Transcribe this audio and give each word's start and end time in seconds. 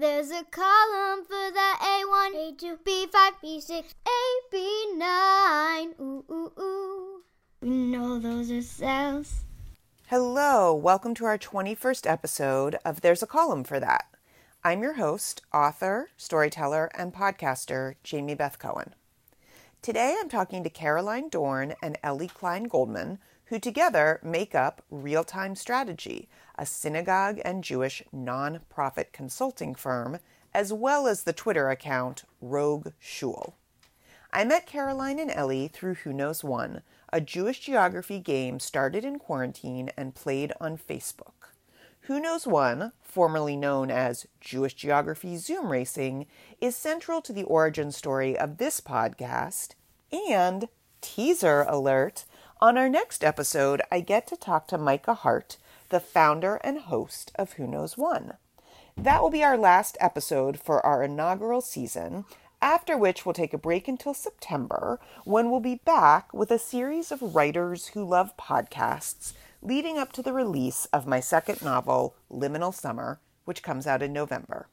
There's 0.00 0.30
a 0.30 0.44
column 0.44 1.24
for 1.24 1.50
the 1.50 1.74
A1, 1.80 2.54
A2, 2.54 2.78
B5, 2.84 3.32
B6, 3.42 3.82
A, 4.06 4.54
B9. 4.54 6.00
Ooh, 6.00 6.24
ooh, 6.30 6.52
ooh. 6.56 7.22
We 7.60 7.68
know 7.68 8.20
those 8.20 8.48
are 8.52 8.62
cells. 8.62 9.40
Hello, 10.06 10.72
welcome 10.72 11.14
to 11.14 11.24
our 11.24 11.36
21st 11.36 12.08
episode 12.08 12.76
of 12.84 13.00
There's 13.00 13.24
a 13.24 13.26
Column 13.26 13.64
for 13.64 13.80
That. 13.80 14.04
I'm 14.62 14.82
your 14.82 14.94
host, 14.94 15.42
author, 15.52 16.10
storyteller, 16.16 16.92
and 16.96 17.12
podcaster, 17.12 17.96
Jamie 18.04 18.36
Beth 18.36 18.60
Cohen. 18.60 18.94
Today 19.82 20.14
I'm 20.20 20.28
talking 20.28 20.62
to 20.62 20.70
Caroline 20.70 21.28
Dorn 21.28 21.74
and 21.82 21.98
Ellie 22.04 22.28
Klein 22.28 22.68
Goldman, 22.68 23.18
who 23.48 23.58
together 23.58 24.20
make 24.22 24.54
up 24.54 24.82
Real 24.90 25.24
Time 25.24 25.54
Strategy, 25.54 26.28
a 26.58 26.66
synagogue 26.66 27.40
and 27.44 27.64
Jewish 27.64 28.02
nonprofit 28.14 29.12
consulting 29.12 29.74
firm, 29.74 30.18
as 30.52 30.72
well 30.72 31.06
as 31.06 31.22
the 31.22 31.32
Twitter 31.32 31.70
account 31.70 32.24
Rogue 32.40 32.88
Shul. 32.98 33.54
I 34.32 34.44
met 34.44 34.66
Caroline 34.66 35.18
and 35.18 35.30
Ellie 35.30 35.68
through 35.68 35.94
Who 35.94 36.12
Knows 36.12 36.44
One, 36.44 36.82
a 37.10 37.20
Jewish 37.20 37.60
geography 37.60 38.18
game 38.18 38.60
started 38.60 39.04
in 39.04 39.18
quarantine 39.18 39.90
and 39.96 40.14
played 40.14 40.52
on 40.60 40.76
Facebook. 40.76 41.54
Who 42.02 42.20
Knows 42.20 42.46
One, 42.46 42.92
formerly 43.02 43.56
known 43.56 43.90
as 43.90 44.26
Jewish 44.40 44.74
Geography 44.74 45.36
Zoom 45.38 45.72
Racing, 45.72 46.26
is 46.60 46.76
central 46.76 47.22
to 47.22 47.32
the 47.32 47.44
origin 47.44 47.92
story 47.92 48.36
of 48.38 48.58
this 48.58 48.80
podcast. 48.80 49.70
And, 50.10 50.68
teaser 51.00 51.62
alert, 51.62 52.24
on 52.60 52.76
our 52.76 52.88
next 52.88 53.22
episode, 53.22 53.80
I 53.90 54.00
get 54.00 54.26
to 54.28 54.36
talk 54.36 54.66
to 54.68 54.78
Micah 54.78 55.14
Hart, 55.14 55.58
the 55.90 56.00
founder 56.00 56.56
and 56.56 56.80
host 56.80 57.30
of 57.36 57.52
Who 57.52 57.66
Knows 57.66 57.96
One. 57.96 58.34
That 58.96 59.22
will 59.22 59.30
be 59.30 59.44
our 59.44 59.56
last 59.56 59.96
episode 60.00 60.58
for 60.58 60.84
our 60.84 61.04
inaugural 61.04 61.60
season, 61.60 62.24
after 62.60 62.96
which 62.96 63.24
we'll 63.24 63.32
take 63.32 63.54
a 63.54 63.58
break 63.58 63.86
until 63.86 64.12
September, 64.12 64.98
when 65.24 65.50
we'll 65.50 65.60
be 65.60 65.76
back 65.84 66.34
with 66.34 66.50
a 66.50 66.58
series 66.58 67.12
of 67.12 67.36
writers 67.36 67.88
who 67.88 68.04
love 68.04 68.36
podcasts 68.36 69.34
leading 69.62 69.96
up 69.96 70.12
to 70.12 70.22
the 70.22 70.32
release 70.32 70.86
of 70.86 71.06
my 71.06 71.20
second 71.20 71.62
novel, 71.62 72.16
Liminal 72.30 72.74
Summer, 72.74 73.20
which 73.44 73.62
comes 73.62 73.86
out 73.86 74.02
in 74.02 74.12
November. 74.12 74.68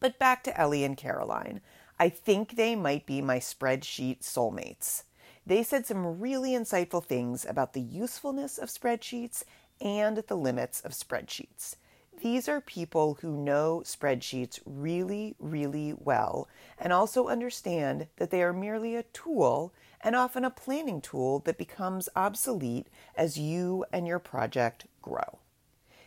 But 0.00 0.18
back 0.18 0.44
to 0.44 0.60
Ellie 0.60 0.84
and 0.84 0.96
Caroline. 0.96 1.62
I 1.98 2.10
think 2.10 2.56
they 2.56 2.76
might 2.76 3.06
be 3.06 3.22
my 3.22 3.38
spreadsheet 3.38 4.20
soulmates. 4.20 5.04
They 5.46 5.62
said 5.62 5.86
some 5.86 6.18
really 6.18 6.50
insightful 6.50 7.04
things 7.04 7.44
about 7.44 7.72
the 7.72 7.80
usefulness 7.80 8.58
of 8.58 8.68
spreadsheets 8.68 9.44
and 9.80 10.16
the 10.16 10.34
limits 10.34 10.80
of 10.80 10.90
spreadsheets. 10.90 11.76
These 12.20 12.48
are 12.48 12.60
people 12.60 13.18
who 13.20 13.36
know 13.36 13.82
spreadsheets 13.84 14.58
really, 14.66 15.36
really 15.38 15.94
well 15.96 16.48
and 16.80 16.92
also 16.92 17.28
understand 17.28 18.08
that 18.16 18.30
they 18.30 18.42
are 18.42 18.52
merely 18.52 18.96
a 18.96 19.04
tool 19.04 19.72
and 20.00 20.16
often 20.16 20.44
a 20.44 20.50
planning 20.50 21.00
tool 21.00 21.40
that 21.40 21.58
becomes 21.58 22.08
obsolete 22.16 22.88
as 23.16 23.38
you 23.38 23.84
and 23.92 24.06
your 24.06 24.18
project 24.18 24.86
grow. 25.00 25.38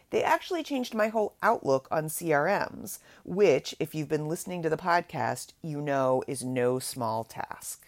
They 0.09 0.23
actually 0.23 0.63
changed 0.63 0.95
my 0.95 1.09
whole 1.09 1.35
outlook 1.43 1.87
on 1.91 2.05
CRMs, 2.05 2.99
which, 3.23 3.75
if 3.79 3.93
you've 3.93 4.09
been 4.09 4.27
listening 4.27 4.63
to 4.63 4.69
the 4.69 4.75
podcast, 4.75 5.53
you 5.61 5.79
know 5.79 6.23
is 6.27 6.43
no 6.43 6.79
small 6.79 7.23
task. 7.23 7.85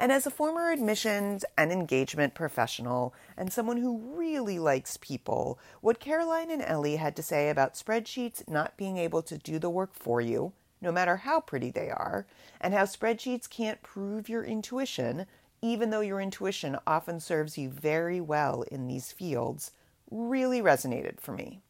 And 0.00 0.10
as 0.10 0.26
a 0.26 0.30
former 0.30 0.70
admissions 0.70 1.44
and 1.58 1.70
engagement 1.70 2.32
professional 2.32 3.12
and 3.36 3.52
someone 3.52 3.76
who 3.76 4.16
really 4.16 4.58
likes 4.58 4.96
people, 4.96 5.58
what 5.82 6.00
Caroline 6.00 6.50
and 6.50 6.62
Ellie 6.62 6.96
had 6.96 7.14
to 7.16 7.22
say 7.22 7.50
about 7.50 7.74
spreadsheets 7.74 8.48
not 8.48 8.78
being 8.78 8.96
able 8.96 9.20
to 9.20 9.36
do 9.36 9.58
the 9.58 9.68
work 9.68 9.92
for 9.92 10.22
you, 10.22 10.54
no 10.80 10.90
matter 10.90 11.18
how 11.18 11.38
pretty 11.38 11.70
they 11.70 11.90
are, 11.90 12.26
and 12.62 12.72
how 12.72 12.84
spreadsheets 12.84 13.46
can't 13.46 13.82
prove 13.82 14.26
your 14.26 14.42
intuition, 14.42 15.26
even 15.60 15.90
though 15.90 16.00
your 16.00 16.18
intuition 16.18 16.78
often 16.86 17.20
serves 17.20 17.58
you 17.58 17.68
very 17.68 18.22
well 18.22 18.62
in 18.62 18.88
these 18.88 19.12
fields, 19.12 19.72
really 20.10 20.62
resonated 20.62 21.20
for 21.20 21.32
me. 21.32 21.60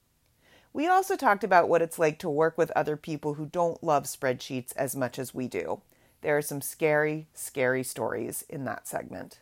We 0.72 0.86
also 0.86 1.16
talked 1.16 1.42
about 1.42 1.68
what 1.68 1.82
it's 1.82 1.98
like 1.98 2.20
to 2.20 2.30
work 2.30 2.56
with 2.56 2.70
other 2.76 2.96
people 2.96 3.34
who 3.34 3.46
don't 3.46 3.82
love 3.82 4.04
spreadsheets 4.04 4.72
as 4.76 4.94
much 4.94 5.18
as 5.18 5.34
we 5.34 5.48
do. 5.48 5.80
There 6.22 6.36
are 6.36 6.42
some 6.42 6.60
scary, 6.60 7.28
scary 7.32 7.82
stories 7.82 8.44
in 8.48 8.64
that 8.64 8.86
segment. 8.86 9.40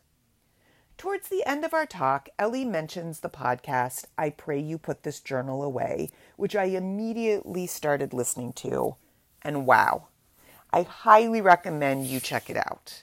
Towards 0.97 1.29
the 1.29 1.47
end 1.47 1.65
of 1.65 1.75
our 1.75 1.87
talk, 1.87 2.29
Ellie 2.39 2.65
mentions 2.65 3.21
the 3.21 3.29
podcast 3.29 4.05
I 4.17 4.31
Pray 4.31 4.59
You 4.59 4.79
Put 4.79 5.05
This 5.05 5.21
Journal 5.21 5.63
Away, 5.63 6.11
which 6.37 6.57
I 6.57 6.65
immediately 6.65 7.67
started 7.67 8.13
listening 8.13 8.53
to. 8.55 8.97
And 9.43 9.65
wow, 9.65 10.09
I 10.73 10.83
highly 10.83 11.41
recommend 11.41 12.07
you 12.07 12.21
check 12.21 12.51
it 12.51 12.57
out. 12.57 13.03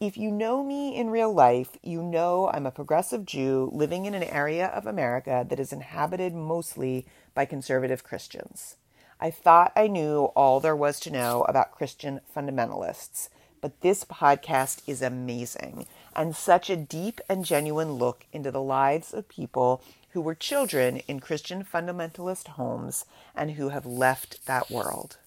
If 0.00 0.16
you 0.16 0.30
know 0.30 0.64
me 0.64 0.96
in 0.96 1.10
real 1.10 1.32
life, 1.32 1.76
you 1.82 2.02
know 2.02 2.48
I'm 2.52 2.66
a 2.66 2.72
progressive 2.72 3.24
Jew 3.24 3.70
living 3.72 4.04
in 4.04 4.14
an 4.14 4.24
area 4.24 4.66
of 4.66 4.86
America 4.86 5.46
that 5.48 5.60
is 5.60 5.72
inhabited 5.72 6.34
mostly 6.34 7.06
by 7.34 7.44
conservative 7.44 8.02
Christians. 8.02 8.76
I 9.22 9.30
thought 9.30 9.70
I 9.76 9.86
knew 9.86 10.32
all 10.34 10.58
there 10.58 10.74
was 10.74 10.98
to 10.98 11.10
know 11.12 11.42
about 11.42 11.70
Christian 11.70 12.22
fundamentalists, 12.36 13.28
but 13.60 13.80
this 13.80 14.02
podcast 14.02 14.82
is 14.84 15.00
amazing 15.00 15.86
and 16.16 16.34
such 16.34 16.68
a 16.68 16.74
deep 16.74 17.20
and 17.28 17.44
genuine 17.44 17.92
look 17.92 18.26
into 18.32 18.50
the 18.50 18.60
lives 18.60 19.14
of 19.14 19.28
people 19.28 19.80
who 20.10 20.20
were 20.20 20.34
children 20.34 20.96
in 21.06 21.20
Christian 21.20 21.62
fundamentalist 21.62 22.48
homes 22.48 23.04
and 23.32 23.52
who 23.52 23.68
have 23.68 23.86
left 23.86 24.44
that 24.46 24.68
world. 24.72 25.18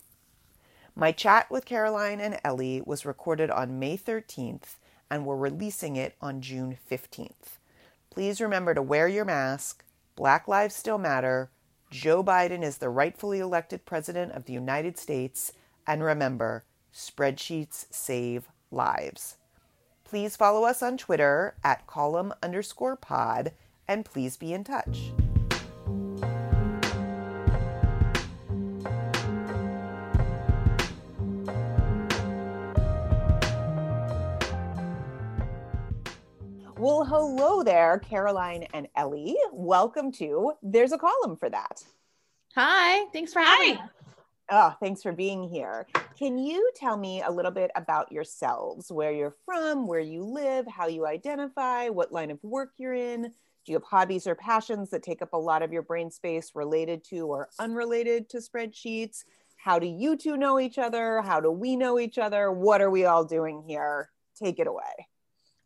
My 0.94 1.14
chat 1.14 1.50
with 1.50 1.64
Caroline 1.64 2.20
and 2.20 2.38
Ellie 2.44 2.82
was 2.86 3.06
recorded 3.06 3.50
on 3.50 3.80
May 3.80 3.98
13th, 3.98 4.76
and 5.10 5.26
we're 5.26 5.38
releasing 5.38 5.96
it 5.96 6.16
on 6.20 6.42
June 6.42 6.78
15th. 6.92 7.60
Please 8.10 8.42
remember 8.42 8.74
to 8.74 8.82
wear 8.82 9.08
your 9.08 9.24
mask. 9.24 9.86
Black 10.18 10.50
Lives 10.50 10.76
Still 10.76 10.98
Matter. 10.98 11.50
Joe 11.96 12.22
Biden 12.22 12.62
is 12.62 12.80
the 12.80 12.90
rightfully 12.90 13.40
elected 13.40 13.86
president 13.86 14.34
of 14.34 14.46
the 14.46 14.54
United 14.54 14.98
States. 14.98 15.54
And 15.88 16.04
remember, 16.04 16.66
spreadsheets 16.94 17.86
save 17.90 18.50
lives. 18.70 19.38
Please 20.04 20.36
follow 20.36 20.66
us 20.66 20.84
on 20.84 20.98
Twitter 20.98 21.56
at 21.64 21.88
column 21.88 22.34
underscore 22.44 22.98
pod 22.98 23.54
and 23.88 24.04
please 24.04 24.36
be 24.36 24.54
in 24.54 24.66
touch. 24.66 25.12
Well, 36.86 37.04
hello 37.04 37.64
there, 37.64 37.98
Caroline 37.98 38.68
and 38.72 38.88
Ellie. 38.96 39.36
Welcome 39.52 40.12
to 40.12 40.54
There's 40.62 40.92
a 40.92 41.00
Column 41.00 41.36
for 41.36 41.50
That. 41.50 41.84
Hi, 42.54 43.08
thanks 43.12 43.34
for 43.34 43.40
having 43.40 43.78
me. 43.78 43.82
Oh, 44.52 44.72
thanks 44.80 45.02
for 45.02 45.12
being 45.12 45.50
here. 45.50 45.88
Can 46.16 46.38
you 46.38 46.70
tell 46.76 46.96
me 46.96 47.24
a 47.24 47.32
little 47.32 47.50
bit 47.50 47.72
about 47.76 48.12
yourselves, 48.12 48.92
where 48.92 49.12
you're 49.12 49.36
from, 49.46 49.88
where 49.88 50.00
you 50.00 50.24
live, 50.24 50.68
how 50.68 50.86
you 50.86 51.08
identify, 51.08 51.90
what 51.90 52.12
line 52.14 52.30
of 52.30 52.38
work 52.44 52.74
you're 52.78 52.94
in? 52.94 53.24
Do 53.24 53.32
you 53.72 53.78
have 53.78 53.84
hobbies 53.84 54.28
or 54.28 54.36
passions 54.36 54.92
that 54.92 55.02
take 55.02 55.24
up 55.24 55.34
a 55.34 55.38
lot 55.38 55.64
of 55.64 55.74
your 55.74 55.82
brain 55.82 56.12
space 56.12 56.52
related 56.54 57.04
to 57.06 57.22
or 57.22 57.50
unrelated 57.60 58.30
to 58.30 58.38
spreadsheets? 58.38 59.24
How 59.56 59.80
do 59.80 59.88
you 59.88 60.18
two 60.18 60.38
know 60.38 60.60
each 60.60 60.78
other? 60.78 61.24
How 61.24 61.42
do 61.42 61.50
we 61.50 61.78
know 61.78 61.98
each 61.98 62.20
other? 62.20 62.52
What 62.52 62.80
are 62.80 62.92
we 62.92 63.06
all 63.06 63.26
doing 63.26 63.64
here? 63.68 64.12
Take 64.40 64.60
it 64.60 64.68
away. 64.68 65.08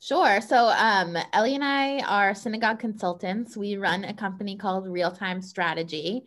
Sure. 0.01 0.39
So, 0.39 0.67
um, 0.69 1.17
Ellie 1.33 1.55
and 1.55 1.63
I 1.63 1.99
are 1.99 2.33
synagogue 2.33 2.79
consultants. 2.79 3.57
We 3.57 3.75
run 3.75 4.05
a 4.05 4.13
company 4.13 4.55
called 4.55 4.87
Real 4.87 5.11
Time 5.11 5.41
Strategy, 5.41 6.23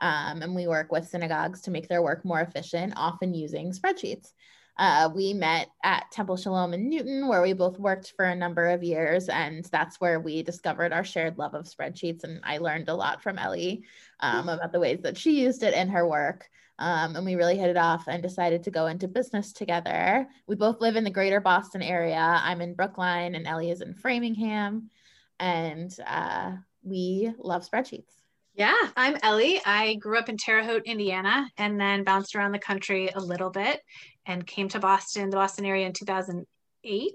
um, 0.00 0.42
and 0.42 0.54
we 0.54 0.66
work 0.66 0.90
with 0.90 1.06
synagogues 1.06 1.60
to 1.62 1.70
make 1.70 1.88
their 1.88 2.02
work 2.02 2.24
more 2.24 2.40
efficient, 2.40 2.94
often 2.96 3.32
using 3.32 3.70
spreadsheets. 3.70 4.32
Uh, 4.76 5.08
we 5.14 5.32
met 5.32 5.68
at 5.84 6.10
Temple 6.10 6.36
Shalom 6.36 6.74
in 6.74 6.88
Newton, 6.88 7.28
where 7.28 7.40
we 7.40 7.52
both 7.52 7.78
worked 7.78 8.12
for 8.16 8.24
a 8.24 8.34
number 8.34 8.70
of 8.70 8.82
years, 8.82 9.28
and 9.28 9.64
that's 9.66 10.00
where 10.00 10.18
we 10.18 10.42
discovered 10.42 10.92
our 10.92 11.04
shared 11.04 11.38
love 11.38 11.54
of 11.54 11.66
spreadsheets. 11.66 12.24
And 12.24 12.40
I 12.42 12.58
learned 12.58 12.88
a 12.88 12.96
lot 12.96 13.22
from 13.22 13.38
Ellie 13.38 13.84
um, 14.18 14.48
about 14.48 14.72
the 14.72 14.80
ways 14.80 15.02
that 15.02 15.16
she 15.16 15.40
used 15.40 15.62
it 15.62 15.74
in 15.74 15.90
her 15.90 16.04
work. 16.08 16.48
Um, 16.78 17.14
and 17.14 17.24
we 17.24 17.36
really 17.36 17.56
hit 17.56 17.70
it 17.70 17.76
off 17.76 18.08
and 18.08 18.22
decided 18.22 18.64
to 18.64 18.70
go 18.70 18.86
into 18.86 19.06
business 19.06 19.52
together. 19.52 20.26
We 20.46 20.56
both 20.56 20.80
live 20.80 20.96
in 20.96 21.04
the 21.04 21.10
greater 21.10 21.40
Boston 21.40 21.82
area. 21.82 22.18
I'm 22.18 22.60
in 22.60 22.74
Brookline, 22.74 23.36
and 23.36 23.46
Ellie 23.46 23.70
is 23.70 23.80
in 23.80 23.94
Framingham, 23.94 24.90
and 25.38 25.94
uh, 26.06 26.52
we 26.82 27.32
love 27.38 27.68
spreadsheets. 27.68 28.10
Yeah, 28.54 28.74
I'm 28.96 29.16
Ellie. 29.22 29.60
I 29.66 29.94
grew 29.94 30.18
up 30.18 30.28
in 30.28 30.36
Terre 30.36 30.64
Haute, 30.64 30.86
Indiana, 30.86 31.48
and 31.58 31.80
then 31.80 32.04
bounced 32.04 32.36
around 32.36 32.52
the 32.52 32.58
country 32.58 33.08
a 33.08 33.20
little 33.20 33.50
bit 33.50 33.80
and 34.26 34.46
came 34.46 34.68
to 34.68 34.78
Boston, 34.78 35.30
the 35.30 35.36
Boston 35.36 35.66
area 35.66 35.86
in 35.86 35.92
2008. 35.92 37.14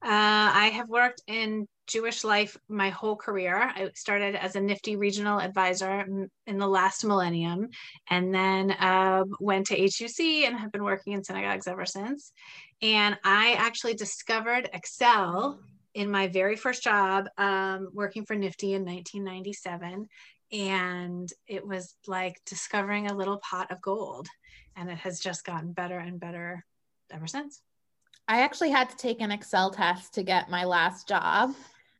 Uh, 0.00 0.04
I 0.04 0.72
have 0.74 0.88
worked 0.88 1.22
in 1.26 1.66
Jewish 1.88 2.22
life 2.22 2.56
my 2.68 2.90
whole 2.90 3.16
career. 3.16 3.56
I 3.56 3.90
started 3.94 4.36
as 4.36 4.54
a 4.54 4.60
NFTY 4.60 4.98
regional 4.98 5.40
advisor 5.40 6.06
in 6.46 6.58
the 6.58 6.66
last 6.66 7.04
millennium, 7.04 7.70
and 8.08 8.32
then 8.32 8.70
uh, 8.72 9.24
went 9.40 9.66
to 9.68 9.76
HUC 9.76 10.46
and 10.46 10.56
have 10.56 10.70
been 10.70 10.84
working 10.84 11.14
in 11.14 11.24
synagogues 11.24 11.66
ever 11.66 11.86
since. 11.86 12.32
And 12.82 13.18
I 13.24 13.54
actually 13.54 13.94
discovered 13.94 14.68
Excel 14.72 15.58
in 15.94 16.10
my 16.10 16.28
very 16.28 16.56
first 16.56 16.82
job 16.84 17.28
um, 17.38 17.88
working 17.92 18.24
for 18.24 18.36
NFTY 18.36 18.74
in 18.74 18.84
1997. 18.84 20.06
And 20.52 21.28
it 21.46 21.66
was 21.66 21.96
like 22.06 22.40
discovering 22.46 23.10
a 23.10 23.16
little 23.16 23.38
pot 23.38 23.70
of 23.70 23.82
gold. 23.82 24.28
And 24.76 24.90
it 24.90 24.98
has 24.98 25.18
just 25.18 25.44
gotten 25.44 25.72
better 25.72 25.98
and 25.98 26.20
better 26.20 26.64
ever 27.10 27.26
since. 27.26 27.60
I 28.28 28.42
actually 28.42 28.70
had 28.70 28.90
to 28.90 28.96
take 28.96 29.22
an 29.22 29.32
Excel 29.32 29.70
test 29.70 30.14
to 30.14 30.22
get 30.22 30.50
my 30.50 30.64
last 30.64 31.08
job. 31.08 31.54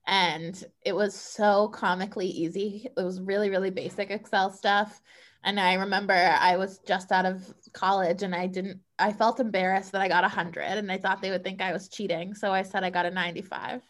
And 0.08 0.64
it 0.86 0.96
was 0.96 1.14
so 1.14 1.68
comically 1.68 2.26
easy. 2.26 2.88
It 2.96 3.02
was 3.02 3.20
really, 3.20 3.50
really 3.50 3.70
basic 3.70 4.10
Excel 4.10 4.50
stuff. 4.50 5.02
And 5.44 5.60
I 5.60 5.74
remember 5.74 6.14
I 6.14 6.56
was 6.56 6.78
just 6.78 7.12
out 7.12 7.26
of 7.26 7.46
college 7.74 8.22
and 8.22 8.34
I 8.34 8.46
didn't, 8.46 8.80
I 8.98 9.12
felt 9.12 9.38
embarrassed 9.38 9.92
that 9.92 10.00
I 10.00 10.08
got 10.08 10.24
a 10.24 10.28
100 10.28 10.62
and 10.62 10.90
I 10.90 10.96
thought 10.96 11.20
they 11.20 11.30
would 11.30 11.44
think 11.44 11.60
I 11.60 11.72
was 11.72 11.88
cheating. 11.88 12.34
So 12.34 12.52
I 12.52 12.62
said 12.62 12.84
I 12.84 12.90
got 12.90 13.04
a 13.04 13.10
95. 13.10 13.82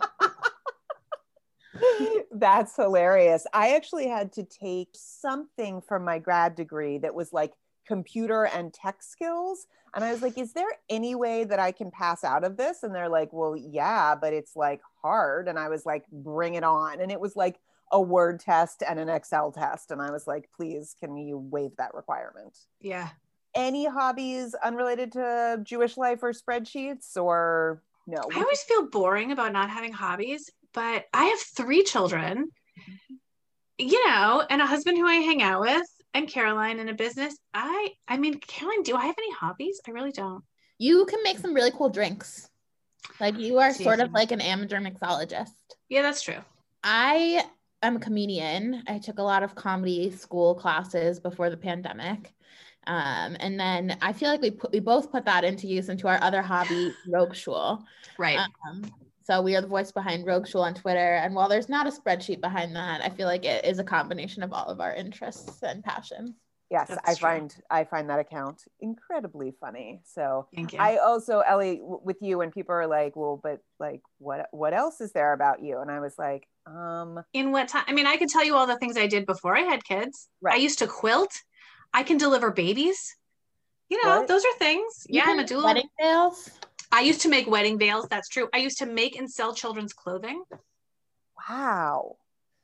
That's 2.32 2.74
hilarious. 2.74 3.46
I 3.54 3.76
actually 3.76 4.08
had 4.08 4.32
to 4.32 4.42
take 4.42 4.88
something 4.94 5.80
from 5.80 6.04
my 6.04 6.18
grad 6.18 6.56
degree 6.56 6.98
that 6.98 7.14
was 7.14 7.32
like 7.32 7.52
computer 7.86 8.46
and 8.46 8.74
tech 8.74 9.02
skills. 9.02 9.66
And 9.94 10.04
I 10.04 10.12
was 10.12 10.22
like, 10.22 10.38
is 10.38 10.52
there 10.52 10.68
any 10.88 11.14
way 11.14 11.44
that 11.44 11.58
I 11.58 11.72
can 11.72 11.90
pass 11.90 12.24
out 12.24 12.44
of 12.44 12.56
this? 12.56 12.82
And 12.82 12.94
they're 12.94 13.08
like, 13.08 13.32
well, 13.32 13.56
yeah, 13.56 14.14
but 14.14 14.32
it's 14.32 14.54
like 14.54 14.80
hard. 15.02 15.48
And 15.48 15.58
I 15.58 15.68
was 15.68 15.84
like, 15.86 16.04
bring 16.10 16.54
it 16.54 16.64
on. 16.64 17.00
And 17.00 17.10
it 17.10 17.20
was 17.20 17.36
like 17.36 17.58
a 17.92 18.00
word 18.00 18.40
test 18.40 18.82
and 18.86 18.98
an 18.98 19.08
Excel 19.08 19.52
test. 19.52 19.90
And 19.90 20.00
I 20.00 20.10
was 20.10 20.26
like, 20.26 20.48
please, 20.56 20.94
can 21.00 21.16
you 21.16 21.38
waive 21.38 21.76
that 21.78 21.94
requirement? 21.94 22.56
Yeah. 22.80 23.08
Any 23.54 23.86
hobbies 23.86 24.54
unrelated 24.54 25.12
to 25.12 25.60
Jewish 25.62 25.96
life 25.96 26.22
or 26.22 26.32
spreadsheets 26.32 27.16
or 27.16 27.82
no? 28.06 28.22
I 28.32 28.40
always 28.40 28.62
feel 28.62 28.88
boring 28.88 29.32
about 29.32 29.52
not 29.52 29.70
having 29.70 29.92
hobbies, 29.92 30.50
but 30.72 31.06
I 31.12 31.24
have 31.24 31.40
three 31.40 31.82
children, 31.82 32.48
you 33.78 34.06
know, 34.06 34.44
and 34.48 34.62
a 34.62 34.66
husband 34.66 34.98
who 34.98 35.06
I 35.06 35.16
hang 35.16 35.42
out 35.42 35.62
with 35.62 35.86
and 36.14 36.28
Caroline 36.28 36.78
in 36.78 36.88
a 36.88 36.94
business. 36.94 37.36
I 37.54 37.90
I 38.06 38.18
mean, 38.18 38.38
Caroline, 38.38 38.82
do 38.82 38.96
I 38.96 39.06
have 39.06 39.16
any 39.18 39.32
hobbies? 39.32 39.80
I 39.86 39.90
really 39.90 40.12
don't. 40.12 40.44
You 40.78 41.06
can 41.06 41.22
make 41.22 41.38
some 41.38 41.54
really 41.54 41.72
cool 41.72 41.90
drinks. 41.90 42.49
Like 43.18 43.38
you 43.38 43.58
are 43.58 43.72
sort 43.72 44.00
of 44.00 44.12
like 44.12 44.32
an 44.32 44.40
amateur 44.40 44.80
mixologist. 44.80 45.52
Yeah, 45.88 46.02
that's 46.02 46.22
true. 46.22 46.38
I 46.82 47.44
am 47.82 47.96
a 47.96 48.00
comedian. 48.00 48.82
I 48.86 48.98
took 48.98 49.18
a 49.18 49.22
lot 49.22 49.42
of 49.42 49.54
comedy 49.54 50.10
school 50.10 50.54
classes 50.54 51.20
before 51.20 51.50
the 51.50 51.56
pandemic. 51.56 52.32
Um, 52.86 53.36
and 53.40 53.60
then 53.60 53.98
I 54.00 54.12
feel 54.12 54.30
like 54.30 54.40
we 54.40 54.50
put 54.50 54.72
we 54.72 54.80
both 54.80 55.12
put 55.12 55.24
that 55.26 55.44
into 55.44 55.66
use 55.66 55.88
into 55.88 56.08
our 56.08 56.22
other 56.22 56.42
hobby, 56.42 56.92
Rogue 57.06 57.34
Shul. 57.34 57.84
Right. 58.18 58.38
Um, 58.68 58.90
so 59.22 59.42
we 59.42 59.54
are 59.54 59.60
the 59.60 59.66
voice 59.66 59.92
behind 59.92 60.26
Rogue 60.26 60.48
Shul 60.48 60.62
on 60.62 60.74
Twitter. 60.74 61.14
And 61.16 61.34
while 61.34 61.48
there's 61.48 61.68
not 61.68 61.86
a 61.86 61.90
spreadsheet 61.90 62.40
behind 62.40 62.74
that, 62.74 63.02
I 63.02 63.10
feel 63.10 63.26
like 63.26 63.44
it 63.44 63.64
is 63.64 63.78
a 63.78 63.84
combination 63.84 64.42
of 64.42 64.52
all 64.52 64.66
of 64.66 64.80
our 64.80 64.94
interests 64.94 65.62
and 65.62 65.84
passions. 65.84 66.34
Yes, 66.70 66.86
That's 66.86 67.00
I 67.04 67.14
true. 67.14 67.28
find 67.28 67.56
I 67.68 67.82
find 67.84 68.10
that 68.10 68.20
account 68.20 68.62
incredibly 68.78 69.52
funny. 69.60 70.02
So 70.04 70.46
I 70.78 70.98
also 70.98 71.40
Ellie 71.40 71.78
w- 71.78 72.00
with 72.04 72.18
you 72.20 72.38
when 72.38 72.52
people 72.52 72.76
are 72.76 72.86
like, 72.86 73.16
"Well, 73.16 73.40
but 73.42 73.60
like 73.80 74.02
what 74.18 74.46
what 74.52 74.72
else 74.72 75.00
is 75.00 75.10
there 75.10 75.32
about 75.32 75.62
you?" 75.62 75.80
And 75.80 75.90
I 75.90 75.98
was 75.98 76.14
like, 76.16 76.46
um 76.66 77.24
In 77.32 77.50
what 77.50 77.68
time? 77.68 77.82
I 77.88 77.92
mean, 77.92 78.06
I 78.06 78.16
could 78.16 78.28
tell 78.28 78.44
you 78.44 78.54
all 78.54 78.68
the 78.68 78.78
things 78.78 78.96
I 78.96 79.08
did 79.08 79.26
before 79.26 79.56
I 79.56 79.62
had 79.62 79.82
kids. 79.82 80.28
Right. 80.40 80.54
I 80.54 80.58
used 80.58 80.78
to 80.78 80.86
quilt. 80.86 81.32
I 81.92 82.04
can 82.04 82.18
deliver 82.18 82.52
babies. 82.52 83.16
You 83.88 84.00
know, 84.04 84.20
what? 84.20 84.28
those 84.28 84.44
are 84.44 84.54
things. 84.58 85.06
You 85.08 85.18
yeah, 85.18 85.24
I'm 85.26 85.40
a 85.40 85.44
doula. 85.44 85.64
Wedding 85.64 85.88
veils. 86.00 86.50
I 86.92 87.00
used 87.00 87.22
to 87.22 87.28
make 87.28 87.48
wedding 87.48 87.80
veils. 87.80 88.06
That's 88.08 88.28
true. 88.28 88.48
I 88.54 88.58
used 88.58 88.78
to 88.78 88.86
make 88.86 89.16
and 89.16 89.28
sell 89.28 89.52
children's 89.54 89.92
clothing. 89.92 90.44
Wow. 91.48 92.16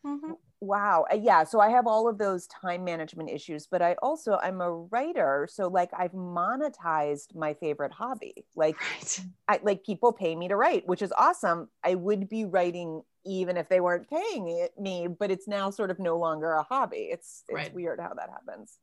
Mm-hmm. 0.06 0.32
Wow. 0.60 1.04
Uh, 1.12 1.16
yeah. 1.16 1.44
So 1.44 1.60
I 1.60 1.68
have 1.68 1.86
all 1.86 2.08
of 2.08 2.18
those 2.18 2.46
time 2.46 2.84
management 2.84 3.30
issues, 3.30 3.66
but 3.66 3.82
I 3.82 3.94
also, 4.02 4.38
I'm 4.42 4.60
a 4.60 4.72
writer. 4.72 5.46
So 5.50 5.68
like 5.68 5.90
I've 5.96 6.12
monetized 6.12 7.34
my 7.34 7.54
favorite 7.54 7.92
hobby. 7.92 8.46
Like, 8.54 8.76
right. 8.80 9.20
I, 9.48 9.60
like 9.62 9.84
people 9.84 10.12
pay 10.12 10.34
me 10.34 10.48
to 10.48 10.56
write, 10.56 10.86
which 10.86 11.02
is 11.02 11.12
awesome. 11.16 11.68
I 11.84 11.94
would 11.94 12.28
be 12.28 12.44
writing 12.44 13.02
even 13.26 13.56
if 13.56 13.68
they 13.68 13.80
weren't 13.80 14.08
paying 14.08 14.48
it, 14.48 14.72
me, 14.78 15.08
but 15.08 15.30
it's 15.30 15.48
now 15.48 15.68
sort 15.68 15.90
of 15.90 15.98
no 15.98 16.16
longer 16.16 16.52
a 16.52 16.62
hobby. 16.62 17.08
It's, 17.10 17.42
it's 17.48 17.54
right. 17.54 17.74
weird 17.74 18.00
how 18.00 18.14
that 18.14 18.30
happens. 18.30 18.78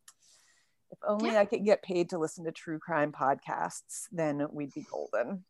If 0.91 0.99
only 1.07 1.31
yeah. 1.31 1.39
I 1.39 1.45
could 1.45 1.65
get 1.65 1.81
paid 1.81 2.09
to 2.09 2.19
listen 2.19 2.45
to 2.45 2.51
true 2.51 2.77
crime 2.77 3.11
podcasts, 3.11 4.07
then 4.11 4.45
we'd 4.51 4.73
be 4.73 4.85
golden. 4.91 5.45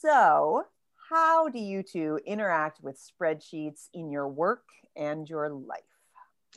So, 0.00 0.64
how 1.10 1.48
do 1.48 1.58
you 1.58 1.82
two 1.82 2.20
interact 2.24 2.80
with 2.82 2.98
spreadsheets 2.98 3.88
in 3.92 4.10
your 4.10 4.28
work 4.28 4.62
and 4.96 5.28
your 5.28 5.50
life? 5.50 5.80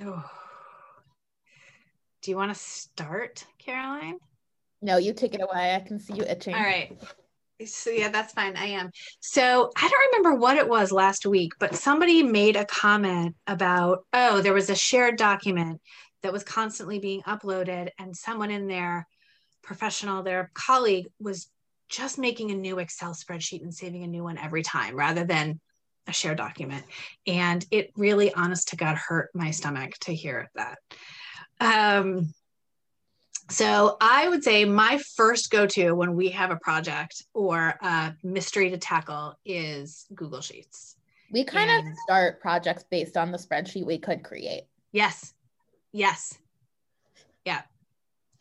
Oh. 0.04 0.24
Do 2.22 2.32
you 2.32 2.38
want 2.38 2.54
to 2.54 2.60
start, 2.60 3.46
Caroline? 3.58 4.20
No, 4.82 4.98
you 4.98 5.14
take 5.14 5.34
it 5.34 5.42
away. 5.42 5.76
I 5.76 5.80
can 5.80 6.00
see 6.00 6.14
you 6.14 6.24
itching. 6.24 6.54
All 6.54 6.62
right. 6.62 6.96
So 7.66 7.90
yeah, 7.90 8.10
that's 8.10 8.34
fine. 8.34 8.56
I 8.56 8.66
am. 8.66 8.92
So 9.20 9.72
I 9.76 9.90
don't 9.90 10.08
remember 10.12 10.40
what 10.40 10.58
it 10.58 10.68
was 10.68 10.92
last 10.92 11.26
week, 11.26 11.54
but 11.60 11.76
somebody 11.76 12.22
made 12.22 12.56
a 12.56 12.66
comment 12.66 13.36
about, 13.48 14.06
oh, 14.14 14.42
there 14.42 14.54
was 14.54 14.70
a 14.70 14.76
shared 14.76 15.18
document 15.18 15.82
that 16.22 16.34
was 16.34 16.44
constantly 16.44 17.00
being 17.00 17.22
uploaded 17.24 17.90
and 17.98 18.16
someone 18.16 18.52
in 18.52 18.68
their 18.68 19.08
professional 19.62 20.24
their 20.24 20.52
colleague 20.54 21.08
was 21.20 21.50
just 21.90 22.18
making 22.18 22.52
a 22.52 22.56
new 22.56 22.80
excel 22.80 23.14
spreadsheet 23.14 23.62
and 23.62 23.74
saving 23.74 24.04
a 24.04 24.08
new 24.08 24.24
one 24.24 24.38
every 24.38 24.64
time 24.64 24.96
rather 24.96 25.24
than 25.24 25.60
a 26.08 26.14
shared 26.14 26.38
document 26.38 26.84
and 27.28 27.66
it 27.72 27.92
really 27.96 28.34
honest 28.34 28.70
to 28.70 28.76
god 28.76 28.98
hurt 28.98 29.30
my 29.34 29.52
stomach 29.52 29.94
to 30.00 30.14
hear 30.14 30.50
that 30.56 30.78
um, 31.60 32.34
so 33.50 33.98
I 34.00 34.30
would 34.30 34.44
say 34.44 34.66
my 34.66 35.00
first 35.16 35.52
go 35.52 35.66
to 35.68 35.92
when 35.94 36.16
we 36.16 36.30
have 36.30 36.50
a 36.50 36.56
project 36.58 37.24
or 37.34 37.76
a 37.82 38.16
mystery 38.24 38.70
to 38.70 38.78
tackle 38.78 39.38
is 39.46 40.06
Google 40.16 40.42
Sheets. 40.42 40.96
We 41.30 41.44
kind 41.44 41.70
and, 41.70 41.90
of 41.90 41.98
start 42.06 42.42
projects 42.42 42.86
based 42.90 43.18
on 43.18 43.32
the 43.32 43.38
spreadsheet 43.38 43.86
we 43.86 43.98
could 43.98 44.24
create. 44.24 44.64
Yes, 44.94 45.34
Yes. 45.94 46.40
Yeah. 47.46 47.62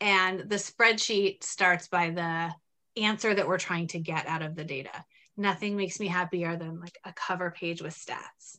And 0.01 0.49
the 0.49 0.55
spreadsheet 0.55 1.43
starts 1.43 1.87
by 1.87 2.09
the 2.09 2.51
answer 2.97 3.33
that 3.33 3.47
we're 3.47 3.57
trying 3.57 3.87
to 3.87 3.99
get 3.99 4.27
out 4.27 4.41
of 4.41 4.55
the 4.55 4.63
data. 4.63 5.05
Nothing 5.35 5.75
makes 5.75 5.99
me 5.99 6.07
happier 6.07 6.55
than 6.55 6.79
like 6.79 6.97
a 7.03 7.13
cover 7.13 7.51
page 7.51 7.81
with 7.81 7.95
stats. 7.95 8.57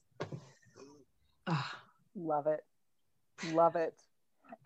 Oh. 1.47 1.71
Love 2.17 2.47
it. 2.47 2.61
Love 3.53 3.77
it. 3.77 3.95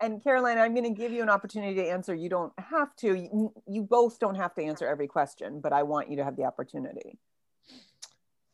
And 0.01 0.23
Caroline, 0.23 0.57
I'm 0.57 0.73
going 0.73 0.93
to 0.93 0.99
give 0.99 1.11
you 1.11 1.23
an 1.23 1.29
opportunity 1.29 1.75
to 1.75 1.89
answer. 1.89 2.13
You 2.13 2.29
don't 2.29 2.53
have 2.59 2.95
to. 2.97 3.15
You, 3.15 3.53
you 3.67 3.81
both 3.83 4.19
don't 4.19 4.35
have 4.35 4.53
to 4.55 4.63
answer 4.63 4.87
every 4.87 5.07
question, 5.07 5.59
but 5.61 5.73
I 5.73 5.83
want 5.83 6.09
you 6.09 6.17
to 6.17 6.23
have 6.23 6.35
the 6.35 6.43
opportunity. 6.43 7.17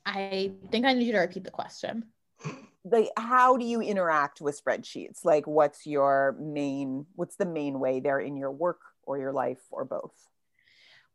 I 0.05 0.51
think 0.71 0.85
I 0.85 0.93
need 0.93 1.05
you 1.05 1.13
to 1.13 1.19
repeat 1.19 1.43
the 1.43 1.51
question 1.51 2.05
like 2.85 3.09
how 3.17 3.57
do 3.57 3.65
you 3.65 3.81
interact 3.81 4.39
with 4.39 4.61
spreadsheets 4.63 5.25
like 5.25 5.47
what's 5.47 5.85
your 5.85 6.37
main 6.39 7.05
what's 7.15 7.35
the 7.35 7.45
main 7.45 7.79
way 7.79 7.99
they're 7.99 8.19
in 8.19 8.37
your 8.37 8.51
work 8.51 8.79
or 9.03 9.17
your 9.17 9.33
life 9.33 9.61
or 9.71 9.83
both 9.83 10.13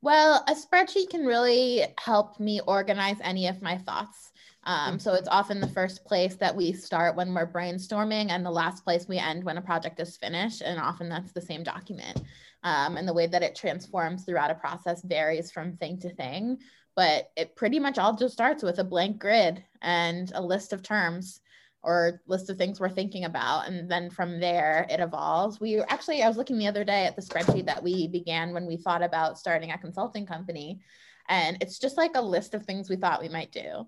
well 0.02 0.44
a 0.48 0.54
spreadsheet 0.54 1.10
can 1.10 1.24
really 1.24 1.84
help 1.98 2.40
me 2.40 2.60
organize 2.66 3.16
any 3.22 3.46
of 3.46 3.62
my 3.62 3.78
thoughts. 3.78 4.32
Um, 4.64 4.98
so 4.98 5.14
it's 5.14 5.28
often 5.28 5.58
the 5.58 5.68
first 5.68 6.04
place 6.04 6.36
that 6.36 6.54
we 6.54 6.72
start 6.72 7.16
when 7.16 7.32
we're 7.32 7.50
brainstorming 7.50 8.30
and 8.30 8.44
the 8.44 8.50
last 8.50 8.84
place 8.84 9.08
we 9.08 9.16
end 9.16 9.42
when 9.42 9.56
a 9.56 9.62
project 9.62 9.98
is 10.00 10.18
finished 10.18 10.60
and 10.60 10.78
often 10.78 11.08
that's 11.08 11.32
the 11.32 11.40
same 11.40 11.62
document. 11.62 12.22
Um, 12.62 12.98
and 12.98 13.08
the 13.08 13.14
way 13.14 13.26
that 13.26 13.42
it 13.42 13.56
transforms 13.56 14.24
throughout 14.24 14.50
a 14.50 14.54
process 14.54 15.02
varies 15.02 15.50
from 15.50 15.76
thing 15.76 15.98
to 16.00 16.14
thing 16.14 16.58
but 16.96 17.30
it 17.36 17.56
pretty 17.56 17.78
much 17.78 17.98
all 17.98 18.14
just 18.14 18.34
starts 18.34 18.62
with 18.62 18.78
a 18.78 18.84
blank 18.84 19.18
grid 19.18 19.62
and 19.82 20.32
a 20.34 20.42
list 20.42 20.72
of 20.72 20.82
terms 20.82 21.40
or 21.82 22.20
list 22.26 22.50
of 22.50 22.58
things 22.58 22.78
we're 22.78 22.90
thinking 22.90 23.24
about. 23.24 23.66
And 23.66 23.90
then 23.90 24.10
from 24.10 24.38
there, 24.38 24.86
it 24.90 25.00
evolves. 25.00 25.60
We 25.60 25.80
actually, 25.80 26.22
I 26.22 26.28
was 26.28 26.36
looking 26.36 26.58
the 26.58 26.68
other 26.68 26.84
day 26.84 27.06
at 27.06 27.16
the 27.16 27.22
spreadsheet 27.22 27.66
that 27.66 27.82
we 27.82 28.06
began 28.08 28.52
when 28.52 28.66
we 28.66 28.76
thought 28.76 29.02
about 29.02 29.38
starting 29.38 29.70
a 29.70 29.78
consulting 29.78 30.26
company. 30.26 30.80
And 31.28 31.56
it's 31.60 31.78
just 31.78 31.96
like 31.96 32.12
a 32.14 32.22
list 32.22 32.54
of 32.54 32.64
things 32.64 32.90
we 32.90 32.96
thought 32.96 33.22
we 33.22 33.28
might 33.28 33.52
do 33.52 33.86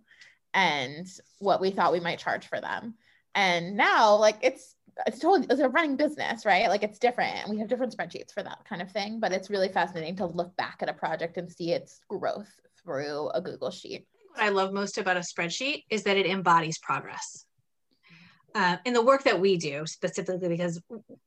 and 0.54 1.06
what 1.38 1.60
we 1.60 1.70
thought 1.70 1.92
we 1.92 2.00
might 2.00 2.18
charge 2.18 2.46
for 2.46 2.60
them. 2.60 2.94
And 3.34 3.76
now, 3.76 4.16
like, 4.16 4.38
it's, 4.42 4.74
it's 5.06 5.18
totally 5.18 5.46
it's 5.48 5.60
a 5.60 5.68
running 5.68 5.96
business, 5.96 6.44
right? 6.44 6.68
Like 6.68 6.82
it's 6.82 6.98
different. 6.98 7.48
We 7.48 7.58
have 7.58 7.68
different 7.68 7.96
spreadsheets 7.96 8.32
for 8.32 8.42
that 8.42 8.64
kind 8.68 8.82
of 8.82 8.90
thing, 8.90 9.20
but 9.20 9.32
it's 9.32 9.50
really 9.50 9.68
fascinating 9.68 10.16
to 10.16 10.26
look 10.26 10.54
back 10.56 10.78
at 10.80 10.88
a 10.88 10.92
project 10.92 11.38
and 11.38 11.50
see 11.50 11.72
its 11.72 12.00
growth 12.08 12.50
through 12.82 13.30
a 13.30 13.40
Google 13.40 13.70
sheet 13.70 14.06
What 14.34 14.42
I 14.42 14.48
love 14.50 14.72
most 14.72 14.98
about 14.98 15.16
a 15.16 15.20
spreadsheet 15.20 15.84
is 15.90 16.02
that 16.04 16.16
it 16.16 16.26
embodies 16.26 16.78
progress. 16.78 17.46
Uh, 18.54 18.76
in 18.84 18.92
the 18.92 19.02
work 19.02 19.24
that 19.24 19.40
we 19.40 19.56
do, 19.56 19.86
specifically 19.86 20.48
because 20.48 20.80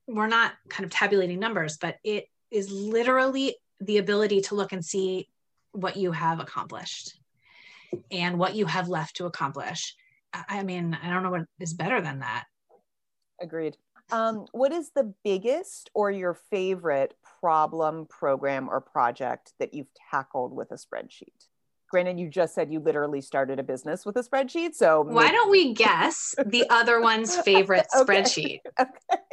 we're 0.08 0.28
not 0.28 0.54
kind 0.70 0.86
of 0.86 0.92
tabulating 0.92 1.40
numbers, 1.40 1.78
but 1.78 1.98
it 2.04 2.28
is 2.52 2.72
literally 2.72 3.56
the 3.80 3.98
ability 3.98 4.42
to 4.42 4.56
look 4.56 4.72
and 4.72 4.86
see 4.86 5.28
what 5.72 5.98
you 5.98 6.12
have 6.12 6.40
accomplished 6.40 7.20
and 8.12 8.38
what 8.38 8.56
you 8.56 8.66
have 8.66 8.88
left 8.90 9.16
to 9.18 9.26
accomplish. 9.26 9.96
I 10.34 10.64
mean, 10.64 10.98
I 11.02 11.10
don't 11.10 11.24
know 11.24 11.32
what 11.32 11.46
is 11.60 11.74
better 11.74 12.02
than 12.02 12.20
that. 12.20 12.46
Agreed. 13.42 13.78
Um, 14.12 14.46
what 14.52 14.72
is 14.72 14.92
the 14.96 15.14
biggest 15.24 15.90
or 15.94 16.12
your 16.12 16.36
favorite 16.52 17.14
problem, 17.40 18.06
program, 18.06 18.70
or 18.70 18.82
project 18.82 19.54
that 19.60 19.74
you've 19.74 19.92
tackled 20.12 20.54
with 20.54 20.72
a 20.72 20.76
spreadsheet? 20.76 21.48
Granted, 21.96 22.20
you 22.20 22.28
just 22.28 22.54
said 22.54 22.74
you 22.74 22.82
literally 22.82 23.22
started 23.22 23.58
a 23.58 23.64
business 23.64 24.06
with 24.06 24.18
a 24.18 24.22
spreadsheet. 24.22 24.76
So 24.76 25.00
why 25.00 25.32
don't 25.32 25.50
we 25.50 25.74
guess 25.74 26.36
the 26.46 26.70
other 26.70 27.00
one's 27.00 27.38
favorite 27.46 27.88
okay. 27.96 28.22
spreadsheet? 28.22 28.60
Okay. 28.78 29.24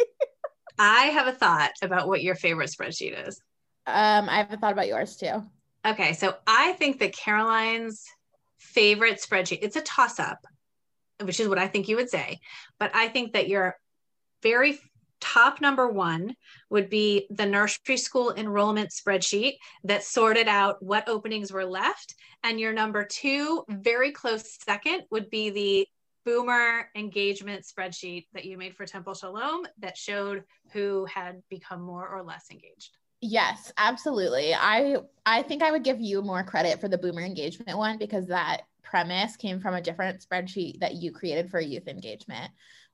I 0.78 1.07
have 1.07 1.26
a 1.26 1.33
thought 1.33 1.73
about 1.83 2.07
what 2.07 2.23
your 2.23 2.37
favorite 2.37 2.71
spreadsheet 2.71 3.26
is. 3.26 3.40
Um, 3.85 4.28
I 4.28 4.37
have 4.37 4.52
a 4.52 4.57
thought 4.57 4.73
about 4.73 4.87
yours 4.87 5.16
too. 5.16 5.42
Okay, 5.85 6.12
so 6.12 6.37
I 6.47 6.75
think 6.75 7.00
that 7.00 7.16
Caroline's 7.16 8.04
favorite 8.61 9.21
spreadsheet, 9.21 9.59
it's 9.62 9.75
a 9.75 9.83
toss 9.83 10.21
up, 10.21 10.38
which 11.21 11.40
is 11.40 11.49
what 11.49 11.59
I 11.59 11.66
think 11.66 11.88
you 11.88 11.97
would 11.97 12.11
say. 12.11 12.38
But 12.78 12.92
I 12.95 13.09
think 13.09 13.33
that 13.33 13.49
your 13.49 13.76
very 14.40 14.78
top 15.23 15.61
number 15.61 15.88
one 15.88 16.35
would 16.69 16.91
be 16.91 17.26
the 17.31 17.47
nursery 17.47 17.97
school 17.97 18.35
enrollment 18.35 18.91
spreadsheet 18.91 19.55
that 19.85 20.02
sorted 20.02 20.49
out 20.49 20.83
what 20.83 21.09
openings 21.09 21.52
were 21.52 21.64
left. 21.64 22.14
And 22.43 22.59
your 22.59 22.73
number 22.73 23.05
two, 23.05 23.64
very 23.69 24.11
close 24.11 24.59
second, 24.64 25.05
would 25.11 25.31
be 25.31 25.50
the 25.50 25.87
boomer 26.25 26.88
engagement 26.97 27.64
spreadsheet 27.64 28.26
that 28.33 28.45
you 28.45 28.59
made 28.59 28.75
for 28.75 28.85
Temple 28.85 29.14
Shalom 29.14 29.67
that 29.79 29.97
showed 29.97 30.43
who 30.73 31.05
had 31.07 31.43
become 31.49 31.81
more 31.81 32.09
or 32.09 32.23
less 32.23 32.47
engaged. 32.50 32.97
Yes, 33.21 33.73
absolutely. 33.79 34.52
I 34.52 34.97
I 35.25 35.43
think 35.43 35.62
I 35.62 35.71
would 35.71 35.85
give 35.85 36.00
you 36.00 36.23
more 36.23 36.43
credit 36.43 36.81
for 36.81 36.88
the 36.88 36.99
boomer 36.99 37.23
engagement 37.23 37.79
one 37.79 37.97
because 37.97 38.26
that 38.26 38.62
premise 38.83 39.37
came 39.37 39.61
from 39.61 39.75
a 39.75 39.81
different 39.81 40.26
spreadsheet 40.26 40.81
that 40.81 40.97
you 40.97 41.12
created 41.12 41.49
for 41.49 41.61
youth 41.61 41.87
engagement. 41.87 42.50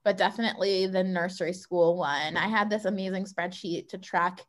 But 0.09 0.17
definitely 0.17 0.87
the 0.87 1.05
nursery 1.05 1.53
school 1.53 1.99
one. 1.99 2.39
I 2.39 2.49
had 2.49 2.71
this 2.71 2.87
amazing 2.87 3.27
spreadsheet 3.27 3.91
to 3.91 3.99
track 3.99 4.43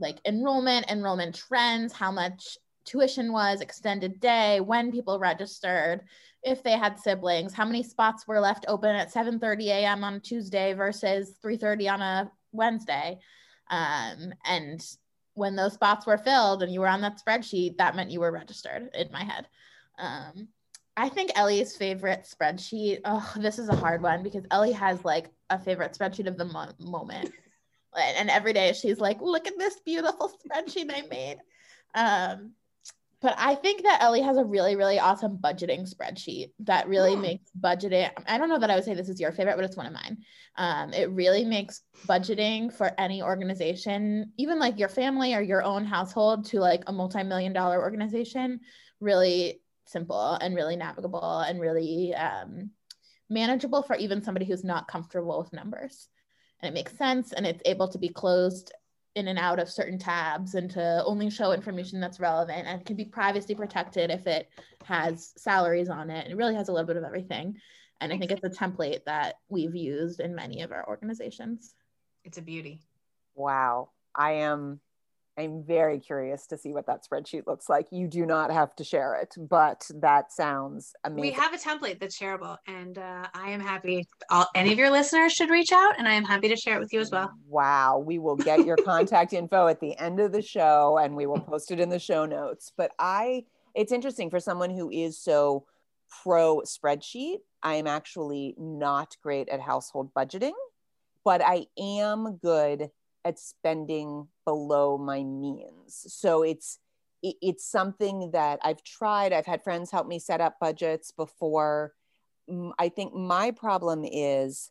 like 0.00 0.18
enrollment, 0.24 0.90
enrollment 0.90 1.36
trends, 1.36 1.92
how 1.92 2.10
much 2.10 2.58
tuition 2.84 3.32
was, 3.32 3.60
extended 3.60 4.18
day, 4.18 4.58
when 4.58 4.90
people 4.90 5.20
registered, 5.20 6.00
if 6.42 6.64
they 6.64 6.72
had 6.72 6.98
siblings, 6.98 7.54
how 7.54 7.64
many 7.64 7.84
spots 7.84 8.26
were 8.26 8.40
left 8.40 8.64
open 8.66 8.96
at 8.96 9.12
7:30 9.12 9.68
a.m. 9.68 10.02
on 10.02 10.14
a 10.14 10.18
Tuesday 10.18 10.72
versus 10.72 11.38
3:30 11.40 11.88
on 11.88 12.02
a 12.02 12.32
Wednesday. 12.50 13.20
Um, 13.70 14.34
and 14.44 14.84
when 15.34 15.54
those 15.54 15.74
spots 15.74 16.06
were 16.06 16.18
filled 16.18 16.64
and 16.64 16.72
you 16.72 16.80
were 16.80 16.88
on 16.88 17.02
that 17.02 17.20
spreadsheet, 17.24 17.76
that 17.76 17.94
meant 17.94 18.10
you 18.10 18.18
were 18.18 18.32
registered 18.32 18.90
in 18.92 19.12
my 19.12 19.22
head. 19.22 19.46
Um, 19.96 20.48
I 20.96 21.08
think 21.08 21.32
Ellie's 21.34 21.76
favorite 21.76 22.24
spreadsheet. 22.24 23.00
Oh, 23.04 23.32
this 23.36 23.58
is 23.58 23.68
a 23.68 23.76
hard 23.76 24.02
one 24.02 24.22
because 24.22 24.44
Ellie 24.50 24.72
has 24.72 25.04
like 25.04 25.30
a 25.50 25.58
favorite 25.58 25.92
spreadsheet 25.92 26.28
of 26.28 26.38
the 26.38 26.44
mo- 26.44 26.72
moment. 26.78 27.32
And 27.96 28.30
every 28.30 28.52
day 28.52 28.72
she's 28.72 28.98
like, 28.98 29.20
look 29.20 29.46
at 29.46 29.58
this 29.58 29.78
beautiful 29.84 30.30
spreadsheet 30.46 30.92
I 30.94 31.02
made. 31.08 31.38
Um, 31.94 32.52
but 33.20 33.34
I 33.38 33.54
think 33.54 33.84
that 33.84 34.02
Ellie 34.02 34.20
has 34.20 34.36
a 34.36 34.44
really, 34.44 34.76
really 34.76 34.98
awesome 34.98 35.38
budgeting 35.38 35.90
spreadsheet 35.90 36.50
that 36.60 36.88
really 36.88 37.16
makes 37.16 37.50
budgeting. 37.58 38.10
I 38.26 38.36
don't 38.36 38.50
know 38.50 38.58
that 38.58 38.68
I 38.68 38.74
would 38.74 38.84
say 38.84 38.92
this 38.92 39.08
is 39.08 39.18
your 39.18 39.32
favorite, 39.32 39.56
but 39.56 39.64
it's 39.64 39.78
one 39.78 39.86
of 39.86 39.94
mine. 39.94 40.18
Um, 40.56 40.92
it 40.92 41.10
really 41.10 41.44
makes 41.44 41.80
budgeting 42.06 42.70
for 42.70 42.92
any 42.98 43.22
organization, 43.22 44.32
even 44.36 44.58
like 44.58 44.78
your 44.78 44.90
family 44.90 45.34
or 45.34 45.40
your 45.40 45.62
own 45.62 45.86
household, 45.86 46.44
to 46.46 46.60
like 46.60 46.82
a 46.86 46.92
multi 46.92 47.22
million 47.22 47.54
dollar 47.54 47.80
organization, 47.80 48.60
really 49.00 49.62
simple 49.86 50.34
and 50.34 50.54
really 50.54 50.76
navigable 50.76 51.40
and 51.40 51.60
really 51.60 52.14
um, 52.14 52.70
manageable 53.28 53.82
for 53.82 53.96
even 53.96 54.22
somebody 54.22 54.46
who's 54.46 54.64
not 54.64 54.88
comfortable 54.88 55.38
with 55.38 55.52
numbers. 55.52 56.08
And 56.60 56.70
it 56.70 56.74
makes 56.74 56.96
sense 56.96 57.32
and 57.32 57.46
it's 57.46 57.62
able 57.64 57.88
to 57.88 57.98
be 57.98 58.08
closed 58.08 58.72
in 59.14 59.28
and 59.28 59.38
out 59.38 59.60
of 59.60 59.70
certain 59.70 59.98
tabs 59.98 60.54
and 60.54 60.70
to 60.70 61.02
only 61.04 61.30
show 61.30 61.52
information 61.52 62.00
that's 62.00 62.18
relevant 62.18 62.66
and 62.66 62.84
can 62.84 62.96
be 62.96 63.04
privacy 63.04 63.54
protected 63.54 64.10
if 64.10 64.26
it 64.26 64.48
has 64.84 65.32
salaries 65.36 65.88
on 65.88 66.10
it. 66.10 66.30
It 66.30 66.36
really 66.36 66.54
has 66.54 66.68
a 66.68 66.72
little 66.72 66.86
bit 66.86 66.96
of 66.96 67.04
everything. 67.04 67.56
And 68.00 68.12
I 68.12 68.18
think 68.18 68.32
it's 68.32 68.44
a 68.44 68.50
template 68.50 69.04
that 69.04 69.36
we've 69.48 69.74
used 69.74 70.20
in 70.20 70.34
many 70.34 70.62
of 70.62 70.72
our 70.72 70.86
organizations. 70.88 71.74
It's 72.24 72.38
a 72.38 72.42
beauty. 72.42 72.80
Wow. 73.34 73.90
I 74.14 74.32
am 74.32 74.80
I'm 75.36 75.64
very 75.64 75.98
curious 75.98 76.46
to 76.48 76.56
see 76.56 76.72
what 76.72 76.86
that 76.86 77.04
spreadsheet 77.04 77.46
looks 77.46 77.68
like. 77.68 77.88
You 77.90 78.06
do 78.06 78.24
not 78.24 78.52
have 78.52 78.74
to 78.76 78.84
share 78.84 79.16
it, 79.16 79.34
but 79.36 79.84
that 79.96 80.32
sounds 80.32 80.94
amazing. 81.04 81.20
We 81.20 81.30
have 81.32 81.52
a 81.52 81.58
template 81.58 81.98
that's 81.98 82.18
shareable, 82.18 82.56
and 82.66 82.98
uh, 82.98 83.26
I 83.34 83.50
am 83.50 83.60
happy. 83.60 84.06
All, 84.30 84.46
any 84.54 84.72
of 84.72 84.78
your 84.78 84.90
listeners 84.90 85.32
should 85.32 85.50
reach 85.50 85.72
out, 85.72 85.98
and 85.98 86.06
I 86.06 86.12
am 86.12 86.24
happy 86.24 86.48
to 86.48 86.56
share 86.56 86.76
it 86.76 86.80
with 86.80 86.92
you 86.92 87.00
as 87.00 87.10
well. 87.10 87.32
Wow. 87.48 87.98
We 87.98 88.18
will 88.18 88.36
get 88.36 88.64
your 88.64 88.76
contact 88.76 89.32
info 89.32 89.66
at 89.66 89.80
the 89.80 89.98
end 89.98 90.20
of 90.20 90.30
the 90.30 90.42
show, 90.42 90.98
and 90.98 91.16
we 91.16 91.26
will 91.26 91.40
post 91.40 91.70
it 91.70 91.80
in 91.80 91.88
the 91.88 91.98
show 91.98 92.26
notes. 92.26 92.72
But 92.76 92.92
I, 92.98 93.44
it's 93.74 93.92
interesting 93.92 94.30
for 94.30 94.38
someone 94.38 94.70
who 94.70 94.90
is 94.90 95.18
so 95.18 95.66
pro 96.22 96.60
spreadsheet. 96.60 97.38
I 97.62 97.74
am 97.74 97.86
actually 97.86 98.54
not 98.56 99.16
great 99.22 99.48
at 99.48 99.60
household 99.60 100.12
budgeting, 100.14 100.52
but 101.24 101.42
I 101.42 101.66
am 101.78 102.36
good 102.36 102.90
at 103.24 103.38
spending 103.38 104.28
below 104.44 104.98
my 104.98 105.22
means. 105.22 106.04
So 106.08 106.42
it's 106.42 106.78
it's 107.22 107.64
something 107.64 108.32
that 108.32 108.58
I've 108.62 108.84
tried. 108.84 109.32
I've 109.32 109.46
had 109.46 109.64
friends 109.64 109.90
help 109.90 110.06
me 110.06 110.18
set 110.18 110.42
up 110.42 110.56
budgets 110.60 111.10
before. 111.10 111.94
I 112.78 112.90
think 112.90 113.14
my 113.14 113.50
problem 113.50 114.04
is 114.04 114.70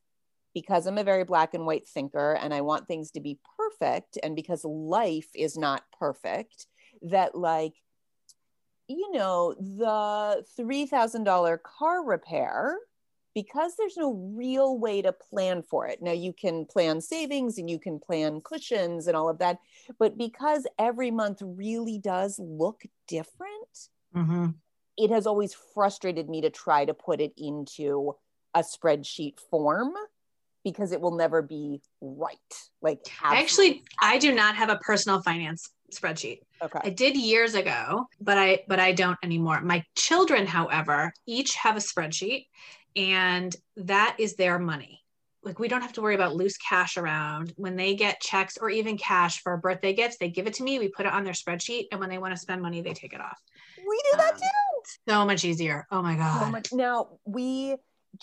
because 0.54 0.86
I'm 0.86 1.00
a 1.00 1.04
very 1.04 1.24
black 1.24 1.56
and 1.56 1.66
white 1.66 1.88
thinker 1.88 2.34
and 2.40 2.54
I 2.54 2.62
want 2.62 2.88
things 2.88 3.10
to 3.12 3.20
be 3.20 3.40
perfect 3.58 4.20
and 4.22 4.36
because 4.36 4.64
life 4.64 5.30
is 5.34 5.58
not 5.58 5.82
perfect 5.98 6.68
that 7.02 7.34
like 7.34 7.74
you 8.88 9.12
know 9.12 9.56
the 9.58 10.46
$3000 10.60 11.64
car 11.64 12.06
repair 12.06 12.78
because 13.34 13.74
there's 13.78 13.98
no 13.98 14.14
real 14.14 14.78
way 14.78 15.02
to 15.02 15.12
plan 15.12 15.64
for 15.64 15.88
it. 15.88 16.02
Now, 16.02 16.12
you 16.12 16.34
can 16.34 16.66
plan 16.66 17.02
savings 17.02 17.58
and 17.58 17.70
you 17.70 17.80
can 17.80 18.00
plan 18.00 18.42
cushions 18.42 19.08
and 19.08 19.18
all 19.18 19.30
of 19.30 19.40
that, 19.40 19.60
but 20.00 20.18
because 20.18 20.68
every 20.78 21.12
month 21.12 21.42
really 21.42 21.98
does 21.98 22.40
look 22.40 22.84
different, 23.08 23.90
mm-hmm. 24.16 24.48
it 24.98 25.10
has 25.10 25.26
always 25.26 25.56
frustrated 25.74 26.30
me 26.30 26.42
to 26.42 26.50
try 26.50 26.86
to 26.86 26.94
put 26.94 27.22
it 27.22 27.34
into 27.38 28.16
a 28.54 28.60
spreadsheet 28.60 29.40
form 29.50 29.94
because 30.64 30.92
it 30.92 31.02
will 31.02 31.16
never 31.16 31.42
be 31.42 31.82
right. 32.02 32.38
Like, 32.82 33.00
actually, 33.22 33.84
I 34.02 34.18
do 34.18 34.34
not 34.34 34.56
have 34.56 34.70
a 34.70 34.78
personal 34.78 35.22
finance 35.22 35.70
spreadsheet. 35.94 36.40
Okay. 36.62 36.80
I 36.84 36.90
did 36.90 37.18
years 37.18 37.56
ago, 37.56 38.08
but 38.22 38.38
I 38.38 38.64
but 38.68 38.80
I 38.80 38.94
don't 38.94 39.18
anymore. 39.24 39.62
My 39.62 39.84
children, 39.96 40.46
however, 40.46 41.14
each 41.28 41.56
have 41.56 41.76
a 41.76 41.80
spreadsheet 41.80 42.48
and 42.96 43.56
that 43.78 44.16
is 44.20 44.36
their 44.36 44.60
money. 44.60 45.02
Like 45.44 45.60
we 45.60 45.68
don't 45.68 45.82
have 45.82 45.94
to 45.94 46.02
worry 46.02 46.16
about 46.16 46.36
loose 46.36 46.58
cash 46.58 46.96
around. 46.96 47.54
When 47.58 47.76
they 47.76 47.96
get 47.96 48.22
checks 48.22 48.58
or 48.58 48.70
even 48.70 48.98
cash 48.98 49.42
for 49.42 49.58
birthday 49.58 49.94
gifts 49.94 50.18
they 50.18 50.30
give 50.30 50.48
it 50.48 50.54
to 50.56 50.64
me 50.64 50.80
we 50.80 50.88
put 50.88 51.06
it 51.06 51.12
on 51.12 51.24
their 51.24 51.34
spreadsheet 51.34 51.88
and 51.92 52.00
when 52.00 52.10
they 52.10 52.18
want 52.18 52.34
to 52.34 52.40
spend 52.40 52.62
money 52.62 52.82
they 52.82 52.94
take 52.94 53.14
it 53.14 53.22
off. 53.22 53.40
We 53.78 54.02
do 54.12 54.18
that 54.18 54.34
um, 54.34 54.40
too. 54.40 54.48
So 55.08 55.26
much 55.26 55.44
easier. 55.44 55.86
Oh 55.92 56.02
my 56.02 56.16
god. 56.16 56.42
so 56.42 56.50
much. 56.50 56.74
now 56.74 57.10
we 57.26 57.76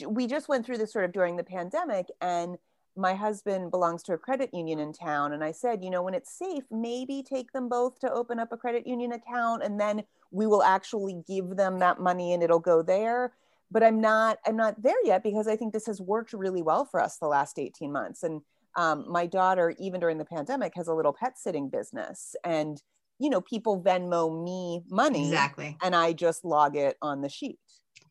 we 0.07 0.27
just 0.27 0.49
went 0.49 0.65
through 0.65 0.79
this 0.79 0.93
sort 0.93 1.05
of 1.05 1.13
during 1.13 1.37
the 1.37 1.45
pandemic 1.45 2.07
and 2.21 2.57
my 2.97 3.15
husband 3.15 3.71
belongs 3.71 4.03
to 4.05 4.13
a 4.13 4.19
credit 4.19 4.51
union 4.53 4.79
in 4.79 4.93
town 4.93 5.33
and 5.33 5.43
i 5.43 5.51
said 5.51 5.83
you 5.83 5.91
know 5.91 6.03
when 6.03 6.15
it's 6.15 6.37
safe 6.39 6.65
maybe 6.71 7.23
take 7.23 7.51
them 7.53 7.69
both 7.69 7.99
to 7.99 8.11
open 8.13 8.39
up 8.39 8.53
a 8.53 8.57
credit 8.57 8.87
union 8.87 9.13
account 9.13 9.63
and 9.63 9.81
then 9.81 10.03
we 10.31 10.47
will 10.47 10.63
actually 10.63 11.23
give 11.27 11.57
them 11.57 11.79
that 11.79 12.01
money 12.01 12.33
and 12.33 12.43
it'll 12.43 12.59
go 12.59 12.83
there 12.83 13.33
but 13.71 13.83
i'm 13.83 14.01
not 14.01 14.39
i'm 14.47 14.57
not 14.57 14.81
there 14.83 15.05
yet 15.05 15.23
because 15.23 15.47
i 15.49 15.57
think 15.57 15.73
this 15.73 15.87
has 15.87 16.01
worked 16.01 16.33
really 16.33 16.63
well 16.63 16.85
for 16.85 17.01
us 17.01 17.19
the 17.19 17.27
last 17.27 17.59
18 17.59 17.93
months. 17.93 18.23
And 18.23 18.41
um, 18.77 19.05
my 19.09 19.27
daughter 19.27 19.75
even 19.79 20.01
during 20.01 20.19
the 20.19 20.25
pandemic 20.25 20.75
has 20.77 20.89
a 20.89 20.95
little 20.95 21.13
pet 21.13 21.39
sitting 21.39 21.69
business 21.69 22.37
and 22.45 22.81
you 23.19 23.29
know 23.29 23.41
people 23.41 23.83
venmo 23.83 24.45
me 24.45 24.83
money 24.89 25.27
exactly. 25.27 25.77
and 25.83 25.95
i 25.95 26.13
just 26.13 26.45
log 26.45 26.77
it 26.77 26.97
on 27.03 27.21
the 27.21 27.29
sheet. 27.29 27.59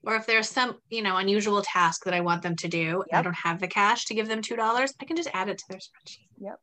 Or 0.03 0.15
if 0.15 0.25
there's 0.25 0.49
some 0.49 0.77
you 0.89 1.01
know 1.01 1.17
unusual 1.17 1.61
task 1.61 2.03
that 2.05 2.13
i 2.13 2.19
want 2.19 2.41
them 2.41 2.55
to 2.57 2.67
do 2.67 3.03
yep. 3.09 3.19
i 3.19 3.21
don't 3.21 3.33
have 3.35 3.59
the 3.59 3.67
cash 3.67 4.05
to 4.05 4.13
give 4.13 4.27
them 4.27 4.41
two 4.41 4.55
dollars 4.55 4.93
i 5.01 5.05
can 5.05 5.15
just 5.15 5.29
add 5.33 5.49
it 5.49 5.57
to 5.59 5.65
their 5.69 5.79
spreadsheet. 5.79 6.27
Yep. 6.39 6.59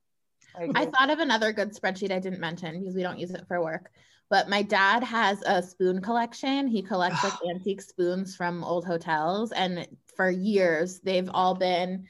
I, 0.59 0.83
I 0.83 0.87
thought 0.87 1.11
of 1.11 1.19
another 1.19 1.53
good 1.53 1.75
spreadsheet 1.75 2.11
I 2.11 2.19
didn't 2.19 2.41
mention 2.41 2.79
because 2.79 2.95
we 2.95 3.03
don't 3.03 3.19
use 3.19 3.31
it 3.31 3.45
for 3.47 3.63
work. 3.63 3.91
But 4.29 4.49
my 4.49 4.63
dad 4.63 5.05
has 5.05 5.43
a 5.47 5.63
spoon 5.63 6.01
collection. 6.01 6.67
He 6.67 6.83
collects 6.83 7.23
like 7.23 7.35
antique 7.51 7.83
spoons 7.83 8.35
from 8.35 8.65
old 8.65 8.85
hotels. 8.85 9.53
And 9.53 9.87
for 10.17 10.31
years, 10.31 11.01
they've 11.01 11.31
all 11.33 11.55
been, 11.55 12.07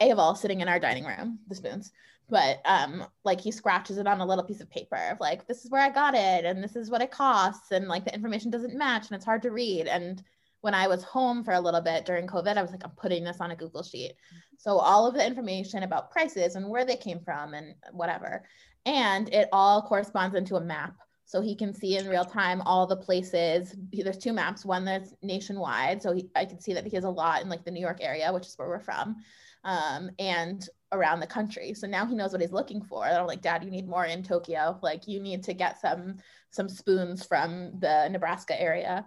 all 0.00 0.34
sitting 0.34 0.60
in 0.60 0.68
our 0.68 0.78
dining 0.78 1.04
room, 1.04 1.38
the 1.48 1.54
spoons. 1.54 1.92
But 2.28 2.60
um, 2.64 3.06
like 3.24 3.40
he 3.40 3.52
scratches 3.52 3.98
it 3.98 4.06
on 4.06 4.20
a 4.20 4.26
little 4.26 4.44
piece 4.44 4.60
of 4.60 4.70
paper 4.70 4.96
of 4.96 5.20
like, 5.20 5.46
this 5.46 5.64
is 5.64 5.70
where 5.70 5.82
I 5.82 5.90
got 5.90 6.14
it 6.14 6.44
and 6.44 6.62
this 6.62 6.74
is 6.74 6.90
what 6.90 7.02
it 7.02 7.10
costs. 7.10 7.70
And 7.70 7.86
like 7.86 8.04
the 8.04 8.14
information 8.14 8.50
doesn't 8.50 8.76
match 8.76 9.06
and 9.06 9.16
it's 9.16 9.24
hard 9.24 9.42
to 9.42 9.50
read. 9.50 9.86
And 9.86 10.22
when 10.60 10.74
I 10.74 10.88
was 10.88 11.04
home 11.04 11.44
for 11.44 11.52
a 11.52 11.60
little 11.60 11.80
bit 11.80 12.04
during 12.04 12.26
COVID, 12.26 12.56
I 12.56 12.62
was 12.62 12.72
like, 12.72 12.84
I'm 12.84 12.90
putting 12.90 13.22
this 13.22 13.40
on 13.40 13.52
a 13.52 13.56
Google 13.56 13.84
sheet. 13.84 14.14
So 14.58 14.78
all 14.78 15.06
of 15.06 15.14
the 15.14 15.24
information 15.24 15.84
about 15.84 16.10
prices 16.10 16.56
and 16.56 16.68
where 16.68 16.84
they 16.84 16.96
came 16.96 17.20
from 17.20 17.54
and 17.54 17.74
whatever. 17.92 18.44
And 18.84 19.32
it 19.32 19.48
all 19.52 19.82
corresponds 19.82 20.34
into 20.34 20.56
a 20.56 20.60
map. 20.60 20.94
So 21.26 21.40
he 21.40 21.56
can 21.56 21.74
see 21.74 21.98
in 21.98 22.08
real 22.08 22.24
time 22.24 22.62
all 22.62 22.86
the 22.86 22.96
places. 22.96 23.74
There's 23.92 24.16
two 24.16 24.32
maps, 24.32 24.64
one 24.64 24.84
that's 24.84 25.12
nationwide. 25.22 26.00
So 26.00 26.12
he, 26.12 26.30
I 26.36 26.44
can 26.44 26.60
see 26.60 26.72
that 26.72 26.86
he 26.86 26.94
has 26.94 27.02
a 27.02 27.10
lot 27.10 27.42
in 27.42 27.48
like 27.48 27.64
the 27.64 27.72
New 27.72 27.80
York 27.80 27.98
area, 28.00 28.32
which 28.32 28.46
is 28.46 28.54
where 28.56 28.68
we're 28.68 28.78
from, 28.78 29.16
um, 29.64 30.10
and 30.20 30.66
around 30.92 31.18
the 31.18 31.26
country. 31.26 31.74
So 31.74 31.88
now 31.88 32.06
he 32.06 32.14
knows 32.14 32.30
what 32.30 32.40
he's 32.40 32.52
looking 32.52 32.80
for. 32.80 33.04
I'm 33.04 33.26
like, 33.26 33.42
Dad, 33.42 33.64
you 33.64 33.72
need 33.72 33.88
more 33.88 34.04
in 34.04 34.22
Tokyo. 34.22 34.78
Like 34.84 35.08
you 35.08 35.20
need 35.20 35.42
to 35.44 35.52
get 35.52 35.80
some 35.80 36.18
some 36.50 36.68
spoons 36.68 37.26
from 37.26 37.72
the 37.80 38.08
Nebraska 38.08 38.58
area. 38.60 39.04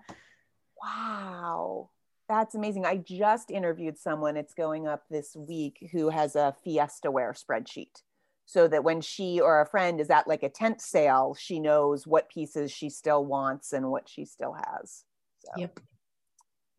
Wow. 0.84 1.90
That's 2.28 2.54
amazing. 2.54 2.86
I 2.86 2.98
just 2.98 3.50
interviewed 3.50 3.98
someone, 3.98 4.38
it's 4.38 4.54
going 4.54 4.88
up 4.88 5.04
this 5.10 5.36
week, 5.36 5.90
who 5.92 6.10
has 6.10 6.36
a 6.36 6.54
Fiesta 6.64 7.10
Wear 7.10 7.34
spreadsheet. 7.34 8.04
So 8.50 8.68
that 8.68 8.84
when 8.84 9.00
she 9.00 9.40
or 9.40 9.62
a 9.62 9.66
friend 9.68 10.02
is 10.02 10.10
at 10.10 10.28
like 10.28 10.42
a 10.42 10.50
tent 10.50 10.82
sale, 10.82 11.36
she 11.40 11.60
knows 11.60 12.08
what 12.08 12.30
pieces 12.30 12.72
she 12.72 12.90
still 12.90 13.24
wants 13.24 13.74
and 13.74 13.92
what 13.92 14.10
she 14.10 14.26
still 14.26 14.54
has. 14.54 15.04
So 15.46 15.52
Yep. 15.56 15.80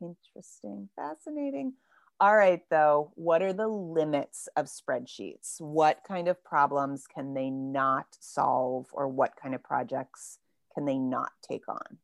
interesting, 0.02 0.88
fascinating. 0.96 1.74
All 2.18 2.36
right, 2.36 2.60
though, 2.70 3.12
what 3.14 3.40
are 3.40 3.52
the 3.52 3.68
limits 3.68 4.48
of 4.56 4.66
spreadsheets? 4.66 5.60
What 5.60 6.00
kind 6.02 6.26
of 6.26 6.42
problems 6.42 7.06
can 7.06 7.34
they 7.34 7.50
not 7.50 8.06
solve, 8.18 8.88
or 8.92 9.06
what 9.06 9.36
kind 9.40 9.54
of 9.54 9.62
projects 9.62 10.40
can 10.74 10.86
they 10.86 10.98
not 10.98 11.30
take 11.48 11.68
on? 11.68 11.98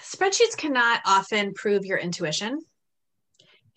Spreadsheets 0.00 0.56
cannot 0.56 1.00
often 1.04 1.54
prove 1.54 1.84
your 1.84 1.98
intuition. 1.98 2.60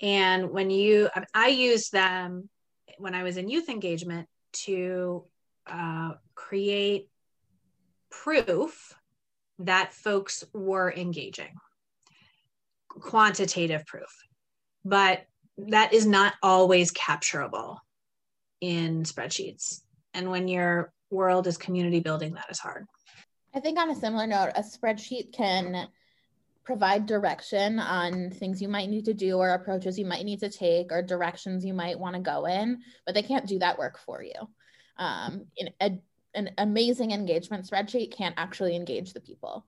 And 0.03 0.51
when 0.51 0.69
you, 0.69 1.09
I 1.33 1.47
used 1.47 1.91
them 1.91 2.47
when 2.99 3.15
I 3.15 3.23
was 3.23 3.37
in 3.37 3.49
youth 3.49 3.69
engagement 3.69 4.27
to 4.65 5.23
uh, 5.67 6.13
create 6.33 7.09
proof 8.09 8.93
that 9.59 9.93
folks 9.93 10.43
were 10.53 10.91
engaging, 10.91 11.53
quantitative 12.89 13.85
proof. 13.85 14.23
But 14.83 15.25
that 15.57 15.93
is 15.93 16.05
not 16.05 16.33
always 16.43 16.91
capturable 16.91 17.79
in 18.61 19.03
spreadsheets. 19.03 19.81
And 20.13 20.29
when 20.29 20.47
your 20.47 20.91
world 21.09 21.47
is 21.47 21.57
community 21.57 21.99
building, 21.99 22.33
that 22.33 22.47
is 22.49 22.59
hard. 22.59 22.85
I 23.53 23.59
think 23.59 23.79
on 23.79 23.89
a 23.89 23.95
similar 23.95 24.27
note, 24.27 24.51
a 24.55 24.61
spreadsheet 24.61 25.31
can 25.33 25.87
provide 26.65 27.05
direction 27.05 27.79
on 27.79 28.31
things 28.31 28.61
you 28.61 28.67
might 28.67 28.89
need 28.89 29.05
to 29.05 29.13
do 29.13 29.37
or 29.37 29.51
approaches 29.51 29.99
you 29.99 30.05
might 30.05 30.25
need 30.25 30.39
to 30.39 30.49
take 30.49 30.91
or 30.91 31.01
directions 31.01 31.63
you 31.63 31.73
might 31.73 31.99
want 31.99 32.15
to 32.15 32.21
go 32.21 32.45
in, 32.45 32.81
but 33.05 33.13
they 33.13 33.21
can't 33.21 33.47
do 33.47 33.59
that 33.59 33.77
work 33.77 33.99
for 33.99 34.23
you. 34.23 34.33
Um, 34.97 35.45
in 35.55 35.69
a, 35.79 35.99
an 36.33 36.49
amazing 36.57 37.11
engagement 37.11 37.69
spreadsheet 37.69 38.11
can't 38.11 38.35
actually 38.37 38.75
engage 38.75 39.13
the 39.13 39.21
people. 39.21 39.65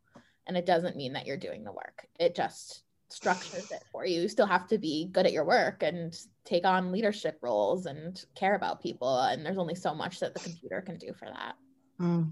And 0.48 0.58
it 0.58 0.66
doesn't 0.66 0.96
mean 0.96 1.14
that 1.14 1.28
you're 1.28 1.38
doing 1.38 1.64
the 1.64 1.72
work. 1.72 2.08
It 2.20 2.36
just 2.36 2.84
structures 3.10 3.72
it 3.72 3.84
for 3.92 4.06
you. 4.06 4.22
You 4.22 4.28
still 4.28 4.48
have 4.48 4.68
to 4.68 4.78
be 4.78 5.06
good 5.12 5.26
at 5.26 5.34
your 5.34 5.46
work 5.46 5.84
and 5.84 6.18
take 6.46 6.66
on 6.66 6.92
leadership 6.92 7.38
roles 7.42 7.86
and 7.86 8.20
care 8.36 8.56
about 8.56 8.82
people. 8.82 9.20
And 9.20 9.46
there's 9.46 9.58
only 9.58 9.76
so 9.76 9.94
much 9.94 10.20
that 10.22 10.34
the 10.34 10.40
computer 10.40 10.82
can 10.82 10.98
do 10.98 11.14
for 11.14 11.26
that. 11.26 11.56
Mm. 12.02 12.32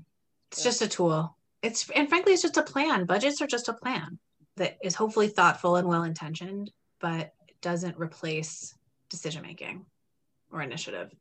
It's 0.52 0.64
just 0.64 0.82
a 0.82 0.88
tool. 0.88 1.38
It's 1.62 1.90
and 1.92 2.10
frankly, 2.10 2.34
it's 2.34 2.42
just 2.42 2.58
a 2.58 2.64
plan. 2.64 3.06
Budgets 3.06 3.42
are 3.42 3.48
just 3.48 3.70
a 3.70 3.74
plan 3.74 4.20
that 4.58 4.78
is 4.84 4.96
hopefully 4.96 5.28
thoughtful 5.28 5.76
and 5.76 5.88
well 5.88 6.04
intentioned, 6.04 6.72
but 7.00 7.34
doesn't 7.62 7.98
replace 7.98 8.76
decision 9.10 9.42
making 9.42 9.86
or 10.52 10.62
initiative. 10.62 11.12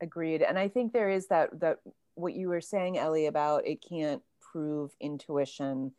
Agreed. 0.00 0.42
And 0.42 0.58
I 0.58 0.68
think 0.68 0.92
there 0.92 1.10
is 1.10 1.28
that 1.28 1.60
that 1.60 1.78
what 2.14 2.34
you 2.34 2.48
were 2.48 2.60
saying, 2.60 2.98
Ellie, 2.98 3.26
about 3.26 3.66
it 3.66 3.84
can't 3.88 4.22
prove 4.40 4.90
intuition. 5.00 5.92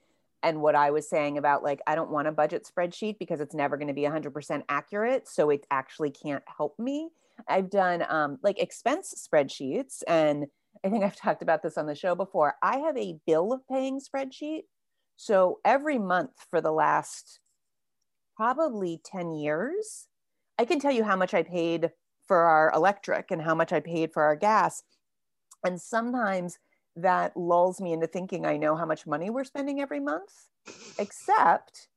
And 0.44 0.62
what 0.62 0.76
I 0.76 0.92
was 0.92 1.10
saying 1.10 1.38
about 1.38 1.64
like, 1.64 1.82
I 1.88 1.96
don't 1.96 2.12
want 2.12 2.28
a 2.28 2.32
budget 2.32 2.68
spreadsheet 2.70 3.18
because 3.18 3.40
it's 3.40 3.56
never 3.56 3.78
going 3.78 3.88
to 3.88 3.94
be 3.94 4.02
100% 4.02 4.64
accurate. 4.68 5.28
So 5.28 5.50
it 5.50 5.66
actually 5.72 6.12
can't 6.12 6.44
help 6.46 6.78
me. 6.78 7.10
I've 7.48 7.70
done 7.70 8.06
um, 8.08 8.40
like 8.44 8.60
expense 8.60 9.28
spreadsheets. 9.28 10.04
And 10.08 10.48
I 10.86 10.90
think 10.90 11.04
I've 11.04 11.16
talked 11.16 11.42
about 11.42 11.64
this 11.64 11.78
on 11.78 11.86
the 11.86 11.96
show 11.96 12.14
before. 12.14 12.56
I 12.62 12.80
have 12.80 12.98
a 12.98 13.18
bill 13.26 13.54
of 13.54 13.68
paying 13.68 14.00
spreadsheet. 14.00 14.64
So 15.16 15.60
every 15.64 15.98
month 15.98 16.32
for 16.50 16.62
the 16.62 16.72
last 16.72 17.40
probably 18.36 19.00
10 19.04 19.34
years, 19.34 20.08
I 20.58 20.66
can 20.66 20.80
tell 20.80 20.92
you 20.92 21.04
how 21.04 21.16
much 21.16 21.34
I 21.34 21.44
paid 21.44 21.92
for 22.28 22.38
our 22.38 22.72
electric 22.74 23.32
and 23.32 23.42
how 23.42 23.56
much 23.56 23.74
I 23.74 23.80
paid 23.80 24.12
for 24.14 24.24
our 24.24 24.36
gas. 24.36 24.84
And 25.66 25.80
sometimes 25.82 26.60
that 26.96 27.36
lulls 27.36 27.82
me 27.82 27.94
into 27.94 28.08
thinking 28.08 28.46
I 28.46 28.58
know 28.58 28.76
how 28.76 28.86
much 28.86 29.08
money 29.08 29.30
we're 29.30 29.44
spending 29.44 29.82
every 29.82 30.00
month, 30.00 30.48
except 31.00 31.88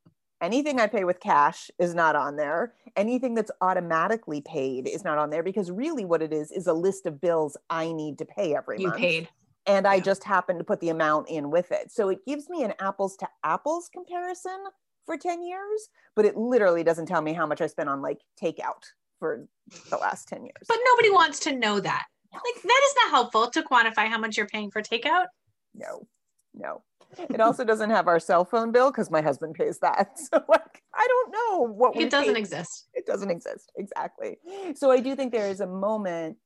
anything 0.40 0.80
I 0.80 0.86
pay 0.86 1.04
with 1.04 1.20
cash 1.20 1.70
is 1.78 1.94
not 1.94 2.16
on 2.16 2.36
there. 2.36 2.74
Anything 2.96 3.34
that's 3.34 3.50
automatically 3.60 4.40
paid 4.40 4.88
is 4.88 5.04
not 5.04 5.18
on 5.18 5.30
there 5.30 5.42
because 5.42 5.70
really 5.70 6.04
what 6.04 6.22
it 6.22 6.32
is 6.32 6.50
is 6.50 6.66
a 6.66 6.72
list 6.72 7.06
of 7.06 7.20
bills 7.20 7.56
I 7.68 7.92
need 7.92 8.18
to 8.18 8.24
pay 8.24 8.54
every 8.54 8.78
You 8.78 8.88
month. 8.88 9.00
You 9.00 9.08
paid. 9.08 9.28
And 9.66 9.86
I 9.86 10.00
just 10.00 10.22
happen 10.24 10.58
to 10.58 10.64
put 10.64 10.80
the 10.80 10.90
amount 10.90 11.28
in 11.28 11.50
with 11.50 11.72
it. 11.72 11.90
So 11.90 12.08
it 12.08 12.24
gives 12.26 12.48
me 12.48 12.62
an 12.62 12.74
apples 12.80 13.16
to 13.18 13.28
apples 13.42 13.88
comparison 13.92 14.58
for 15.04 15.16
10 15.16 15.42
years, 15.42 15.88
but 16.14 16.24
it 16.24 16.36
literally 16.36 16.84
doesn't 16.84 17.06
tell 17.06 17.22
me 17.22 17.32
how 17.32 17.46
much 17.46 17.60
I 17.60 17.66
spent 17.66 17.88
on 17.88 18.02
like 18.02 18.20
takeout 18.40 18.84
for 19.18 19.46
the 19.90 19.96
last 19.96 20.28
10 20.28 20.44
years. 20.44 20.62
But 20.68 20.78
nobody 20.84 21.10
wants 21.10 21.40
to 21.40 21.56
know 21.56 21.80
that. 21.80 22.04
Like 22.32 22.62
that 22.62 22.82
is 22.86 22.94
not 23.02 23.10
helpful 23.10 23.50
to 23.50 23.62
quantify 23.62 24.08
how 24.08 24.18
much 24.18 24.36
you're 24.36 24.46
paying 24.46 24.70
for 24.70 24.82
takeout. 24.82 25.26
no, 25.74 26.06
no. 26.54 26.82
It 27.30 27.40
also 27.40 27.64
doesn't 27.64 27.90
have 27.90 28.08
our 28.08 28.18
cell 28.18 28.44
phone 28.44 28.72
bill 28.72 28.90
because 28.90 29.10
my 29.12 29.22
husband 29.22 29.54
pays 29.54 29.78
that. 29.78 30.10
So 30.32 30.42
like 30.48 30.82
I 30.94 31.06
don't 31.06 31.32
know 31.32 31.66
what 31.72 31.94
we 31.96 32.04
It 32.04 32.10
doesn't 32.10 32.34
paid. 32.34 32.40
exist. 32.40 32.88
It 32.94 33.06
doesn't 33.06 33.30
exist. 33.30 33.70
Exactly. 33.76 34.38
So 34.74 34.90
I 34.90 35.00
do 35.00 35.14
think 35.14 35.32
there 35.32 35.48
is 35.48 35.60
a 35.60 35.66
moment, 35.66 36.36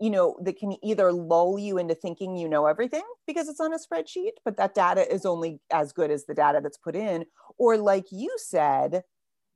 you 0.00 0.08
know, 0.10 0.36
that 0.42 0.58
can 0.58 0.76
either 0.82 1.12
lull 1.12 1.58
you 1.58 1.76
into 1.76 1.94
thinking 1.94 2.36
you 2.36 2.48
know 2.48 2.66
everything 2.66 3.02
because 3.26 3.48
it's 3.48 3.60
on 3.60 3.74
a 3.74 3.78
spreadsheet, 3.78 4.32
but 4.44 4.56
that 4.56 4.74
data 4.74 5.12
is 5.12 5.26
only 5.26 5.60
as 5.70 5.92
good 5.92 6.10
as 6.10 6.24
the 6.24 6.34
data 6.34 6.60
that's 6.62 6.78
put 6.78 6.96
in. 6.96 7.26
Or 7.58 7.76
like 7.76 8.06
you 8.10 8.34
said, 8.38 9.02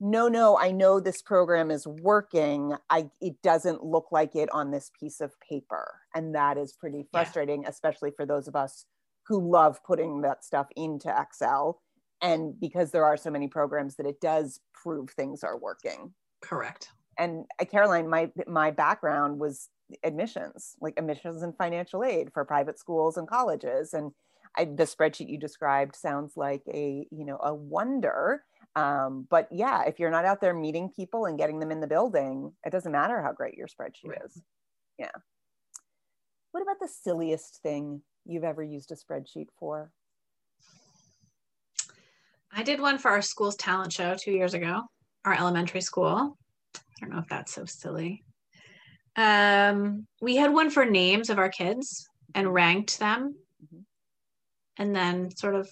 no, 0.01 0.29
no, 0.29 0.59
I 0.59 0.71
know 0.71 1.01
this 1.01 1.23
program 1.23 1.71
is 1.71 1.87
working. 1.87 2.75
I 2.91 3.09
it 3.23 3.41
doesn't 3.43 3.85
look 3.85 4.09
like 4.13 4.37
it 4.37 4.51
on 4.53 4.71
this 4.71 4.91
piece 5.01 5.23
of 5.23 5.33
paper. 5.41 6.01
And 6.15 6.35
that 6.35 6.59
is 6.59 6.75
pretty 6.75 7.07
frustrating, 7.11 7.65
especially 7.67 8.11
for 8.11 8.27
those 8.27 8.47
of 8.47 8.55
us 8.55 8.85
who 9.27 9.51
love 9.51 9.83
putting 9.83 10.21
that 10.23 10.45
stuff 10.45 10.67
into 10.77 11.15
Excel. 11.17 11.81
And 12.21 12.59
because 12.61 12.91
there 12.91 13.05
are 13.07 13.17
so 13.17 13.31
many 13.31 13.49
programs 13.49 13.97
that 13.97 14.07
it 14.07 14.21
does 14.21 14.61
prove 14.75 15.11
things 15.11 15.43
are 15.43 15.59
working 15.59 16.13
Correct. 16.43 16.91
and 17.19 17.47
uh, 17.59 17.65
Caroline, 17.65 18.09
my 18.09 18.31
my 18.47 18.71
background 18.71 19.41
was 19.41 19.71
admissions, 20.03 20.77
like 20.81 20.95
admissions 20.97 21.43
and 21.43 21.57
financial 21.57 22.05
aid 22.05 22.33
for 22.33 22.45
private 22.45 22.79
schools 22.79 23.17
and 23.17 23.29
colleges. 23.29 23.95
And 23.95 24.13
I, 24.57 24.65
the 24.65 24.85
spreadsheet 24.85 25.29
you 25.29 25.39
described 25.39 25.97
sounds 25.97 26.37
like 26.37 26.63
a 26.69 27.07
you 27.11 27.25
know 27.25 27.39
a 27.43 27.55
wonder. 27.55 28.45
Um, 28.77 29.27
but 29.31 29.49
yeah, 29.53 29.85
if 29.85 29.99
you're 30.01 30.11
not 30.11 30.25
out 30.25 30.41
there 30.41 30.55
meeting 30.55 30.91
people 30.95 31.27
and 31.27 31.39
getting 31.39 31.61
them 31.61 31.71
in 31.71 31.81
the 31.81 31.87
building, 31.87 32.53
it 32.65 32.71
doesn't 32.71 32.93
matter 32.93 33.23
how 33.23 33.33
great 33.33 33.55
your 33.55 33.69
spreadsheet 33.69 34.09
Right. 34.11 34.25
is. 34.25 34.43
Yeah. 34.99 35.11
What 36.53 36.63
about 36.63 36.81
the 36.81 36.89
silliest 36.89 37.61
thing 37.63 38.03
you've 38.25 38.45
ever 38.45 38.63
used 38.63 38.93
a 38.93 38.97
spreadsheet 38.97 39.49
for? 39.59 39.93
I 42.53 42.63
did 42.63 42.81
one 42.81 42.99
for 42.99 43.11
our 43.11 43.23
school's 43.23 43.57
talent 43.57 43.93
show 43.93 44.15
two 44.15 44.31
years 44.31 44.55
ago, 44.55 44.83
our 45.25 45.35
elementary 45.35 45.81
school. 45.81 46.39
I 46.77 46.81
don't 47.01 47.11
know 47.11 47.19
if 47.19 47.29
that's 47.29 47.53
so 47.53 47.65
silly. 47.65 48.23
Um, 49.17 50.07
we 50.21 50.37
had 50.37 50.53
one 50.53 50.71
for 50.71 50.85
names 50.85 51.31
of 51.31 51.39
our 51.39 51.49
kids 51.49 52.09
and 52.35 52.53
ranked 52.53 52.99
them, 52.99 53.37
Mhm. 53.65 53.85
and 54.79 54.95
then 54.97 55.31
sort 55.37 55.55
of 55.55 55.69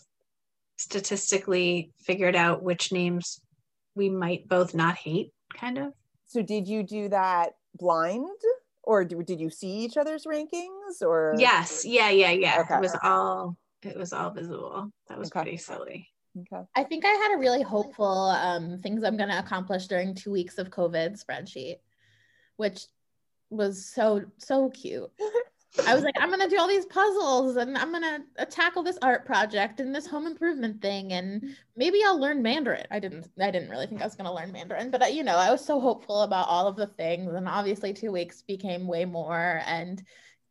statistically 0.78 1.92
figured 2.00 2.36
out 2.36 2.62
which 2.62 2.92
names 2.92 3.40
we 3.94 4.08
might 4.10 4.48
both 4.48 4.74
not 4.74 4.96
hate, 4.96 5.32
kind 5.54 5.78
of. 5.78 5.92
So 6.26 6.42
did 6.42 6.66
you 6.66 6.82
do 6.82 7.08
that 7.08 7.54
blind 7.74 8.28
or 8.82 9.04
did 9.04 9.40
you 9.40 9.50
see 9.50 9.68
each 9.84 9.96
other's 9.96 10.24
rankings 10.24 11.02
or 11.02 11.34
Yes. 11.38 11.84
Yeah. 11.84 12.10
Yeah. 12.10 12.30
Yeah. 12.30 12.60
Okay. 12.62 12.74
It 12.76 12.80
was 12.80 12.96
all. 13.02 13.56
It 13.82 13.96
was 13.96 14.12
all 14.12 14.30
visible. 14.30 14.90
That 15.08 15.18
was 15.18 15.28
Okay. 15.28 15.42
pretty 15.42 15.56
silly. 15.58 16.08
okay 16.38 16.64
I 16.74 16.84
think 16.84 17.04
I 17.04 17.08
had 17.10 17.34
a 17.34 17.38
really 17.38 17.62
hopeful 17.62 18.06
um, 18.06 18.80
things 18.80 19.04
I'm 19.04 19.16
going 19.18 19.28
to 19.28 19.38
accomplish 19.38 19.86
during 19.86 20.14
two 20.14 20.30
weeks 20.32 20.56
of 20.58 20.70
COVID 20.70 21.22
spreadsheet, 21.22 21.76
which 22.56 22.86
was 23.52 23.84
so 23.84 24.22
so 24.38 24.70
cute. 24.70 25.10
I 25.86 25.94
was 25.94 26.04
like, 26.04 26.14
I'm 26.20 26.28
gonna 26.28 26.48
do 26.48 26.58
all 26.58 26.68
these 26.68 26.84
puzzles 26.86 27.56
and 27.56 27.78
I'm 27.78 27.92
gonna 27.92 28.20
uh, 28.38 28.44
tackle 28.44 28.82
this 28.82 28.98
art 29.00 29.24
project 29.24 29.80
and 29.80 29.94
this 29.94 30.06
home 30.06 30.26
improvement 30.26 30.82
thing 30.82 31.12
and 31.12 31.56
maybe 31.76 32.00
I'll 32.04 32.20
learn 32.20 32.42
Mandarin. 32.42 32.86
I 32.90 32.98
didn't 32.98 33.28
I 33.40 33.50
didn't 33.50 33.70
really 33.70 33.86
think 33.86 34.02
I 34.02 34.04
was 34.04 34.14
gonna 34.14 34.34
learn 34.34 34.52
Mandarin, 34.52 34.90
but 34.90 35.02
I, 35.02 35.08
you 35.08 35.24
know, 35.24 35.36
I 35.36 35.50
was 35.50 35.64
so 35.64 35.80
hopeful 35.80 36.22
about 36.22 36.48
all 36.48 36.66
of 36.66 36.76
the 36.76 36.88
things 36.88 37.32
and 37.32 37.48
obviously 37.48 37.92
two 37.94 38.12
weeks 38.12 38.42
became 38.42 38.86
way 38.86 39.04
more 39.06 39.62
and 39.66 40.02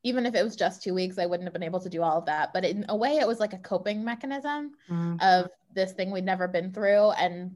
even 0.03 0.25
if 0.25 0.33
it 0.33 0.43
was 0.43 0.55
just 0.55 0.81
two 0.81 0.95
weeks, 0.95 1.19
I 1.19 1.27
wouldn't 1.27 1.45
have 1.45 1.53
been 1.53 1.61
able 1.61 1.79
to 1.81 1.89
do 1.89 2.01
all 2.01 2.17
of 2.17 2.25
that. 2.25 2.53
But 2.53 2.65
in 2.65 2.85
a 2.89 2.95
way, 2.95 3.17
it 3.17 3.27
was 3.27 3.39
like 3.39 3.53
a 3.53 3.59
coping 3.59 4.03
mechanism 4.03 4.71
of 5.21 5.51
this 5.75 5.93
thing 5.93 6.09
we'd 6.09 6.25
never 6.25 6.47
been 6.47 6.73
through 6.73 7.11
and 7.11 7.55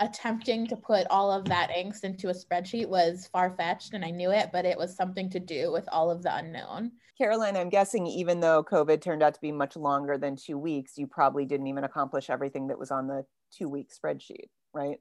attempting 0.00 0.66
to 0.66 0.76
put 0.76 1.06
all 1.10 1.30
of 1.30 1.44
that 1.44 1.70
angst 1.70 2.04
into 2.04 2.30
a 2.30 2.34
spreadsheet 2.34 2.88
was 2.88 3.28
far-fetched 3.30 3.92
and 3.92 4.04
I 4.04 4.10
knew 4.10 4.30
it, 4.30 4.48
but 4.50 4.64
it 4.64 4.76
was 4.76 4.96
something 4.96 5.28
to 5.30 5.38
do 5.38 5.70
with 5.70 5.86
all 5.92 6.10
of 6.10 6.22
the 6.22 6.34
unknown. 6.34 6.92
Caroline, 7.18 7.56
I'm 7.56 7.68
guessing 7.68 8.06
even 8.06 8.40
though 8.40 8.64
COVID 8.64 9.02
turned 9.02 9.22
out 9.22 9.34
to 9.34 9.40
be 9.40 9.52
much 9.52 9.76
longer 9.76 10.16
than 10.16 10.36
two 10.36 10.56
weeks, 10.56 10.96
you 10.96 11.06
probably 11.06 11.44
didn't 11.44 11.66
even 11.66 11.84
accomplish 11.84 12.30
everything 12.30 12.68
that 12.68 12.78
was 12.78 12.90
on 12.90 13.06
the 13.06 13.26
two 13.52 13.68
week 13.68 13.90
spreadsheet, 13.90 14.48
right? 14.72 14.98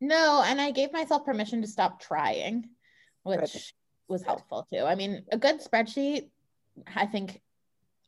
No, 0.00 0.42
and 0.44 0.60
I 0.60 0.72
gave 0.72 0.92
myself 0.92 1.24
permission 1.24 1.62
to 1.62 1.68
stop 1.68 2.00
trying, 2.00 2.68
which 3.22 3.40
Good. 3.40 3.62
was 4.08 4.22
helpful 4.24 4.66
too. 4.72 4.80
I 4.80 4.96
mean, 4.96 5.24
a 5.30 5.38
good 5.38 5.60
spreadsheet, 5.60 6.30
I 6.96 7.06
think 7.06 7.40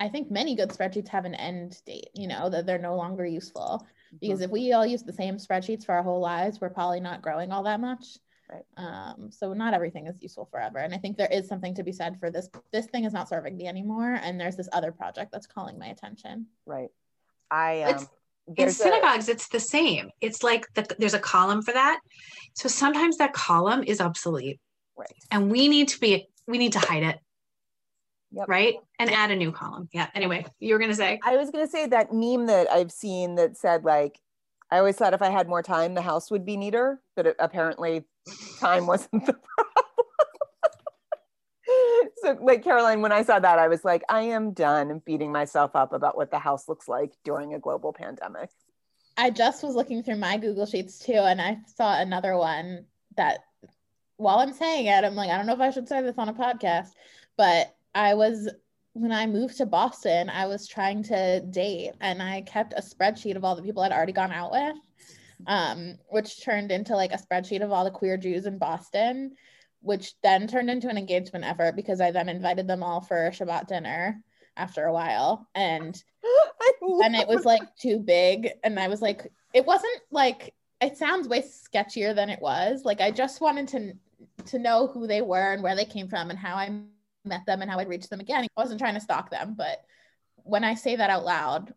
I 0.00 0.08
think 0.08 0.30
many 0.30 0.56
good 0.56 0.70
spreadsheets 0.70 1.08
have 1.08 1.24
an 1.24 1.36
end 1.36 1.80
date, 1.86 2.08
you 2.14 2.26
know, 2.26 2.50
that 2.50 2.66
they're 2.66 2.78
no 2.78 2.96
longer 2.96 3.24
useful. 3.24 3.86
Because 4.20 4.40
if 4.40 4.50
we 4.50 4.72
all 4.72 4.86
use 4.86 5.02
the 5.02 5.12
same 5.12 5.36
spreadsheets 5.36 5.84
for 5.84 5.92
our 5.92 6.02
whole 6.02 6.20
lives, 6.20 6.60
we're 6.60 6.70
probably 6.70 7.00
not 7.00 7.22
growing 7.22 7.52
all 7.52 7.62
that 7.64 7.80
much. 7.80 8.18
Right. 8.50 8.64
Um, 8.76 9.30
so 9.30 9.52
not 9.54 9.74
everything 9.74 10.06
is 10.06 10.16
useful 10.20 10.46
forever. 10.50 10.78
And 10.78 10.94
I 10.94 10.98
think 10.98 11.16
there 11.16 11.32
is 11.32 11.48
something 11.48 11.74
to 11.74 11.82
be 11.82 11.92
said 11.92 12.18
for 12.20 12.30
this. 12.30 12.48
This 12.72 12.86
thing 12.86 13.04
is 13.04 13.12
not 13.12 13.28
serving 13.28 13.56
me 13.56 13.66
anymore. 13.66 14.20
And 14.22 14.38
there's 14.38 14.56
this 14.56 14.68
other 14.72 14.92
project 14.92 15.32
that's 15.32 15.46
calling 15.46 15.78
my 15.78 15.86
attention. 15.86 16.46
Right. 16.66 16.90
I 17.50 17.82
um, 17.82 17.88
It's- 17.90 18.08
in 18.46 18.54
there's 18.56 18.78
a- 18.78 18.82
synagogues 18.82 19.28
it's 19.28 19.48
the 19.48 19.60
same 19.60 20.10
it's 20.20 20.42
like 20.42 20.66
the, 20.74 20.86
there's 20.98 21.14
a 21.14 21.18
column 21.18 21.62
for 21.62 21.72
that 21.72 21.98
so 22.52 22.68
sometimes 22.68 23.16
that 23.16 23.32
column 23.32 23.82
is 23.86 24.00
obsolete 24.00 24.60
right. 24.96 25.08
and 25.30 25.50
we 25.50 25.66
need 25.68 25.88
to 25.88 25.98
be 25.98 26.28
we 26.46 26.58
need 26.58 26.72
to 26.72 26.78
hide 26.78 27.02
it 27.02 27.18
Yep. 28.36 28.48
right 28.48 28.74
and 28.98 29.10
add 29.10 29.30
a 29.30 29.36
new 29.36 29.52
column 29.52 29.88
yeah 29.92 30.08
anyway 30.14 30.44
you 30.58 30.74
were 30.74 30.80
gonna 30.80 30.94
say 30.94 31.20
I 31.22 31.36
was 31.36 31.50
gonna 31.50 31.68
say 31.68 31.86
that 31.86 32.12
meme 32.12 32.46
that 32.46 32.70
I've 32.70 32.90
seen 32.92 33.36
that 33.36 33.56
said 33.56 33.84
like, 33.84 34.20
I 34.70 34.78
always 34.78 34.96
thought 34.96 35.14
if 35.14 35.22
I 35.22 35.30
had 35.30 35.48
more 35.48 35.62
time, 35.62 35.94
the 35.94 36.02
house 36.02 36.30
would 36.30 36.44
be 36.44 36.56
neater, 36.56 37.00
but 37.16 37.26
it, 37.26 37.36
apparently 37.38 38.04
time 38.60 38.86
wasn't 38.86 39.26
the 39.26 39.34
problem. 39.34 39.74
so 42.16 42.38
like 42.40 42.64
Caroline, 42.64 43.00
when 43.00 43.12
I 43.12 43.22
saw 43.22 43.38
that, 43.38 43.58
I 43.58 43.68
was 43.68 43.84
like, 43.84 44.02
I 44.08 44.22
am 44.22 44.52
done 44.52 45.02
beating 45.04 45.32
myself 45.32 45.76
up 45.76 45.92
about 45.92 46.16
what 46.16 46.30
the 46.30 46.38
house 46.38 46.68
looks 46.68 46.88
like 46.88 47.12
during 47.24 47.54
a 47.54 47.60
global 47.60 47.92
pandemic. 47.92 48.50
I 49.16 49.30
just 49.30 49.62
was 49.62 49.76
looking 49.76 50.02
through 50.02 50.16
my 50.16 50.38
Google 50.38 50.66
Sheets 50.66 50.98
too, 50.98 51.12
and 51.12 51.40
I 51.40 51.58
saw 51.76 52.00
another 52.00 52.36
one 52.36 52.86
that 53.16 53.40
while 54.16 54.38
I'm 54.38 54.52
saying 54.52 54.86
it, 54.86 55.04
I'm 55.04 55.14
like, 55.14 55.30
I 55.30 55.36
don't 55.36 55.46
know 55.46 55.54
if 55.54 55.60
I 55.60 55.70
should 55.70 55.88
say 55.88 56.02
this 56.02 56.18
on 56.18 56.28
a 56.28 56.34
podcast, 56.34 56.88
but 57.36 57.74
I 57.94 58.14
was 58.14 58.50
when 58.92 59.12
I 59.12 59.26
moved 59.26 59.56
to 59.58 59.66
Boston, 59.66 60.30
I 60.30 60.46
was 60.46 60.68
trying 60.68 61.02
to 61.04 61.40
date 61.40 61.92
and 62.00 62.22
I 62.22 62.42
kept 62.42 62.74
a 62.76 62.82
spreadsheet 62.82 63.36
of 63.36 63.44
all 63.44 63.56
the 63.56 63.62
people 63.62 63.82
I'd 63.82 63.90
already 63.90 64.12
gone 64.12 64.30
out 64.30 64.52
with, 64.52 64.76
um, 65.48 65.96
which 66.10 66.44
turned 66.44 66.70
into 66.70 66.94
like 66.94 67.12
a 67.12 67.18
spreadsheet 67.18 67.62
of 67.62 67.72
all 67.72 67.84
the 67.84 67.90
queer 67.90 68.16
Jews 68.16 68.46
in 68.46 68.56
Boston, 68.56 69.32
which 69.80 70.14
then 70.22 70.46
turned 70.46 70.70
into 70.70 70.88
an 70.88 70.96
engagement 70.96 71.44
effort 71.44 71.74
because 71.74 72.00
I 72.00 72.12
then 72.12 72.28
invited 72.28 72.68
them 72.68 72.84
all 72.84 73.00
for 73.00 73.26
a 73.26 73.30
Shabbat 73.30 73.66
dinner 73.66 74.22
after 74.56 74.84
a 74.84 74.92
while. 74.92 75.48
And 75.56 76.00
and 76.80 77.16
it 77.16 77.28
was 77.28 77.44
like 77.44 77.62
too 77.76 77.98
big 77.98 78.50
and 78.62 78.78
i 78.78 78.88
was 78.88 79.02
like 79.02 79.30
it 79.52 79.64
wasn't 79.64 80.00
like 80.10 80.54
it 80.80 80.96
sounds 80.96 81.28
way 81.28 81.42
sketchier 81.42 82.14
than 82.14 82.28
it 82.30 82.40
was 82.40 82.84
like 82.84 83.00
i 83.00 83.10
just 83.10 83.40
wanted 83.40 83.68
to 83.68 83.92
to 84.44 84.58
know 84.58 84.86
who 84.86 85.06
they 85.06 85.22
were 85.22 85.52
and 85.52 85.62
where 85.62 85.76
they 85.76 85.84
came 85.84 86.08
from 86.08 86.30
and 86.30 86.38
how 86.38 86.54
i 86.56 86.70
met 87.24 87.44
them 87.46 87.62
and 87.62 87.70
how 87.70 87.78
i'd 87.78 87.88
reach 87.88 88.08
them 88.08 88.20
again 88.20 88.44
i 88.44 88.48
wasn't 88.56 88.78
trying 88.78 88.94
to 88.94 89.00
stalk 89.00 89.30
them 89.30 89.54
but 89.56 89.84
when 90.36 90.64
i 90.64 90.74
say 90.74 90.96
that 90.96 91.10
out 91.10 91.24
loud 91.24 91.72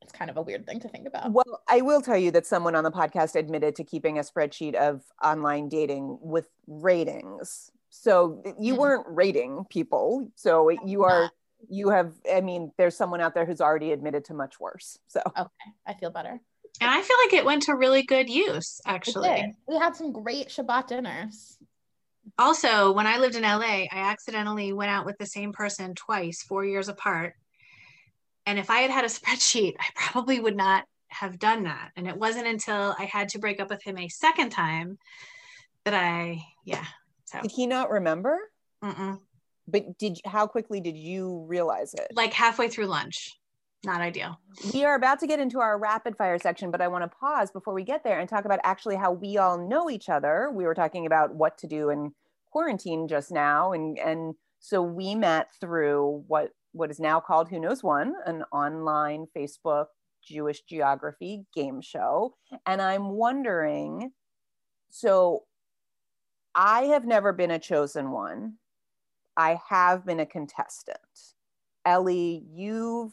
it's 0.00 0.12
kind 0.12 0.30
of 0.30 0.36
a 0.36 0.42
weird 0.42 0.66
thing 0.66 0.80
to 0.80 0.88
think 0.88 1.06
about 1.06 1.30
Well, 1.32 1.62
I 1.68 1.80
will 1.80 2.00
tell 2.02 2.16
you 2.16 2.32
that 2.32 2.44
someone 2.44 2.74
on 2.74 2.82
the 2.82 2.90
podcast 2.90 3.36
admitted 3.36 3.76
to 3.76 3.84
keeping 3.84 4.18
a 4.18 4.22
spreadsheet 4.22 4.74
of 4.74 5.00
online 5.22 5.68
dating 5.68 6.18
with 6.20 6.48
ratings. 6.66 7.70
So 7.90 8.42
you 8.58 8.74
Mhm. 8.74 8.78
weren't 8.78 9.06
rating 9.06 9.64
people. 9.70 10.28
So 10.34 10.70
you 10.70 11.04
are, 11.04 11.22
Not. 11.22 11.32
you 11.68 11.90
have, 11.90 12.14
I 12.28 12.40
mean, 12.40 12.72
there's 12.78 12.96
someone 12.96 13.20
out 13.20 13.34
there 13.34 13.46
who's 13.46 13.60
already 13.60 13.92
admitted 13.92 14.24
to 14.24 14.34
much 14.34 14.58
worse. 14.58 14.98
So 15.06 15.22
okay 15.38 15.70
i 15.86 15.94
feel 15.94 16.10
better 16.10 16.40
and 16.80 16.90
i 16.90 17.00
feel 17.00 17.16
like 17.24 17.34
it 17.34 17.44
went 17.44 17.62
to 17.64 17.76
really 17.76 18.02
good 18.02 18.28
use 18.28 18.80
actually 18.84 19.54
we 19.68 19.76
had 19.78 19.94
some 19.94 20.10
great 20.10 20.48
shabbat 20.48 20.88
dinners 20.88 21.58
also 22.38 22.92
when 22.92 23.06
i 23.06 23.18
lived 23.18 23.34
in 23.34 23.42
la 23.42 23.58
i 23.60 23.88
accidentally 23.92 24.72
went 24.72 24.90
out 24.90 25.06
with 25.06 25.16
the 25.18 25.26
same 25.26 25.52
person 25.52 25.94
twice 25.94 26.42
four 26.42 26.64
years 26.64 26.88
apart 26.88 27.34
and 28.46 28.58
if 28.58 28.70
i 28.70 28.78
had 28.78 28.90
had 28.90 29.04
a 29.04 29.08
spreadsheet 29.18 29.74
i 29.80 29.86
probably 29.94 30.40
would 30.40 30.56
not 30.56 30.84
have 31.08 31.38
done 31.38 31.64
that 31.64 31.90
and 31.96 32.08
it 32.08 32.16
wasn't 32.16 32.46
until 32.46 32.94
i 32.98 33.04
had 33.04 33.28
to 33.28 33.38
break 33.38 33.60
up 33.60 33.68
with 33.68 33.82
him 33.82 33.98
a 33.98 34.08
second 34.08 34.50
time 34.50 34.98
that 35.84 35.94
i 35.94 36.42
yeah 36.64 36.84
so 37.24 37.40
did 37.40 37.50
he 37.50 37.66
not 37.66 37.90
remember? 37.90 38.38
mm-mm. 38.84 39.18
But 39.66 39.96
did 39.96 40.18
how 40.26 40.46
quickly 40.46 40.80
did 40.80 40.96
you 40.96 41.44
realize 41.48 41.94
it? 41.94 42.08
like 42.14 42.32
halfway 42.32 42.68
through 42.68 42.86
lunch 42.86 43.32
not 43.84 44.00
ideal 44.00 44.38
We 44.72 44.84
are 44.84 44.94
about 44.94 45.18
to 45.20 45.26
get 45.26 45.40
into 45.40 45.60
our 45.60 45.78
rapid 45.78 46.16
fire 46.16 46.38
section, 46.38 46.70
but 46.70 46.80
I 46.80 46.88
want 46.88 47.02
to 47.02 47.16
pause 47.16 47.50
before 47.50 47.74
we 47.74 47.82
get 47.82 48.04
there 48.04 48.20
and 48.20 48.28
talk 48.28 48.44
about 48.44 48.60
actually 48.64 48.96
how 48.96 49.12
we 49.12 49.38
all 49.38 49.58
know 49.58 49.90
each 49.90 50.08
other. 50.08 50.50
We 50.54 50.64
were 50.64 50.74
talking 50.74 51.06
about 51.06 51.34
what 51.34 51.58
to 51.58 51.66
do 51.66 51.90
in 51.90 52.12
quarantine 52.50 53.08
just 53.08 53.32
now, 53.32 53.72
and 53.72 53.98
and 53.98 54.34
so 54.60 54.82
we 54.82 55.14
met 55.14 55.48
through 55.60 56.24
what 56.28 56.50
what 56.72 56.90
is 56.90 57.00
now 57.00 57.20
called 57.20 57.48
Who 57.48 57.58
Knows 57.58 57.82
One, 57.82 58.14
an 58.26 58.44
online 58.52 59.26
Facebook 59.36 59.86
Jewish 60.22 60.62
geography 60.62 61.44
game 61.54 61.80
show. 61.80 62.36
And 62.66 62.80
I'm 62.80 63.10
wondering, 63.10 64.12
so 64.90 65.44
I 66.54 66.84
have 66.84 67.04
never 67.04 67.32
been 67.32 67.50
a 67.50 67.58
chosen 67.58 68.10
one. 68.10 68.54
I 69.36 69.58
have 69.68 70.06
been 70.06 70.20
a 70.20 70.26
contestant. 70.26 70.98
Ellie, 71.84 72.44
you've 72.52 73.12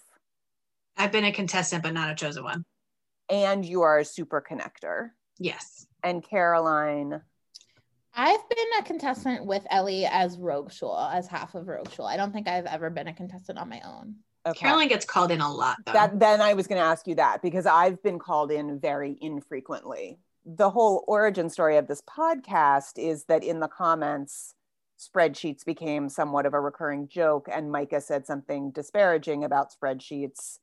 i've 1.00 1.12
been 1.12 1.26
a 1.26 1.32
contestant 1.32 1.82
but 1.82 1.94
not 1.94 2.12
a 2.12 2.16
chosen 2.16 2.44
one 2.44 2.64
and 3.30 3.64
you 3.66 3.84
are 3.84 4.00
a 4.00 4.06
super 4.06 4.44
connector. 4.48 5.12
yes 5.38 5.86
And 6.04 6.24
Caroline, 6.24 7.22
I've 8.16 8.50
been 8.50 8.68
a 8.80 8.84
contestant 8.84 9.46
with 9.46 9.66
Ellie 9.70 10.06
as 10.06 10.38
Rogue 10.38 10.72
Shul, 10.72 10.98
as 10.98 11.28
half 11.28 11.54
of 11.56 11.68
Rogue 11.68 11.92
Shul. 11.92 12.06
I 12.08 12.18
don't 12.18 12.34
think 12.34 12.48
I've 12.48 12.66
ever 12.66 12.90
been 12.90 13.08
a 13.08 13.14
contestant 13.14 13.60
on 13.60 13.70
my 13.70 13.82
own. 13.86 14.16
okay. 14.48 14.60
caroline 14.60 14.88
gets 14.88 15.06
called 15.06 15.32
in 15.32 15.42
a 15.42 15.52
lot 15.52 15.78
though 15.86 15.94
that 15.94 16.20
then 16.20 16.42
I 16.42 16.54
was 16.54 16.66
going 16.66 16.82
to 16.82 16.86
ask 16.88 17.06
you 17.08 17.16
that 17.16 17.42
because 17.42 17.66
I've 17.66 18.02
been 18.02 18.18
called 18.20 18.52
in 18.52 18.80
very 18.80 19.18
infrequently. 19.22 20.20
The 20.46 20.70
whole 20.72 21.04
origin 21.08 21.50
story 21.50 21.78
of 21.78 21.88
this 21.88 22.02
podcast 22.02 22.98
is 22.98 23.26
that 23.26 23.44
in 23.44 23.60
the 23.60 23.68
comments, 23.68 24.56
spreadsheets 24.98 25.64
became 25.64 26.10
somewhat 26.10 26.46
of 26.48 26.54
a 26.54 26.60
recurring 26.60 27.08
joke, 27.08 27.48
and 27.52 27.72
Micah 27.72 28.02
said 28.02 28.26
something 28.26 28.72
disparaging 28.72 29.44
about 29.44 29.68
spreadsheets. 29.72 30.58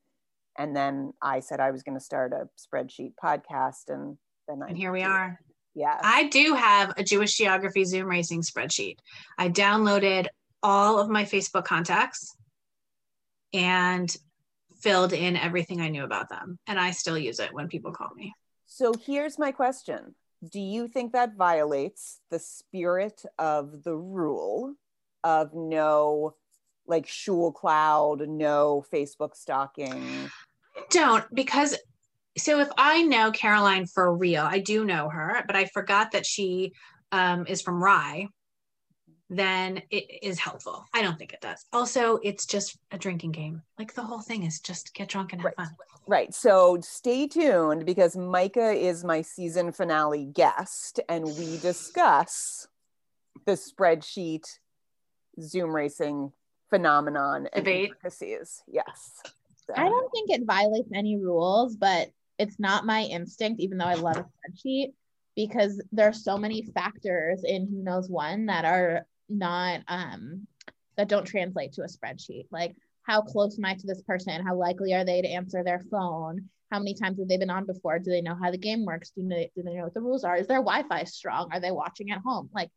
And 0.58 0.74
then 0.74 1.12
I 1.20 1.40
said 1.40 1.60
I 1.60 1.70
was 1.70 1.82
going 1.82 1.98
to 1.98 2.04
start 2.04 2.32
a 2.32 2.48
spreadsheet 2.58 3.12
podcast, 3.22 3.88
and 3.88 4.16
then 4.48 4.62
I 4.62 4.68
and 4.68 4.76
here 4.76 4.92
we 4.92 5.02
are 5.02 5.38
Yeah. 5.74 6.00
I 6.02 6.28
do 6.28 6.54
have 6.54 6.94
a 6.96 7.04
Jewish 7.04 7.36
geography 7.36 7.84
Zoom 7.84 8.08
racing 8.08 8.42
spreadsheet. 8.42 8.96
I 9.36 9.50
downloaded 9.50 10.26
all 10.62 10.98
of 10.98 11.10
my 11.10 11.24
Facebook 11.24 11.64
contacts 11.64 12.34
and 13.52 14.14
filled 14.80 15.12
in 15.12 15.36
everything 15.36 15.80
I 15.80 15.90
knew 15.90 16.04
about 16.04 16.30
them. 16.30 16.58
And 16.66 16.80
I 16.80 16.90
still 16.90 17.18
use 17.18 17.38
it 17.40 17.52
when 17.52 17.68
people 17.68 17.92
call 17.92 18.08
me. 18.16 18.32
So 18.64 18.94
here's 18.94 19.38
my 19.38 19.52
question. 19.52 20.14
Do 20.50 20.60
you 20.60 20.88
think 20.88 21.12
that 21.12 21.36
violates 21.36 22.20
the 22.30 22.38
spirit 22.38 23.22
of 23.38 23.84
the 23.84 23.94
rule 23.94 24.74
of 25.24 25.54
no 25.54 26.34
like 26.86 27.06
ShulCloud, 27.06 28.26
no 28.28 28.84
Facebook 28.92 29.34
stalking? 29.34 30.30
Don't 30.90 31.24
because 31.34 31.76
so 32.38 32.60
if 32.60 32.68
I 32.76 33.02
know 33.02 33.30
Caroline 33.32 33.86
for 33.86 34.14
real, 34.14 34.42
I 34.42 34.58
do 34.58 34.84
know 34.84 35.08
her, 35.08 35.42
but 35.46 35.56
I 35.56 35.64
forgot 35.66 36.12
that 36.12 36.26
she 36.26 36.72
um, 37.12 37.46
is 37.46 37.62
from 37.62 37.82
Rye. 37.82 38.28
then 39.28 39.82
it 39.90 40.04
is 40.22 40.38
helpful. 40.38 40.84
I 40.94 41.02
don't 41.02 41.18
think 41.18 41.32
it 41.32 41.40
does. 41.40 41.64
Also, 41.72 42.18
it's 42.22 42.46
just 42.46 42.78
a 42.92 42.98
drinking 42.98 43.32
game. 43.32 43.62
Like 43.78 43.92
the 43.94 44.02
whole 44.02 44.20
thing 44.20 44.44
is 44.44 44.60
just 44.60 44.94
get 44.94 45.08
drunk 45.08 45.32
and 45.32 45.42
have 45.42 45.46
Right. 45.58 45.66
fun. 45.66 45.76
Right. 46.06 46.34
So 46.34 46.78
stay 46.82 47.26
tuned 47.26 47.84
because 47.86 48.16
Micah 48.16 48.70
is 48.70 49.02
my 49.02 49.22
season 49.22 49.72
finale 49.72 50.26
guest 50.26 51.00
and 51.08 51.24
we 51.24 51.56
discuss 51.58 52.68
the 53.46 53.52
spreadsheet 53.52 54.44
Zoom 55.40 55.74
racing 55.74 56.32
phenomenon 56.70 57.48
and 57.52 57.64
Debate. 57.64 57.90
intricacies. 57.90 58.62
Yes. 58.68 59.22
I 59.74 59.88
don't 59.88 60.10
think 60.10 60.30
it 60.30 60.46
violates 60.46 60.90
any 60.94 61.16
rules, 61.16 61.76
but 61.76 62.10
it's 62.38 62.58
not 62.58 62.86
my 62.86 63.02
instinct, 63.02 63.60
even 63.60 63.78
though 63.78 63.86
I 63.86 63.94
love 63.94 64.18
a 64.18 64.24
spreadsheet, 64.24 64.92
because 65.34 65.82
there 65.92 66.08
are 66.08 66.12
so 66.12 66.36
many 66.36 66.62
factors 66.74 67.42
in 67.44 67.66
who 67.66 67.82
knows 67.82 68.08
one 68.08 68.46
that 68.46 68.64
are 68.64 69.06
not 69.28 69.80
um 69.88 70.46
that 70.96 71.08
don't 71.08 71.26
translate 71.26 71.72
to 71.72 71.82
a 71.82 71.86
spreadsheet. 71.86 72.46
Like 72.50 72.76
how 73.02 73.22
close 73.22 73.58
am 73.58 73.64
I 73.64 73.74
to 73.74 73.86
this 73.86 74.02
person? 74.02 74.44
How 74.44 74.56
likely 74.56 74.92
are 74.94 75.04
they 75.04 75.22
to 75.22 75.28
answer 75.28 75.62
their 75.62 75.80
phone? 75.90 76.48
How 76.70 76.78
many 76.78 76.94
times 76.94 77.18
have 77.18 77.28
they 77.28 77.36
been 77.36 77.50
on 77.50 77.66
before? 77.66 77.98
Do 77.98 78.10
they 78.10 78.22
know 78.22 78.36
how 78.40 78.50
the 78.50 78.58
game 78.58 78.84
works? 78.84 79.10
Do 79.10 79.26
they 79.28 79.50
do 79.54 79.62
they 79.62 79.74
know 79.74 79.84
what 79.84 79.94
the 79.94 80.00
rules 80.00 80.24
are? 80.24 80.36
Is 80.36 80.46
their 80.46 80.58
Wi-Fi 80.58 81.04
strong? 81.04 81.48
Are 81.52 81.60
they 81.60 81.70
watching 81.70 82.10
at 82.10 82.22
home? 82.24 82.50
Like 82.54 82.70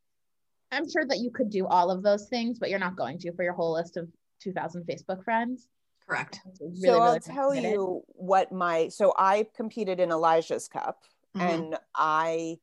I'm 0.71 0.89
sure 0.89 1.06
that 1.06 1.17
you 1.17 1.32
could 1.32 1.49
do 1.49 1.65
all 1.65 1.89
of 1.89 2.04
those 2.04 2.28
things, 2.30 2.60
but 2.60 2.69
you're 2.69 2.80
not 2.80 2.95
going 2.95 3.17
to 3.19 3.34
for 3.34 3.43
your 3.43 3.54
whole 3.54 3.73
list 3.73 3.97
of 3.97 4.08
2,000 4.43 4.86
Facebook 4.86 5.23
friends. 5.23 5.67
Correct. 6.10 6.41
It's 6.60 6.82
so 6.82 7.00
I'll 7.02 7.19
tell 7.19 7.54
you 7.54 8.02
what 8.08 8.52
my 8.52 8.88
so 8.88 9.13
I 9.17 9.45
competed 9.56 10.00
in 10.00 10.10
Elijah's 10.12 10.67
Cup 10.67 11.04
Mhm. 11.36 11.41
and 11.41 11.78
I 11.95 12.58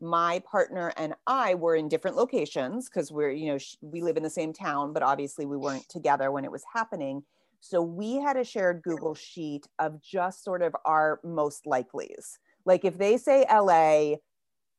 my 0.00 0.40
partner 0.40 0.92
and 0.96 1.14
I 1.26 1.54
were 1.54 1.76
in 1.76 1.88
different 1.88 2.16
locations 2.16 2.88
because 2.88 3.12
we're 3.12 3.30
you 3.30 3.46
know 3.52 3.58
sh- 3.58 3.76
we 3.80 4.00
live 4.02 4.16
in 4.16 4.22
the 4.24 4.30
same 4.30 4.52
town 4.52 4.92
but 4.92 5.02
obviously 5.04 5.46
we 5.46 5.56
weren't 5.56 5.88
together 5.88 6.30
when 6.32 6.44
it 6.44 6.50
was 6.52 6.64
happening 6.72 7.24
so 7.60 7.82
we 7.82 8.16
had 8.16 8.36
a 8.36 8.44
shared 8.44 8.82
Google 8.82 9.14
sheet 9.14 9.66
of 9.78 10.00
just 10.00 10.42
sort 10.44 10.62
of 10.62 10.74
our 10.84 11.20
most 11.24 11.66
likelies 11.66 12.38
like 12.64 12.84
if 12.84 12.98
they 12.98 13.16
say 13.16 13.44
LA 13.50 14.16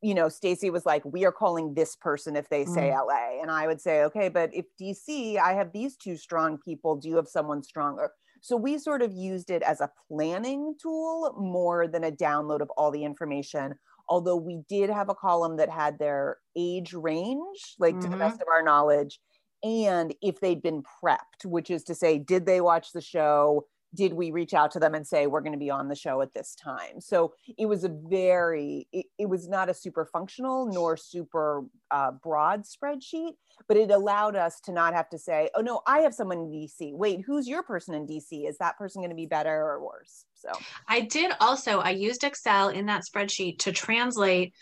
you 0.02 0.14
know 0.14 0.30
Stacy 0.30 0.70
was 0.70 0.86
like 0.86 1.04
we 1.06 1.26
are 1.26 1.32
calling 1.32 1.74
this 1.74 1.96
person 1.96 2.36
if 2.36 2.50
they 2.50 2.66
say 2.66 2.90
mm. 2.90 3.08
LA 3.08 3.42
and 3.42 3.52
I 3.52 3.68
would 3.68 3.82
say 3.82 4.04
okay 4.04 4.30
but 4.30 4.50
if 4.54 4.66
DC 4.82 5.38
I 5.38 5.54
have 5.54 5.72
these 5.72 5.98
two 5.98 6.16
strong 6.16 6.58
people 6.58 6.96
do 6.96 7.10
you 7.10 7.16
have 7.18 7.28
someone 7.28 7.64
stronger 7.64 8.12
so 8.42 8.56
we 8.56 8.78
sort 8.78 9.02
of 9.02 9.12
used 9.12 9.50
it 9.50 9.62
as 9.64 9.82
a 9.82 9.92
planning 10.08 10.76
tool 10.82 11.36
more 11.38 11.88
than 11.88 12.04
a 12.04 12.12
download 12.12 12.62
of 12.62 12.70
all 12.72 12.92
the 12.92 13.04
information. 13.04 13.76
Although 14.08 14.38
we 14.38 14.62
did 14.68 14.90
have 14.90 15.10
a 15.10 15.16
column 15.16 15.58
that 15.58 15.70
had 15.70 16.00
their 16.00 16.38
age 16.56 16.94
range, 16.94 17.76
like 17.78 18.00
to 18.00 18.08
the 18.08 18.18
best 18.18 18.36
mm-hmm. 18.36 18.44
of 18.44 18.48
our 18.52 18.64
knowledge, 18.64 19.20
and 19.64 20.16
if 20.22 20.40
they'd 20.40 20.62
been 20.62 20.84
prepped, 21.04 21.46
which 21.46 21.70
is 21.70 21.84
to 21.86 21.96
say, 21.96 22.18
did 22.18 22.46
they 22.46 22.62
watch 22.62 22.92
the 22.92 23.02
show? 23.02 23.66
Did 23.96 24.14
we 24.14 24.32
reach 24.32 24.54
out 24.54 24.72
to 24.72 24.80
them 24.80 24.94
and 24.94 25.06
say, 25.06 25.28
we're 25.28 25.42
going 25.42 25.54
to 25.54 25.60
be 25.60 25.70
on 25.70 25.88
the 25.88 25.96
show 25.96 26.22
at 26.22 26.34
this 26.34 26.56
time? 26.56 27.00
So 27.00 27.34
it 27.58 27.66
was 27.66 27.84
a 27.84 27.90
very, 27.90 28.88
it, 28.92 29.08
it 29.18 29.28
was 29.28 29.48
not 29.48 29.70
a 29.70 29.74
super 29.74 30.06
functional 30.06 30.68
nor 30.68 30.96
super 30.96 31.66
uh, 31.90 32.12
broad 32.12 32.64
spreadsheet, 32.64 33.34
but 33.68 33.78
it 33.78 33.92
allowed 33.92 34.36
us 34.36 34.60
to 34.62 34.72
not 34.72 34.94
have 34.94 35.10
to 35.10 35.18
say, 35.18 35.50
oh 35.56 35.62
no, 35.62 35.82
I 35.88 36.00
have 36.00 36.14
someone 36.14 36.38
in 36.38 36.52
DC. 36.52 36.94
Wait, 36.94 37.22
who's 37.26 37.48
your 37.48 37.64
person 37.64 37.96
in 37.96 38.06
DC? 38.06 38.48
Is 38.48 38.58
that 38.60 38.78
person 38.78 39.02
going 39.02 39.10
to 39.10 39.16
be 39.16 39.26
better 39.26 39.52
or 39.52 39.84
worse? 39.84 40.26
So 40.36 40.52
I 40.88 41.02
did 41.02 41.32
also, 41.40 41.80
I 41.80 41.90
used 41.90 42.24
Excel 42.24 42.70
in 42.70 42.86
that 42.86 43.04
spreadsheet 43.04 43.60
to 43.60 43.72
translate 43.72 44.54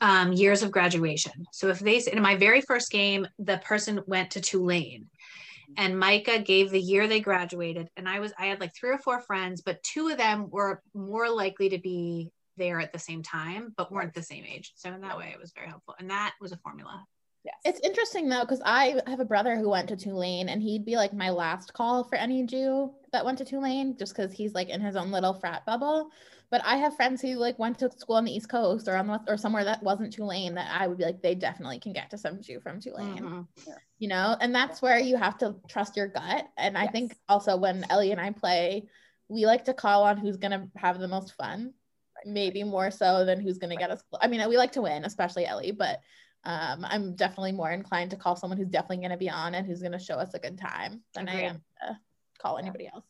um, 0.00 0.32
years 0.32 0.62
of 0.62 0.70
graduation. 0.70 1.32
So 1.52 1.68
if 1.68 1.80
they, 1.80 2.02
in 2.12 2.22
my 2.22 2.36
very 2.36 2.60
first 2.60 2.90
game, 2.90 3.26
the 3.38 3.58
person 3.58 4.00
went 4.06 4.30
to 4.32 4.40
Tulane 4.40 5.06
and 5.76 5.98
Micah 5.98 6.38
gave 6.38 6.70
the 6.70 6.80
year 6.80 7.06
they 7.06 7.20
graduated. 7.20 7.88
And 7.96 8.08
I 8.08 8.20
was, 8.20 8.32
I 8.38 8.46
had 8.46 8.60
like 8.60 8.74
three 8.74 8.90
or 8.90 8.98
four 8.98 9.20
friends, 9.20 9.60
but 9.60 9.82
two 9.82 10.08
of 10.08 10.18
them 10.18 10.48
were 10.50 10.82
more 10.94 11.28
likely 11.30 11.70
to 11.70 11.78
be 11.78 12.30
there 12.56 12.80
at 12.80 12.92
the 12.92 12.98
same 12.98 13.22
time, 13.22 13.72
but 13.76 13.90
weren't 13.90 14.14
the 14.14 14.22
same 14.22 14.44
age. 14.44 14.72
So 14.76 14.92
in 14.92 15.00
that 15.00 15.18
way, 15.18 15.30
it 15.32 15.40
was 15.40 15.52
very 15.52 15.68
helpful. 15.68 15.94
And 15.98 16.10
that 16.10 16.34
was 16.40 16.52
a 16.52 16.58
formula. 16.58 17.04
Yes. 17.44 17.54
It's 17.64 17.80
interesting 17.80 18.28
though, 18.28 18.40
because 18.40 18.62
I 18.64 19.00
have 19.06 19.20
a 19.20 19.24
brother 19.24 19.56
who 19.56 19.70
went 19.70 19.88
to 19.88 19.96
Tulane 19.96 20.48
and 20.48 20.62
he'd 20.62 20.84
be 20.84 20.96
like 20.96 21.12
my 21.12 21.30
last 21.30 21.72
call 21.72 22.04
for 22.04 22.16
any 22.16 22.44
Jew 22.44 22.92
that 23.12 23.24
went 23.24 23.38
to 23.38 23.44
Tulane 23.44 23.96
just 23.96 24.16
because 24.16 24.32
he's 24.32 24.54
like 24.54 24.68
in 24.68 24.80
his 24.80 24.96
own 24.96 25.10
little 25.10 25.34
frat 25.34 25.64
bubble. 25.66 26.10
But 26.50 26.62
I 26.64 26.76
have 26.76 26.96
friends 26.96 27.22
who 27.22 27.34
like 27.36 27.58
went 27.58 27.78
to 27.78 27.90
school 27.90 28.16
on 28.16 28.24
the 28.24 28.34
East 28.34 28.48
Coast 28.48 28.86
or 28.88 28.96
on 28.96 29.06
the, 29.06 29.20
or 29.26 29.36
somewhere 29.36 29.64
that 29.64 29.82
wasn't 29.82 30.12
Tulane 30.12 30.54
that 30.54 30.70
I 30.70 30.86
would 30.86 30.98
be 30.98 31.04
like, 31.04 31.22
they 31.22 31.34
definitely 31.34 31.78
can 31.78 31.92
get 31.92 32.10
to 32.10 32.18
some 32.18 32.42
Jew 32.42 32.60
from 32.60 32.80
Tulane, 32.80 33.24
Mhm. 33.24 33.46
you 33.98 34.08
know? 34.08 34.36
And 34.40 34.54
that's 34.54 34.82
where 34.82 34.98
you 34.98 35.16
have 35.16 35.38
to 35.38 35.56
trust 35.68 35.96
your 35.96 36.08
gut. 36.08 36.46
And 36.58 36.76
I 36.76 36.88
think 36.88 37.16
also 37.28 37.56
when 37.56 37.86
Ellie 37.88 38.12
and 38.12 38.20
I 38.20 38.32
play, 38.32 38.88
we 39.28 39.46
like 39.46 39.64
to 39.64 39.74
call 39.74 40.02
on 40.02 40.18
who's 40.18 40.36
going 40.36 40.50
to 40.50 40.68
have 40.76 40.98
the 40.98 41.08
most 41.08 41.32
fun, 41.34 41.72
maybe 42.26 42.64
more 42.64 42.90
so 42.90 43.24
than 43.24 43.40
who's 43.40 43.56
going 43.56 43.70
to 43.70 43.76
get 43.76 43.90
us. 43.90 44.02
I 44.20 44.26
mean, 44.26 44.46
we 44.48 44.58
like 44.58 44.72
to 44.72 44.82
win, 44.82 45.06
especially 45.06 45.46
Ellie, 45.46 45.72
but 45.72 46.00
um, 46.44 46.84
I'm 46.88 47.14
definitely 47.14 47.52
more 47.52 47.70
inclined 47.70 48.10
to 48.10 48.16
call 48.16 48.34
someone 48.36 48.58
who's 48.58 48.68
definitely 48.68 48.98
going 48.98 49.10
to 49.10 49.16
be 49.16 49.30
on 49.30 49.54
and 49.54 49.66
who's 49.66 49.80
going 49.80 49.92
to 49.92 49.98
show 49.98 50.14
us 50.16 50.34
a 50.34 50.38
good 50.38 50.58
time 50.58 51.02
than 51.14 51.28
I 51.28 51.42
am 51.42 51.62
to 51.80 51.98
call 52.40 52.58
anybody 52.58 52.88
else. 52.92 53.04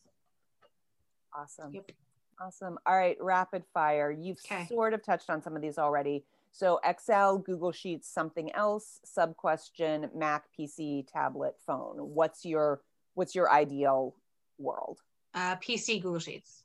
Awesome. 1.35 1.73
Yep. 1.73 1.91
Awesome. 2.39 2.77
All 2.85 2.95
right, 2.95 3.17
rapid 3.19 3.63
fire. 3.73 4.11
You've 4.11 4.39
Okay. 4.45 4.65
sort 4.67 4.93
of 4.93 5.03
touched 5.03 5.29
on 5.29 5.41
some 5.41 5.55
of 5.55 5.61
these 5.61 5.77
already. 5.77 6.23
So 6.51 6.79
Excel, 6.83 7.39
Google 7.39 7.71
Sheets, 7.71 8.07
something 8.07 8.51
else, 8.53 8.99
sub 9.03 9.35
question, 9.35 10.09
Mac, 10.13 10.43
PC, 10.57 11.07
tablet, 11.11 11.55
phone. 11.65 11.95
What's 11.97 12.45
your 12.45 12.81
what's 13.15 13.33
your 13.33 13.51
ideal 13.51 14.15
world? 14.59 14.99
Uh, 15.33 15.55
PC 15.55 16.01
Google 16.01 16.19
Sheets. 16.19 16.63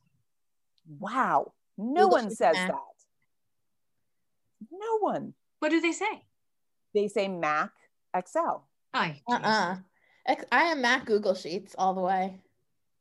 Wow. 0.98 1.52
No 1.78 2.02
Google 2.04 2.11
one 2.11 2.24
Sheets, 2.24 2.38
says 2.38 2.54
Mac. 2.57 2.68
that. 2.68 2.83
No 4.70 4.98
one. 4.98 5.33
What 5.61 5.70
do 5.70 5.81
they 5.81 5.92
say? 5.92 6.24
They 6.94 7.09
say 7.09 7.29
Mac, 7.29 7.70
Excel. 8.14 8.66
Oh, 8.94 9.35
Uh-uh. 9.35 9.77
I 10.53 10.62
am 10.64 10.83
Mac 10.83 11.07
Google 11.07 11.35
Sheets 11.35 11.74
all 11.79 11.94
the 11.94 12.01
way. 12.01 12.40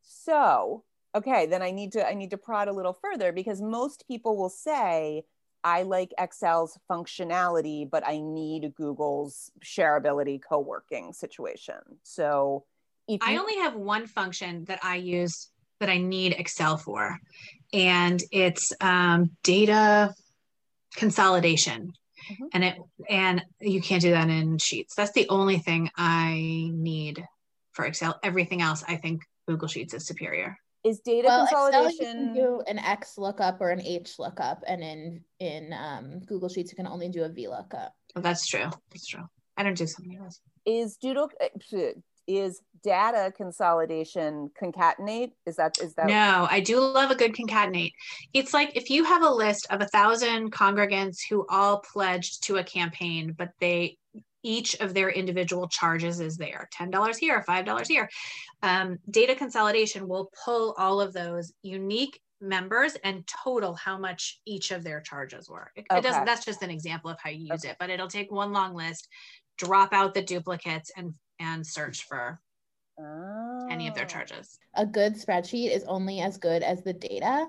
So, 0.03 0.83
okay, 1.15 1.45
then 1.45 1.61
I 1.61 1.71
need 1.71 1.91
to 1.93 2.07
I 2.07 2.13
need 2.13 2.31
to 2.31 2.37
prod 2.37 2.67
a 2.67 2.73
little 2.73 2.93
further 2.93 3.31
because 3.31 3.61
most 3.61 4.07
people 4.07 4.37
will 4.37 4.49
say 4.49 5.23
I 5.63 5.83
like 5.83 6.13
Excel's 6.17 6.77
functionality, 6.89 7.89
but 7.89 8.07
I 8.07 8.19
need 8.19 8.73
Google's 8.75 9.51
shareability 9.63 10.39
co-working 10.47 11.11
situation. 11.11 11.79
So, 12.03 12.65
if 13.07 13.21
I 13.21 13.37
only 13.37 13.57
have 13.57 13.75
one 13.75 14.05
function 14.05 14.63
that 14.65 14.79
I 14.83 14.95
use 14.95 15.49
that 15.79 15.89
I 15.89 15.97
need 15.97 16.33
Excel 16.33 16.77
for, 16.77 17.19
and 17.73 18.21
it's 18.31 18.71
um, 18.81 19.31
data 19.43 20.13
consolidation. 20.95 21.93
Mhm. 22.29 22.49
And 22.53 22.63
it 22.63 22.77
and 23.09 23.45
you 23.59 23.81
can't 23.81 24.01
do 24.01 24.11
that 24.11 24.29
in 24.29 24.57
Sheets. 24.57 24.95
That's 24.95 25.11
the 25.11 25.27
only 25.29 25.59
thing 25.59 25.89
I 25.95 26.69
need 26.73 27.25
for 27.71 27.85
Excel. 27.85 28.19
Everything 28.23 28.61
else, 28.61 28.83
I 28.87 28.97
think 28.97 29.23
Google 29.47 29.67
Sheets 29.67 29.93
is 29.93 30.05
superior. 30.05 30.57
is 30.83 30.99
data 30.99 31.27
Well, 31.27 31.43
Excel 31.43 31.67
you 31.67 31.73
consolidation 31.73 32.25
can 32.27 32.33
do 32.33 32.61
an 32.67 32.79
X 32.79 33.17
lookup 33.17 33.59
or 33.59 33.71
an 33.71 33.81
H 33.81 34.19
lookup, 34.19 34.63
and 34.67 34.83
in 34.83 35.23
in 35.39 35.73
um, 35.73 36.19
Google 36.19 36.49
Sheets 36.49 36.71
you 36.71 36.75
can 36.75 36.87
only 36.87 37.09
do 37.09 37.23
a 37.23 37.29
V 37.29 37.47
lookup. 37.47 37.93
Oh, 38.15 38.21
that's 38.21 38.47
true. 38.47 38.69
That's 38.91 39.07
true. 39.07 39.27
I 39.57 39.63
don't 39.63 39.77
do 39.77 39.87
something 39.87 40.17
else 40.17 40.39
is 40.67 40.97
doodle 40.97 41.31
uh, 41.41 41.47
is 42.27 42.61
data 42.83 43.33
consolidation 43.35 44.51
concatenate? 44.61 45.31
Is 45.45 45.55
that 45.55 45.81
is 45.81 45.95
that 45.95 46.07
No, 46.07 46.47
I 46.49 46.59
do 46.59 46.79
love 46.79 47.11
a 47.11 47.15
good 47.15 47.33
concatenate. 47.33 47.93
It's 48.33 48.53
like 48.53 48.75
if 48.75 48.89
you 48.89 49.03
have 49.03 49.23
a 49.23 49.29
list 49.29 49.67
of 49.69 49.81
a 49.81 49.87
thousand 49.87 50.51
congregants 50.51 51.17
who 51.29 51.45
all 51.49 51.79
pledged 51.93 52.43
to 52.43 52.57
a 52.57 52.63
campaign, 52.63 53.33
but 53.37 53.49
they 53.59 53.97
each 54.43 54.75
of 54.75 54.93
their 54.93 55.09
individual 55.09 55.67
charges 55.67 56.19
is 56.19 56.37
there 56.37 56.69
$10 56.79 57.17
here, 57.17 57.43
$5 57.47 57.87
here. 57.87 58.09
Um, 58.63 58.97
data 59.09 59.35
consolidation 59.35 60.07
will 60.07 60.31
pull 60.45 60.73
all 60.77 61.01
of 61.01 61.11
those 61.11 61.51
unique 61.63 62.21
members 62.39 62.95
and 63.03 63.27
total 63.27 63.73
how 63.73 63.97
much 63.97 64.39
each 64.45 64.71
of 64.71 64.83
their 64.83 65.01
charges 65.01 65.49
were. 65.49 65.71
It, 65.75 65.81
it 65.81 65.85
Okay. 65.91 66.01
doesn't, 66.01 66.25
that's 66.25 66.45
just 66.45 66.63
an 66.63 66.69
example 66.69 67.09
of 67.09 67.17
how 67.19 67.29
you 67.29 67.47
use 67.51 67.63
Okay. 67.63 67.71
it, 67.71 67.77
but 67.79 67.89
it'll 67.89 68.07
take 68.07 68.31
one 68.31 68.53
long 68.53 68.73
list, 68.73 69.07
drop 69.57 69.91
out 69.91 70.13
the 70.13 70.21
duplicates 70.21 70.91
and 70.95 71.13
and 71.39 71.65
search 71.65 72.03
for 72.05 72.39
any 73.69 73.87
of 73.87 73.93
their 73.95 74.05
Oh. 74.05 74.07
charges. 74.07 74.57
a 74.73 74.85
good 74.85 75.13
spreadsheet 75.13 75.69
is 75.75 75.83
only 75.85 76.19
as 76.21 76.37
good 76.37 76.63
as 76.63 76.81
the 76.83 76.93
data. 76.93 77.47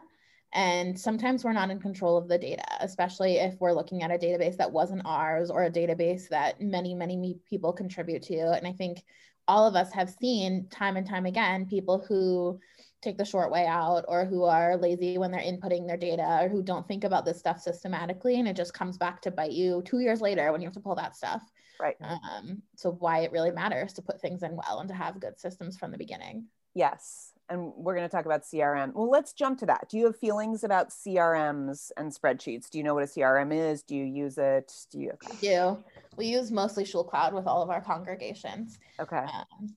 And 0.55 0.98
sometimes 0.98 1.44
we're 1.44 1.53
not 1.53 1.70
in 1.70 1.79
control 1.79 2.16
of 2.16 2.27
the 2.29 2.38
data, 2.38 2.64
especially 2.81 3.37
if 3.37 3.61
we're 3.61 3.72
looking 3.74 4.03
at 4.03 4.11
a 4.11 4.18
database 4.18 4.57
that 4.57 4.72
wasn't 4.72 5.03
ours 5.05 5.51
or 5.51 5.64
a 5.64 5.70
database 5.70 6.29
that 6.29 6.61
many, 6.61 6.94
many 6.94 7.38
people 7.48 7.72
contribute 7.72 8.22
to. 8.24 8.53
And 8.53 8.66
I 8.66 8.72
think 8.72 9.03
all 9.46 9.66
of 9.66 9.74
us 9.77 9.92
have 9.92 10.09
seen 10.11 10.68
time 10.70 10.96
and 10.96 11.07
time 11.07 11.27
again 11.27 11.66
people 11.66 11.98
who 12.07 12.59
take 13.03 13.16
the 13.18 13.24
short 13.24 13.51
way 13.53 13.66
out 13.66 14.05
or 14.09 14.24
who 14.24 14.44
are 14.44 14.77
lazy 14.77 15.18
when 15.18 15.31
they're 15.31 15.40
inputting 15.40 15.87
their 15.87 15.96
data 15.98 16.40
or 16.42 16.48
who 16.48 16.62
don't 16.62 16.88
think 16.88 17.05
about 17.05 17.24
this 17.24 17.38
stuff 17.38 17.61
systematically. 17.61 18.38
And 18.38 18.48
it 18.48 18.57
just 18.57 18.74
comes 18.74 18.96
back 18.98 19.20
to 19.22 19.31
bite 19.31 19.53
you 19.53 19.83
two 19.85 20.01
years 20.01 20.20
later 20.20 20.51
when 20.51 20.61
you 20.62 20.66
have 20.66 20.74
to 20.74 20.81
pull 20.81 20.96
that 20.96 21.14
stuff. 21.14 21.42
Right. 21.81 21.97
Um, 22.01 22.62
so 22.77 22.91
why 22.91 23.21
it 23.21 23.33
really 23.33 23.51
matters 23.51 23.93
to 23.95 24.03
put 24.03 24.21
things 24.21 24.43
in 24.43 24.57
well 24.57 24.81
and 24.81 24.88
to 24.88 24.95
have 24.95 25.21
good 25.21 25.38
systems 25.38 25.77
from 25.77 25.91
the 25.91 25.99
beginning. 25.99 26.47
Yes. 26.75 27.33
And 27.49 27.73
we're 27.77 27.95
going 27.95 28.09
to 28.09 28.14
talk 28.14 28.27
about 28.27 28.43
CRM. 28.43 28.93
Well, 28.95 29.11
let's 29.11 29.33
jump 29.33 29.59
to 29.61 29.67
that. 29.67 29.88
Do 29.88 29.97
you 29.97 30.07
have 30.07 30.17
feelings 30.17 30.64
about 30.64 30.91
CRMs 30.91 31.91
and 31.97 32.12
spreadsheets? 32.12 32.69
Do 32.69 32.79
you 32.79 32.85
know 32.85 32.95
what 32.95 33.05
a 33.05 33.07
CRM 33.07 33.53
is? 33.53 33.83
Do 33.83 33.97
you 33.97 34.05
use 34.05 34.37
it? 34.38 34.73
Do 34.91 35.01
you? 35.01 35.12
We 35.31 35.49
do. 35.49 35.79
We 36.17 36.27
use 36.27 36.51
mostly 36.51 36.85
ShulCloud 36.85 37.33
with 37.33 37.47
all 37.47 37.62
of 37.62 37.71
our 37.71 37.81
congregations. 37.81 38.79
Okay. 39.01 39.17
Um, 39.17 39.75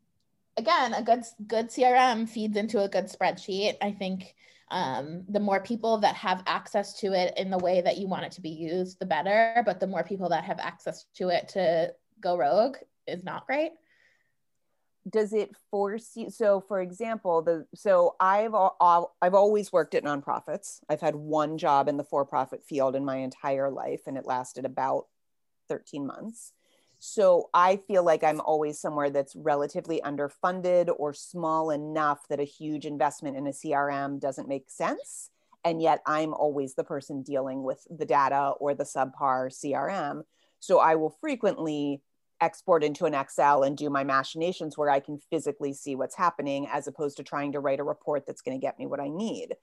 again, 0.58 0.94
a 0.94 1.02
good 1.02 1.24
good 1.48 1.70
CRM 1.70 2.28
feeds 2.28 2.58
into 2.58 2.84
a 2.84 2.90
good 2.90 3.06
spreadsheet. 3.06 3.78
I 3.82 3.92
think 3.92 4.36
um, 4.72 5.26
the 5.28 5.40
more 5.40 5.60
people 5.60 5.98
that 5.98 6.16
have 6.16 6.44
access 6.48 6.94
to 7.02 7.12
it 7.12 7.34
in 7.38 7.52
the 7.52 7.58
way 7.58 7.82
that 7.82 7.98
you 7.98 8.08
want 8.08 8.24
it 8.24 8.32
to 8.34 8.42
be 8.42 8.50
used, 8.50 9.00
the 9.00 9.06
better. 9.06 9.62
But 9.66 9.80
the 9.80 9.88
more 9.88 10.04
people 10.04 10.30
that 10.30 10.46
have 10.46 10.60
access 10.60 11.06
to 11.16 11.28
it 11.28 11.50
to 11.50 11.94
go 12.22 12.38
rogue 12.38 12.78
is 13.06 13.24
not 13.24 13.46
great. 13.46 13.74
Does 15.10 15.34
it 15.34 15.52
force 15.72 16.12
you 16.16 16.30
so 16.30 16.62
for 16.62 16.80
example 16.80 17.42
the 17.42 17.66
so 17.74 18.16
i've 18.20 18.54
i've 19.20 19.34
always 19.34 19.74
worked 19.74 19.96
at 19.96 20.04
nonprofits. 20.04 20.80
I've 20.88 21.02
had 21.02 21.16
one 21.16 21.58
job 21.58 21.88
in 21.88 21.98
the 21.98 22.04
for-profit 22.04 22.64
field 22.64 22.96
in 22.96 23.04
my 23.04 23.18
entire 23.18 23.72
life 23.72 24.02
and 24.06 24.16
it 24.16 24.28
lasted 24.28 24.64
about 24.64 25.08
13 25.70 26.06
months 26.06 26.54
so 27.04 27.50
i 27.52 27.76
feel 27.76 28.04
like 28.04 28.24
i'm 28.24 28.40
always 28.42 28.80
somewhere 28.80 29.10
that's 29.10 29.36
relatively 29.36 30.00
underfunded 30.06 30.88
or 30.98 31.16
small 31.16 31.72
enough 31.72 32.28
that 32.30 32.40
a 32.40 32.44
huge 32.44 32.86
investment 32.86 33.36
in 33.36 33.48
a 33.48 33.50
crm 33.50 34.20
doesn't 34.20 34.48
make 34.48 34.70
sense 34.70 35.32
and 35.66 35.82
yet 35.82 36.00
i'm 36.06 36.32
always 36.32 36.76
the 36.76 36.84
person 36.84 37.24
dealing 37.24 37.64
with 37.64 37.88
the 37.90 38.06
data 38.06 38.54
or 38.60 38.76
the 38.76 38.84
subpar 38.84 39.48
crm 39.50 40.22
so 40.60 40.78
i 40.78 40.94
will 40.94 41.18
frequently 41.20 42.04
export 42.40 42.84
into 42.84 43.06
an 43.06 43.14
Excel 43.14 43.64
and 43.64 43.78
do 43.78 43.90
my 43.90 44.04
machinations 44.04 44.76
where 44.76 44.90
I 44.90 45.00
can 45.00 45.20
physically 45.30 45.74
see 45.74 45.96
what's 45.96 46.16
happening 46.16 46.68
as 46.72 46.88
opposed 46.88 47.18
to 47.18 47.24
trying 47.24 47.52
to 47.52 47.60
write 47.60 47.80
a 47.80 47.84
report 47.84 48.26
that's 48.26 48.42
going 48.42 48.60
to 48.60 48.62
get 48.62 48.80
me 48.80 48.88
what 48.88 49.00
I 49.00 49.10
need. 49.10 49.54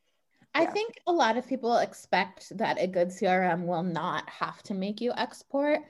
I 0.54 0.62
yeah. 0.62 0.70
think 0.70 1.00
a 1.06 1.12
lot 1.12 1.36
of 1.36 1.46
people 1.46 1.76
expect 1.78 2.56
that 2.56 2.80
a 2.80 2.86
good 2.86 3.08
CRM 3.08 3.66
will 3.66 3.82
not 3.82 4.28
have 4.30 4.62
to 4.64 4.74
make 4.74 5.00
you 5.00 5.12
export. 5.16 5.80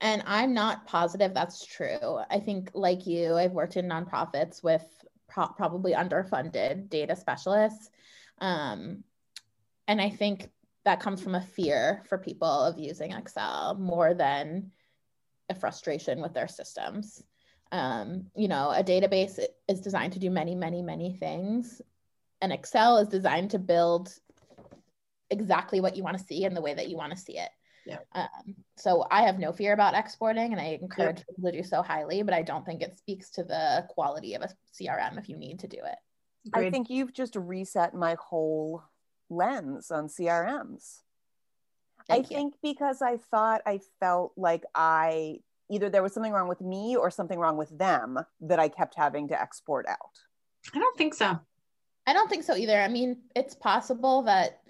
And 0.00 0.22
I'm 0.26 0.52
not 0.52 0.86
positive 0.86 1.32
that's 1.32 1.64
true. 1.64 2.20
I 2.30 2.38
think, 2.38 2.70
like 2.74 3.06
you, 3.06 3.34
I've 3.34 3.52
worked 3.52 3.76
in 3.76 3.88
nonprofits 3.88 4.62
with 4.62 4.84
pro- 5.28 5.48
probably 5.48 5.92
underfunded 5.92 6.90
data 6.90 7.16
specialists. 7.16 7.90
Um, 8.38 9.04
and 9.88 10.00
I 10.00 10.10
think 10.10 10.50
that 10.84 11.00
comes 11.00 11.22
from 11.22 11.34
a 11.34 11.40
fear 11.40 12.02
for 12.08 12.18
people 12.18 12.48
of 12.48 12.78
using 12.78 13.12
Excel 13.12 13.76
more 13.78 14.14
than 14.14 14.70
a 15.48 15.54
frustration 15.54 16.20
with 16.20 16.34
their 16.34 16.48
systems. 16.48 17.22
Um, 17.72 18.26
you 18.36 18.48
know, 18.48 18.70
a 18.70 18.84
database 18.84 19.40
is 19.68 19.80
designed 19.80 20.12
to 20.12 20.18
do 20.18 20.30
many, 20.30 20.54
many, 20.54 20.82
many 20.82 21.12
things. 21.12 21.80
And 22.40 22.52
Excel 22.52 22.98
is 22.98 23.08
designed 23.08 23.50
to 23.52 23.58
build 23.58 24.12
exactly 25.30 25.80
what 25.80 25.96
you 25.96 26.02
want 26.02 26.18
to 26.18 26.24
see 26.24 26.44
in 26.44 26.54
the 26.54 26.60
way 26.60 26.74
that 26.74 26.88
you 26.88 26.96
want 26.96 27.12
to 27.12 27.18
see 27.18 27.38
it. 27.38 27.50
Yeah. 27.86 27.98
Um, 28.14 28.54
so 28.76 29.06
I 29.10 29.22
have 29.22 29.38
no 29.38 29.52
fear 29.52 29.72
about 29.72 29.94
exporting 29.94 30.52
and 30.52 30.60
I 30.60 30.78
encourage 30.82 31.18
yep. 31.18 31.26
people 31.28 31.50
to 31.50 31.56
do 31.56 31.62
so 31.62 31.82
highly, 31.82 32.22
but 32.22 32.34
I 32.34 32.42
don't 32.42 32.66
think 32.66 32.82
it 32.82 32.98
speaks 32.98 33.30
to 33.30 33.44
the 33.44 33.86
quality 33.88 34.34
of 34.34 34.42
a 34.42 34.48
CRM 34.74 35.18
if 35.18 35.28
you 35.28 35.36
need 35.36 35.60
to 35.60 35.68
do 35.68 35.78
it. 35.78 35.96
I 36.52 36.70
think 36.70 36.90
you've 36.90 37.12
just 37.12 37.36
reset 37.36 37.94
my 37.94 38.16
whole 38.20 38.82
lens 39.30 39.90
on 39.90 40.08
CRMs. 40.08 41.00
Thank 42.08 42.26
I 42.26 42.28
you. 42.28 42.36
think 42.36 42.54
because 42.62 43.02
I 43.02 43.16
thought 43.30 43.62
I 43.66 43.80
felt 44.00 44.32
like 44.36 44.64
I 44.74 45.40
either 45.68 45.90
there 45.90 46.02
was 46.02 46.12
something 46.12 46.32
wrong 46.32 46.48
with 46.48 46.60
me 46.60 46.96
or 46.96 47.10
something 47.10 47.38
wrong 47.38 47.56
with 47.56 47.76
them 47.76 48.18
that 48.42 48.60
I 48.60 48.68
kept 48.68 48.94
having 48.94 49.28
to 49.28 49.40
export 49.40 49.86
out. 49.88 50.20
I 50.74 50.78
don't 50.78 50.96
think 50.96 51.14
so. 51.14 51.38
I 52.06 52.12
don't 52.12 52.30
think 52.30 52.44
so 52.44 52.56
either. 52.56 52.80
I 52.80 52.88
mean, 52.88 53.18
it's 53.34 53.54
possible 53.54 54.22
that 54.22 54.60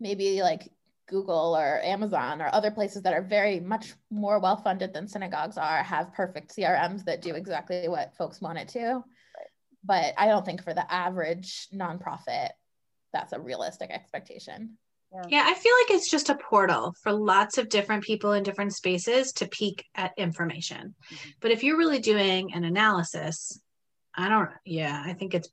maybe 0.00 0.42
like 0.42 0.68
Google 1.12 1.54
or 1.56 1.80
Amazon 1.82 2.40
or 2.40 2.48
other 2.52 2.70
places 2.70 3.02
that 3.02 3.12
are 3.12 3.22
very 3.22 3.60
much 3.60 3.92
more 4.10 4.40
well 4.40 4.56
funded 4.56 4.92
than 4.92 5.06
synagogues 5.06 5.58
are 5.58 5.82
have 5.82 6.14
perfect 6.14 6.56
CRMs 6.56 7.04
that 7.04 7.22
do 7.22 7.34
exactly 7.34 7.86
what 7.88 8.16
folks 8.16 8.40
want 8.40 8.58
it 8.58 8.68
to. 8.68 8.80
Right. 8.80 9.04
But 9.84 10.14
I 10.16 10.26
don't 10.26 10.44
think 10.44 10.64
for 10.64 10.74
the 10.74 10.90
average 10.92 11.68
nonprofit, 11.72 12.48
that's 13.12 13.32
a 13.32 13.40
realistic 13.40 13.90
expectation. 13.90 14.78
Yeah. 15.12 15.22
yeah, 15.28 15.44
I 15.46 15.52
feel 15.52 15.72
like 15.82 15.98
it's 15.98 16.10
just 16.10 16.30
a 16.30 16.34
portal 16.34 16.94
for 17.02 17.12
lots 17.12 17.58
of 17.58 17.68
different 17.68 18.02
people 18.02 18.32
in 18.32 18.42
different 18.42 18.74
spaces 18.74 19.32
to 19.32 19.46
peek 19.46 19.84
at 19.94 20.12
information. 20.16 20.94
Mm-hmm. 21.12 21.30
But 21.40 21.50
if 21.50 21.62
you're 21.62 21.76
really 21.76 21.98
doing 21.98 22.54
an 22.54 22.64
analysis, 22.64 23.60
I 24.14 24.30
don't, 24.30 24.48
yeah, 24.64 25.02
I 25.04 25.12
think 25.12 25.34
it's 25.34 25.50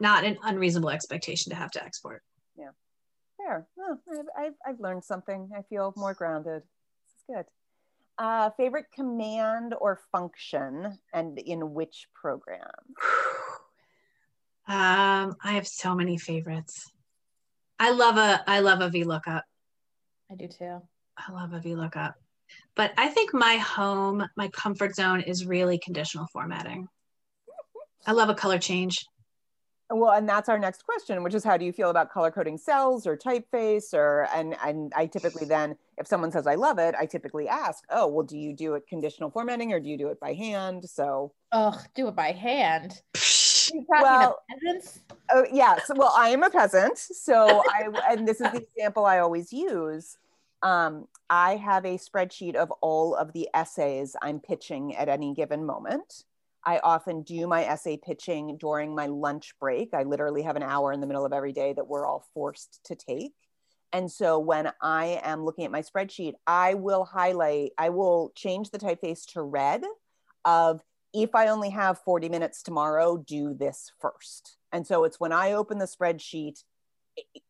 not 0.00 0.24
an 0.24 0.38
unreasonable 0.44 0.90
expectation 0.90 1.50
to 1.50 1.56
have 1.56 1.72
to 1.72 1.84
export. 1.84 2.22
Yeah, 2.56 2.70
fair. 3.48 3.66
No, 3.76 3.98
I've, 4.10 4.26
I've, 4.38 4.54
I've 4.66 4.80
learned 4.80 5.04
something. 5.04 5.50
I 5.56 5.62
feel 5.62 5.92
more 5.96 6.14
grounded. 6.14 6.62
This 7.06 7.14
is 7.16 7.24
good. 7.28 7.44
Uh, 8.18 8.50
favorite 8.56 8.86
command 8.94 9.74
or 9.80 10.00
function 10.10 10.98
and 11.12 11.38
in 11.38 11.72
which 11.72 12.08
program? 12.14 12.62
um, 14.66 15.36
I 15.42 15.52
have 15.52 15.66
so 15.66 15.94
many 15.94 16.18
favorites. 16.18 16.90
I 17.78 17.92
love 17.92 18.16
a 18.16 18.42
I 18.50 18.58
love 18.58 18.80
a 18.80 18.90
VLOOKUP. 18.90 19.42
I 20.30 20.34
do 20.34 20.48
too. 20.48 20.82
I 21.16 21.32
love 21.32 21.52
a 21.52 21.60
VLOOKUP. 21.60 22.14
But 22.74 22.92
I 22.98 23.08
think 23.08 23.32
my 23.32 23.56
home, 23.56 24.26
my 24.36 24.48
comfort 24.48 24.96
zone 24.96 25.20
is 25.20 25.46
really 25.46 25.78
conditional 25.78 26.26
formatting. 26.32 26.88
I 28.04 28.12
love 28.12 28.30
a 28.30 28.34
color 28.34 28.58
change. 28.58 29.06
Well, 29.90 30.12
and 30.12 30.28
that's 30.28 30.50
our 30.50 30.58
next 30.58 30.84
question, 30.84 31.22
which 31.22 31.34
is 31.34 31.42
how 31.42 31.56
do 31.56 31.64
you 31.64 31.72
feel 31.72 31.88
about 31.88 32.10
color 32.10 32.30
coding 32.30 32.58
cells 32.58 33.06
or 33.06 33.16
typeface 33.16 33.94
or 33.94 34.28
and 34.34 34.54
and 34.62 34.92
I 34.94 35.06
typically 35.06 35.46
then 35.46 35.76
if 35.96 36.06
someone 36.06 36.30
says 36.30 36.46
I 36.46 36.56
love 36.56 36.78
it, 36.78 36.94
I 36.98 37.06
typically 37.06 37.48
ask, 37.48 37.84
"Oh, 37.90 38.06
well 38.06 38.24
do 38.24 38.36
you 38.36 38.54
do 38.54 38.74
it 38.74 38.86
conditional 38.86 39.30
formatting 39.30 39.72
or 39.72 39.80
do 39.80 39.88
you 39.88 39.96
do 39.96 40.08
it 40.08 40.20
by 40.20 40.34
hand?" 40.34 40.88
So 40.88 41.32
Oh, 41.52 41.80
do 41.94 42.08
it 42.08 42.16
by 42.16 42.32
hand. 42.32 43.00
well, 43.88 44.38
oh 45.30 45.46
yeah. 45.50 45.78
So, 45.84 45.94
well, 45.96 46.12
I 46.16 46.30
am 46.30 46.42
a 46.42 46.50
peasant, 46.50 46.98
so 46.98 47.62
I 47.66 47.88
and 48.10 48.28
this 48.28 48.40
is 48.40 48.52
the 48.52 48.62
example 48.62 49.06
I 49.06 49.18
always 49.20 49.52
use. 49.52 50.18
Um, 50.62 51.06
I 51.30 51.56
have 51.56 51.84
a 51.84 51.96
spreadsheet 51.96 52.56
of 52.56 52.70
all 52.82 53.14
of 53.14 53.32
the 53.32 53.48
essays 53.54 54.16
I'm 54.20 54.40
pitching 54.40 54.96
at 54.96 55.08
any 55.08 55.34
given 55.34 55.64
moment. 55.64 56.24
I 56.64 56.78
often 56.78 57.22
do 57.22 57.46
my 57.46 57.64
essay 57.64 57.96
pitching 57.96 58.56
during 58.58 58.94
my 58.94 59.06
lunch 59.06 59.54
break. 59.60 59.94
I 59.94 60.02
literally 60.02 60.42
have 60.42 60.56
an 60.56 60.62
hour 60.62 60.92
in 60.92 61.00
the 61.00 61.06
middle 61.06 61.24
of 61.24 61.32
every 61.32 61.52
day 61.52 61.72
that 61.72 61.88
we're 61.88 62.06
all 62.06 62.26
forced 62.34 62.80
to 62.84 62.94
take. 62.94 63.34
And 63.92 64.10
so 64.10 64.38
when 64.38 64.70
I 64.82 65.20
am 65.22 65.44
looking 65.44 65.64
at 65.64 65.70
my 65.70 65.82
spreadsheet, 65.82 66.34
I 66.46 66.74
will 66.74 67.04
highlight, 67.04 67.72
I 67.78 67.88
will 67.88 68.32
change 68.34 68.70
the 68.70 68.78
typeface 68.78 69.24
to 69.32 69.42
red 69.42 69.82
of 70.44 70.82
if 71.14 71.34
I 71.34 71.48
only 71.48 71.70
have 71.70 72.00
40 72.00 72.28
minutes 72.28 72.62
tomorrow, 72.62 73.16
do 73.16 73.54
this 73.54 73.90
first. 73.98 74.58
And 74.72 74.86
so 74.86 75.04
it's 75.04 75.18
when 75.18 75.32
I 75.32 75.52
open 75.52 75.78
the 75.78 75.86
spreadsheet, 75.86 76.62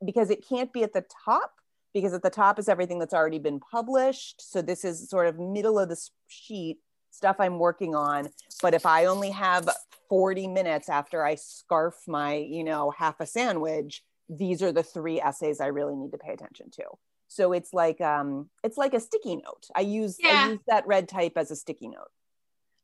because 0.04 0.30
it 0.30 0.46
can't 0.48 0.72
be 0.72 0.84
at 0.84 0.92
the 0.92 1.04
top, 1.24 1.54
because 1.92 2.12
at 2.12 2.22
the 2.22 2.30
top 2.30 2.58
is 2.58 2.68
everything 2.68 3.00
that's 3.00 3.14
already 3.14 3.40
been 3.40 3.58
published. 3.58 4.40
So 4.40 4.62
this 4.62 4.84
is 4.84 5.10
sort 5.10 5.26
of 5.26 5.38
middle 5.40 5.78
of 5.78 5.88
the 5.88 6.00
sheet 6.28 6.78
stuff 7.10 7.36
I'm 7.38 7.58
working 7.58 7.94
on. 7.94 8.28
But 8.62 8.74
if 8.74 8.86
I 8.86 9.06
only 9.06 9.30
have 9.30 9.68
40 10.08 10.48
minutes 10.48 10.88
after 10.88 11.24
I 11.24 11.34
scarf 11.34 11.94
my, 12.06 12.34
you 12.34 12.64
know, 12.64 12.90
half 12.90 13.20
a 13.20 13.26
sandwich, 13.26 14.02
these 14.28 14.62
are 14.62 14.72
the 14.72 14.82
three 14.82 15.20
essays 15.20 15.60
I 15.60 15.66
really 15.66 15.96
need 15.96 16.12
to 16.12 16.18
pay 16.18 16.32
attention 16.32 16.70
to. 16.72 16.84
So 17.28 17.52
it's 17.52 17.74
like 17.74 18.00
um, 18.00 18.48
it's 18.64 18.78
like 18.78 18.94
a 18.94 19.00
sticky 19.00 19.36
note. 19.36 19.66
I 19.74 19.80
use 19.80 20.16
yeah. 20.18 20.46
I 20.46 20.50
use 20.50 20.60
that 20.66 20.86
red 20.86 21.08
type 21.08 21.32
as 21.36 21.50
a 21.50 21.56
sticky 21.56 21.88
note. 21.88 22.08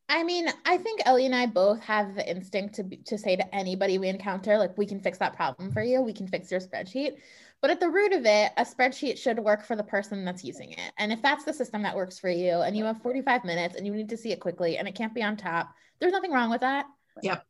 I 0.08 0.22
mean, 0.22 0.48
I 0.66 0.76
think 0.76 1.00
Ellie 1.06 1.24
and 1.24 1.34
I 1.34 1.46
both 1.46 1.80
have 1.80 2.14
the 2.14 2.28
instinct 2.28 2.74
to 2.74 2.84
to 3.06 3.18
say 3.18 3.37
to 3.37 3.54
anybody 3.54 3.96
we 3.98 4.08
encounter, 4.08 4.58
like, 4.58 4.76
we 4.76 4.87
can 4.87 5.00
fix 5.00 5.18
that 5.18 5.34
problem 5.34 5.72
for 5.72 5.82
you. 5.82 6.02
We 6.02 6.12
can 6.12 6.28
fix 6.28 6.50
your 6.50 6.60
spreadsheet. 6.60 7.16
But 7.64 7.70
at 7.70 7.81
the 7.81 7.88
root 7.88 8.12
of 8.12 8.27
it, 8.27 8.53
a 8.59 8.62
spreadsheet 8.62 9.16
should 9.16 9.38
work 9.38 9.64
for 9.64 9.74
the 9.74 9.82
person 9.82 10.22
that's 10.22 10.45
using 10.45 10.72
it. 10.72 10.93
And 10.99 11.11
if 11.11 11.22
that's 11.22 11.45
the 11.45 11.53
system 11.55 11.82
that 11.84 11.97
works 11.97 12.18
for 12.18 12.28
you, 12.28 12.61
and 12.61 12.76
you 12.76 12.84
have 12.84 13.01
45 13.01 13.43
minutes 13.43 13.74
and 13.74 13.86
you 13.86 13.95
need 13.95 14.11
to 14.11 14.18
see 14.18 14.32
it 14.32 14.38
quickly, 14.38 14.76
and 14.76 14.86
it 14.86 14.95
can't 14.95 15.14
be 15.14 15.22
on 15.22 15.34
top, 15.38 15.72
there's 15.99 16.12
nothing 16.12 16.30
wrong 16.30 16.51
with 16.51 16.61
that. 16.61 16.84
Yep, 17.22 17.43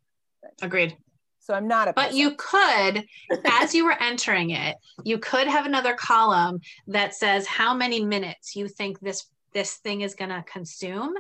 agreed. 0.62 0.97
So 1.41 1.53
I'm 1.53 1.66
not 1.66 1.88
a. 1.88 1.95
But 1.95 2.14
you 2.14 2.36
could, 2.36 3.05
as 3.45 3.74
you 3.74 3.86
were 3.86 4.01
entering 4.01 4.51
it, 4.51 4.76
you 5.03 5.18
could 5.18 5.49
have 5.49 5.66
another 5.66 5.95
column 5.95 6.61
that 6.86 7.16
says 7.16 7.49
how 7.49 7.74
many 7.74 8.05
minutes 8.05 8.55
you 8.55 8.68
think 8.68 9.01
this 9.01 9.26
this 9.53 9.78
thing 9.78 10.03
is 10.03 10.14
going 10.14 10.30
to 10.30 10.45
consume. 10.47 11.14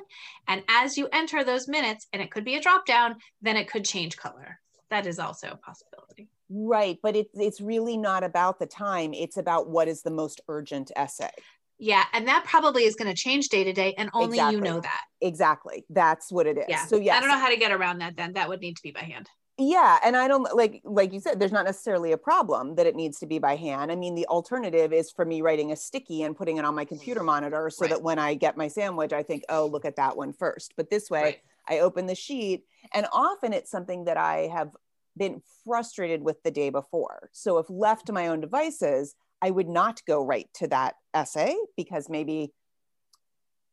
And 0.46 0.62
as 0.68 0.96
you 0.96 1.08
enter 1.12 1.42
those 1.42 1.66
minutes, 1.66 2.06
and 2.12 2.22
it 2.22 2.30
could 2.30 2.44
be 2.44 2.54
a 2.54 2.60
drop 2.60 2.86
down, 2.86 3.16
then 3.42 3.56
it 3.56 3.68
could 3.68 3.84
change 3.84 4.16
color. 4.16 4.60
That 4.90 5.08
is 5.08 5.18
also 5.18 5.48
a 5.48 5.56
possibility. 5.56 6.28
Right. 6.56 6.98
But 7.02 7.16
it, 7.16 7.28
it's 7.34 7.60
really 7.60 7.96
not 7.96 8.22
about 8.22 8.58
the 8.60 8.66
time, 8.66 9.12
it's 9.12 9.36
about 9.36 9.68
what 9.68 9.88
is 9.88 10.02
the 10.02 10.10
most 10.10 10.40
urgent 10.48 10.92
essay. 10.94 11.30
Yeah, 11.78 12.04
and 12.12 12.28
that 12.28 12.44
probably 12.44 12.84
is 12.84 12.94
going 12.94 13.12
to 13.12 13.16
change 13.20 13.48
day 13.48 13.64
to 13.64 13.72
day, 13.72 13.94
and 13.98 14.08
only 14.14 14.38
Exactly. 14.38 14.54
you 14.54 14.60
know 14.62 14.80
that. 14.80 15.00
Exactly. 15.20 15.84
That's 15.90 16.30
what 16.30 16.46
it 16.46 16.56
is. 16.56 16.64
Yeah. 16.68 16.86
So 16.86 16.96
yeah, 16.96 17.16
I 17.16 17.20
don't 17.20 17.28
know 17.28 17.38
how 17.38 17.48
to 17.50 17.56
get 17.56 17.72
around 17.72 17.98
that. 17.98 18.16
Then 18.16 18.34
that 18.34 18.48
would 18.48 18.60
need 18.60 18.76
to 18.76 18.82
be 18.82 18.92
by 18.92 19.00
hand. 19.00 19.28
Yeah, 19.58 19.98
and 20.04 20.16
I 20.16 20.28
don't 20.28 20.42
like 20.54 20.80
like 20.84 21.12
you 21.12 21.18
said 21.20 21.40
there's 21.40 21.52
not 21.52 21.64
necessarily 21.64 22.12
a 22.12 22.16
problem 22.16 22.76
that 22.76 22.86
it 22.86 22.94
needs 22.94 23.18
to 23.20 23.26
be 23.26 23.40
by 23.40 23.56
hand. 23.56 23.90
I 23.90 23.96
mean, 23.96 24.14
the 24.14 24.26
alternative 24.26 24.92
is 24.92 25.10
for 25.10 25.24
me 25.24 25.42
writing 25.42 25.72
a 25.72 25.76
sticky 25.76 26.22
and 26.22 26.36
putting 26.36 26.58
it 26.58 26.64
on 26.64 26.74
my 26.76 26.84
computer 26.84 27.24
monitor 27.24 27.68
so 27.70 27.82
Right. 27.82 27.90
that 27.90 28.02
when 28.02 28.18
I 28.20 28.34
get 28.34 28.56
my 28.56 28.68
sandwich 28.68 29.12
I 29.12 29.24
think, 29.24 29.42
"Oh, 29.48 29.66
look 29.66 29.84
at 29.84 29.96
that 29.96 30.16
one 30.16 30.32
first. 30.32 30.74
But 30.76 30.90
this 30.90 31.10
way, 31.10 31.22
Right. 31.22 31.38
I 31.68 31.78
open 31.80 32.06
the 32.06 32.14
sheet 32.14 32.64
and 32.92 33.06
often 33.12 33.52
it's 33.52 33.70
something 33.70 34.04
that 34.04 34.16
I 34.16 34.48
have 34.52 34.70
been 35.16 35.42
frustrated 35.64 36.22
with 36.22 36.42
the 36.42 36.50
day 36.50 36.70
before. 36.70 37.30
So 37.32 37.58
if 37.58 37.66
left 37.68 38.06
to 38.06 38.12
my 38.12 38.28
own 38.28 38.40
devices, 38.40 39.14
I 39.40 39.50
would 39.50 39.68
not 39.68 40.00
go 40.06 40.24
right 40.24 40.48
to 40.54 40.68
that 40.68 40.94
essay 41.12 41.54
because 41.76 42.08
maybe 42.08 42.52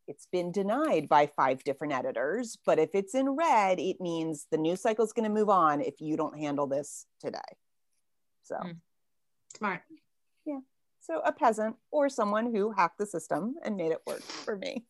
it's 0.08 0.28
been 0.32 0.52
denied 0.52 1.08
by 1.08 1.28
five 1.28 1.64
different 1.64 1.94
editors. 1.94 2.58
But 2.66 2.80
if 2.80 2.89
it's 2.94 3.16
in 3.16 3.30
red, 3.30 3.80
it 3.80 4.02
means 4.02 4.48
the 4.52 4.58
news 4.58 4.82
cycle 4.82 5.06
is 5.06 5.14
going 5.14 5.30
to 5.30 5.34
move 5.34 5.50
on 5.50 5.82
if 5.82 6.02
you 6.02 6.18
don't 6.18 6.38
handle 6.38 6.68
this 6.68 7.06
today. 7.20 7.39
So, 8.44 8.56
Mm. 8.56 8.78
Smart. 9.56 9.82
Yeah. 10.46 10.60
So 11.00 11.22
a 11.26 11.32
peasant 11.32 11.76
or 11.92 12.10
someone 12.10 12.54
who 12.54 12.72
hacked 12.72 12.98
the 12.98 13.06
system 13.06 13.56
and 13.64 13.76
made 13.76 13.92
it 13.92 14.02
work 14.06 14.22
for 14.22 14.56
me. 14.58 14.86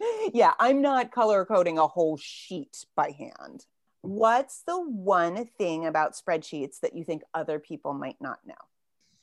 yeah, 0.32 0.54
I'm 0.58 0.82
not 0.82 1.12
color 1.12 1.44
coding 1.44 1.78
a 1.78 1.86
whole 1.86 2.16
sheet 2.16 2.84
by 2.94 3.10
hand. 3.10 3.64
What's 4.06 4.62
the 4.62 4.80
one 4.80 5.46
thing 5.58 5.86
about 5.86 6.14
spreadsheets 6.14 6.80
that 6.80 6.96
you 6.96 7.04
think 7.04 7.22
other 7.34 7.58
people 7.58 7.94
might 7.94 8.20
not 8.20 8.38
know? 8.46 8.54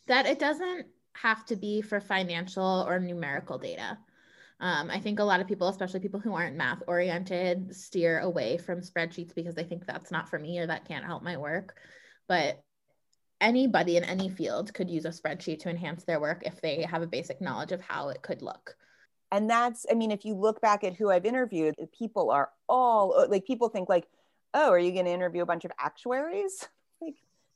that 0.07 0.25
it 0.25 0.39
doesn't 0.39 0.87
have 1.13 1.45
to 1.45 1.55
be 1.55 1.81
for 1.81 2.01
financial 2.01 2.85
or 2.87 2.99
numerical 2.99 3.57
data. 3.57 3.97
Um, 4.59 4.89
I 4.89 4.99
think 4.99 5.19
a 5.19 5.23
lot 5.23 5.39
of 5.39 5.47
people, 5.47 5.67
especially 5.67 5.99
people 5.99 6.19
who 6.19 6.33
aren't 6.33 6.55
math 6.55 6.83
oriented, 6.87 7.75
steer 7.75 8.19
away 8.19 8.57
from 8.57 8.81
spreadsheets 8.81 9.33
because 9.35 9.55
they 9.55 9.63
think 9.63 9.85
that's 9.85 10.11
not 10.11 10.29
for 10.29 10.39
me 10.39 10.59
or 10.59 10.67
that 10.67 10.87
can't 10.87 11.05
help 11.05 11.23
my 11.23 11.37
work. 11.37 11.75
But 12.27 12.61
anybody 13.41 13.97
in 13.97 14.03
any 14.03 14.29
field 14.29 14.73
could 14.73 14.89
use 14.89 15.05
a 15.05 15.09
spreadsheet 15.09 15.59
to 15.59 15.69
enhance 15.69 16.03
their 16.03 16.19
work 16.19 16.43
if 16.45 16.61
they 16.61 16.83
have 16.83 17.01
a 17.01 17.07
basic 17.07 17.41
knowledge 17.41 17.71
of 17.71 17.81
how 17.81 18.09
it 18.09 18.21
could 18.21 18.41
look. 18.41 18.75
and 19.31 19.49
that's 19.49 19.85
i 19.91 19.95
mean 19.95 20.11
if 20.11 20.25
you 20.25 20.35
look 20.35 20.61
back 20.61 20.83
at 20.83 20.93
who 20.95 21.09
i've 21.09 21.25
interviewed 21.25 21.75
people 21.97 22.29
are 22.29 22.49
all 22.69 23.25
like 23.29 23.45
people 23.45 23.67
think 23.67 23.89
like 23.89 24.07
oh 24.53 24.69
are 24.69 24.79
you 24.79 24.91
going 24.91 25.05
to 25.05 25.11
interview 25.11 25.41
a 25.41 25.45
bunch 25.45 25.65
of 25.65 25.71
actuaries? 25.79 26.67
Like 27.01 27.15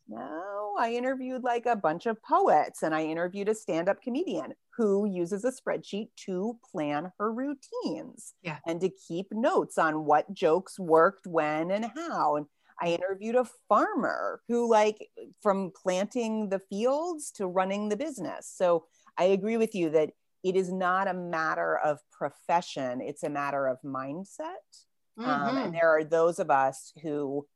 no 0.09 0.75
i 0.79 0.91
interviewed 0.93 1.43
like 1.43 1.65
a 1.65 1.75
bunch 1.75 2.05
of 2.05 2.21
poets 2.21 2.81
and 2.83 2.93
i 2.95 3.03
interviewed 3.03 3.47
a 3.49 3.55
stand-up 3.55 4.01
comedian 4.01 4.53
who 4.75 5.05
uses 5.05 5.45
a 5.45 5.51
spreadsheet 5.51 6.09
to 6.25 6.57
plan 6.71 7.11
her 7.17 7.31
routines 7.33 8.33
Yeah. 8.43 8.57
and 8.65 8.79
to 8.81 8.89
keep 8.89 9.27
notes 9.31 9.77
on 9.77 10.05
what 10.05 10.33
jokes 10.33 10.77
worked 10.79 11.25
when 11.27 11.71
and 11.71 11.85
how. 11.95 12.35
And 12.35 12.45
i 12.81 12.87
interviewed 12.89 13.35
a 13.35 13.45
farmer 13.69 14.41
who 14.47 14.69
like 14.69 15.09
from 15.41 15.71
planting 15.81 16.49
the 16.49 16.59
fields 16.59 17.31
to 17.31 17.47
running 17.47 17.89
the 17.89 17.97
business. 17.97 18.51
So 18.53 18.85
i 19.17 19.25
agree 19.25 19.57
with 19.57 19.73
you 19.75 19.89
that 19.91 20.11
it 20.43 20.55
is 20.55 20.71
not 20.71 21.07
a 21.07 21.13
matter 21.13 21.77
of 21.77 21.99
profession 22.11 23.01
it's 23.01 23.23
a 23.23 23.29
matter 23.29 23.65
of 23.67 23.77
mindset 23.83 24.85
um, 25.17 25.25
Mhm. 25.55 25.65
and 25.65 25.73
there 25.73 25.89
are 25.89 26.03
those 26.03 26.39
of 26.39 26.49
us 26.49 26.93
who 27.01 27.47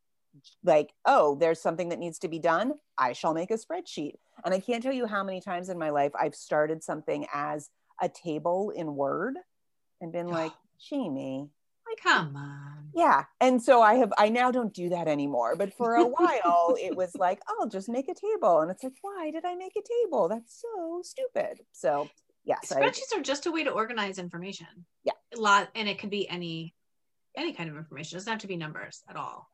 like 0.63 0.93
oh 1.05 1.35
there's 1.35 1.59
something 1.61 1.89
that 1.89 1.99
needs 1.99 2.17
to 2.19 2.29
be 2.29 2.39
done 2.39 2.73
i 2.97 3.11
shall 3.11 3.33
make 3.33 3.51
a 3.51 3.55
spreadsheet 3.55 4.13
and 4.45 4.53
i 4.53 4.59
can't 4.61 4.81
tell 4.81 4.93
you 4.93 5.05
how 5.05 5.23
many 5.25 5.41
times 5.41 5.67
in 5.67 5.77
my 5.77 5.89
life 5.89 6.13
i've 6.19 6.35
started 6.35 6.81
something 6.81 7.27
as 7.33 7.69
a 8.01 8.07
table 8.07 8.69
in 8.73 8.95
word 8.95 9.35
and 9.99 10.11
been 10.13 10.27
like 10.39 10.53
jamie 10.89 11.49
like, 11.85 11.97
Come 12.01 12.37
on. 12.37 12.89
yeah 12.95 13.25
and 13.41 13.61
so 13.61 13.81
i 13.81 13.95
have 13.95 14.13
i 14.17 14.29
now 14.29 14.51
don't 14.51 14.73
do 14.73 14.87
that 14.89 15.09
anymore 15.09 15.57
but 15.57 15.73
for 15.73 15.95
a 15.95 16.05
while 16.07 16.77
it 16.79 16.95
was 16.95 17.13
like 17.19 17.41
i'll 17.49 17.67
just 17.67 17.89
make 17.89 18.07
a 18.07 18.15
table 18.15 18.61
and 18.61 18.71
it's 18.71 18.83
like 18.83 18.93
why 19.01 19.31
did 19.31 19.43
i 19.43 19.55
make 19.55 19.75
a 19.75 19.81
table 20.05 20.29
that's 20.29 20.61
so 20.61 21.01
stupid 21.03 21.59
so 21.73 22.09
yes 22.45 22.71
I, 22.71 22.79
Spreadsheets 22.81 23.17
are 23.17 23.21
just 23.21 23.45
a 23.47 23.51
way 23.51 23.65
to 23.65 23.69
organize 23.71 24.17
information. 24.17 24.85
Yeah. 25.03 25.11
A 25.35 25.39
lot, 25.39 25.69
and 25.75 25.87
it 25.89 25.99
could 25.99 26.09
be 26.09 26.27
any 26.29 26.73
any 27.37 27.53
kind 27.53 27.69
of 27.69 27.77
information. 27.77 28.15
It 28.15 28.19
doesn't 28.19 28.31
have 28.31 28.41
to 28.41 28.47
be 28.47 28.57
numbers 28.57 29.03
at 29.09 29.15
all. 29.15 29.47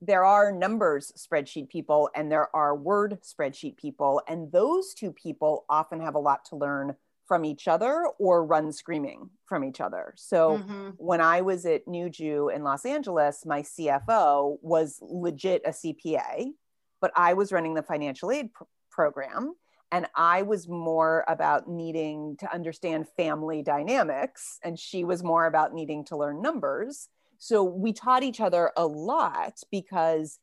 there 0.00 0.24
are 0.24 0.50
numbers 0.52 1.12
spreadsheet 1.16 1.68
people 1.68 2.10
and 2.14 2.30
there 2.30 2.54
are 2.54 2.74
word 2.76 3.16
spreadsheet 3.22 3.76
people 3.76 4.20
and 4.28 4.50
those 4.52 4.92
two 4.92 5.12
people 5.12 5.64
often 5.70 6.00
have 6.00 6.14
a 6.16 6.18
lot 6.18 6.44
to 6.44 6.56
learn 6.56 6.94
from 7.26 7.44
each 7.44 7.68
other 7.68 8.06
or 8.18 8.44
run 8.44 8.70
screaming 8.72 9.30
from 9.46 9.62
each 9.64 9.80
other 9.80 10.12
so 10.16 10.58
Mhm. 10.58 10.94
when 10.98 11.20
i 11.20 11.40
was 11.40 11.64
at 11.64 11.86
new 11.86 12.10
jew 12.10 12.48
in 12.50 12.62
los 12.64 12.84
angeles 12.84 13.46
my 13.46 13.62
cfo 13.62 14.58
was 14.62 14.98
legit 15.00 15.62
a 15.64 15.70
cpa 15.70 16.52
but 17.00 17.12
i 17.16 17.32
was 17.32 17.52
running 17.52 17.74
the 17.74 17.82
financial 17.82 18.30
aid 18.32 18.52
pr- 18.52 18.64
program 18.90 19.54
and 19.92 20.06
i 20.16 20.42
was 20.42 20.68
more 20.68 21.24
about 21.28 21.68
needing 21.68 22.36
to 22.38 22.52
understand 22.52 23.08
family 23.16 23.62
dynamics 23.62 24.58
and 24.64 24.78
she 24.78 25.04
was 25.04 25.22
more 25.22 25.46
about 25.46 25.72
needing 25.72 26.04
to 26.04 26.16
learn 26.16 26.42
numbers 26.42 27.08
so 27.44 27.62
we 27.62 27.92
taught 27.92 28.22
each 28.22 28.40
other 28.40 28.72
a 28.74 28.86
lot 28.86 29.60
because 29.70 30.38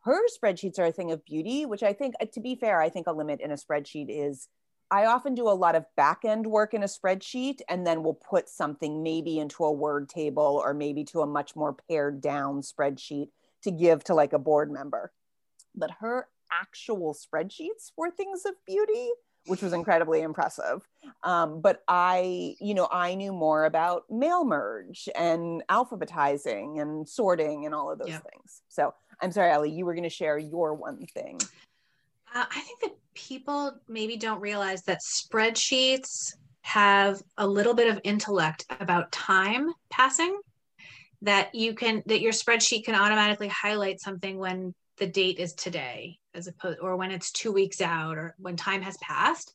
her 0.00 0.18
spreadsheets 0.36 0.80
are 0.80 0.86
a 0.86 0.90
thing 0.90 1.12
of 1.12 1.24
beauty, 1.24 1.64
which 1.64 1.84
I 1.84 1.92
think, 1.92 2.14
uh, 2.20 2.26
to 2.32 2.40
be 2.40 2.56
fair, 2.56 2.82
I 2.82 2.88
think 2.88 3.06
a 3.06 3.12
limit 3.12 3.40
in 3.40 3.52
a 3.52 3.54
spreadsheet 3.54 4.06
is 4.08 4.48
I 4.90 5.06
often 5.06 5.36
do 5.36 5.48
a 5.48 5.50
lot 5.54 5.76
of 5.76 5.84
back 5.96 6.24
end 6.24 6.48
work 6.48 6.74
in 6.74 6.82
a 6.82 6.86
spreadsheet 6.86 7.60
and 7.68 7.86
then 7.86 8.02
we'll 8.02 8.14
put 8.14 8.48
something 8.48 9.04
maybe 9.04 9.38
into 9.38 9.62
a 9.62 9.70
word 9.70 10.08
table 10.08 10.60
or 10.64 10.74
maybe 10.74 11.04
to 11.04 11.20
a 11.20 11.26
much 11.26 11.54
more 11.54 11.76
pared 11.88 12.20
down 12.20 12.62
spreadsheet 12.62 13.28
to 13.62 13.70
give 13.70 14.02
to 14.02 14.14
like 14.14 14.32
a 14.32 14.38
board 14.40 14.72
member. 14.72 15.12
But 15.76 15.92
her 16.00 16.26
actual 16.50 17.14
spreadsheets 17.14 17.92
were 17.96 18.10
things 18.10 18.44
of 18.44 18.54
beauty, 18.66 19.10
which 19.46 19.62
was 19.62 19.72
incredibly 19.72 20.22
impressive. 20.22 20.86
Um, 21.22 21.60
but 21.60 21.82
I, 21.88 22.54
you 22.60 22.74
know, 22.74 22.88
I 22.90 23.14
knew 23.14 23.32
more 23.32 23.64
about 23.64 24.04
mail 24.10 24.44
merge 24.44 25.08
and 25.16 25.62
alphabetizing 25.68 26.80
and 26.80 27.08
sorting 27.08 27.66
and 27.66 27.74
all 27.74 27.90
of 27.90 27.98
those 27.98 28.08
Yeah. 28.08 28.18
things. 28.18 28.62
So 28.68 28.94
I'm 29.20 29.32
sorry, 29.32 29.50
Ellie, 29.50 29.70
you 29.70 29.84
were 29.84 29.94
going 29.94 30.04
to 30.04 30.10
share 30.10 30.38
your 30.38 30.74
one 30.74 31.06
thing. 31.06 31.38
Uh, 32.34 32.44
I 32.48 32.60
think 32.60 32.80
that 32.82 32.96
people 33.14 33.72
maybe 33.88 34.16
don't 34.16 34.40
realize 34.40 34.82
that 34.82 35.00
spreadsheets 35.00 36.34
have 36.62 37.20
a 37.38 37.46
little 37.46 37.74
bit 37.74 37.88
of 37.90 38.00
intellect 38.04 38.66
about 38.80 39.10
time 39.12 39.72
passing. 39.90 40.38
That 41.22 41.54
you 41.54 41.74
can 41.74 42.02
that 42.06 42.22
your 42.22 42.32
spreadsheet 42.32 42.84
can 42.84 42.94
automatically 42.94 43.48
highlight 43.48 44.00
something 44.00 44.38
when 44.38 44.74
the 45.00 45.06
date 45.06 45.38
is 45.38 45.54
today, 45.54 46.18
as 46.34 46.46
opposed 46.46 46.78
or 46.80 46.96
when 46.96 47.10
it's 47.10 47.32
two 47.32 47.50
weeks 47.50 47.80
out 47.80 48.16
or 48.16 48.36
when 48.38 48.54
time 48.54 48.82
has 48.82 48.96
passed. 48.98 49.52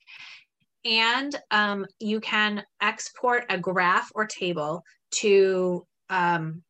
And 0.83 1.33
um, 1.51 1.85
you 1.99 2.19
can 2.19 2.63
export 2.81 3.45
a 3.49 3.57
graph 3.57 4.11
or 4.13 4.25
table 4.25 4.83
to 5.11 5.85
um, 6.09 6.63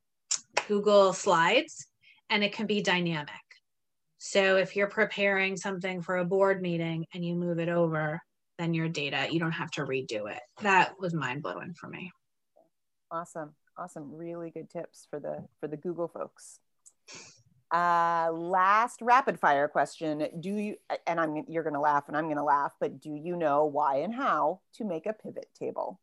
Google 0.68 1.14
Slides, 1.14 1.88
and 2.30 2.44
it 2.44 2.54
can 2.54 2.68
be 2.68 2.82
dynamic. 2.82 3.30
So 4.20 4.58
if 4.58 4.76
you're 4.76 4.88
preparing 4.88 5.58
something 5.58 6.02
for 6.02 6.18
a 6.18 6.26
board 6.26 6.62
meeting 6.62 7.06
and 7.14 7.26
you 7.26 7.36
move 7.36 7.60
it 7.60 7.70
over, 7.70 8.20
then 8.58 8.74
your 8.74 8.88
data, 8.88 9.28
you 9.30 9.40
don't 9.40 9.52
have 9.52 9.72
to 9.72 9.82
redo 9.82 10.32
it. 10.32 10.40
That 10.62 10.94
was 11.00 11.14
mind 11.14 11.44
blowing 11.44 11.74
for 11.74 11.88
me. 11.88 12.12
Awesome. 13.12 13.54
Awesome. 13.78 14.16
Really 14.16 14.50
good 14.50 14.70
tips 14.70 15.08
for 15.10 15.20
the 15.20 15.46
for 15.60 15.68
the 15.68 15.78
Google 15.78 16.08
folks. 16.08 16.60
Uh, 17.76 18.32
last 18.32 19.02
rapid 19.02 19.38
fire 19.38 19.68
question. 19.68 20.26
Do 20.40 20.50
you 20.50 20.76
and 21.08 21.20
I'm 21.20 21.44
you're 21.50 21.64
gonna 21.64 21.82
laugh 21.82 22.06
and 22.08 22.16
I'm 22.16 22.30
gonna 22.30 22.44
laugh, 22.44 22.74
but 22.80 23.02
do 23.02 23.14
you 23.14 23.36
know 23.36 23.66
why 23.66 23.98
and 23.98 24.14
how 24.16 24.62
to 24.76 24.86
make 24.86 25.06
a 25.06 25.12
pivot 25.14 25.50
table? 25.60 26.00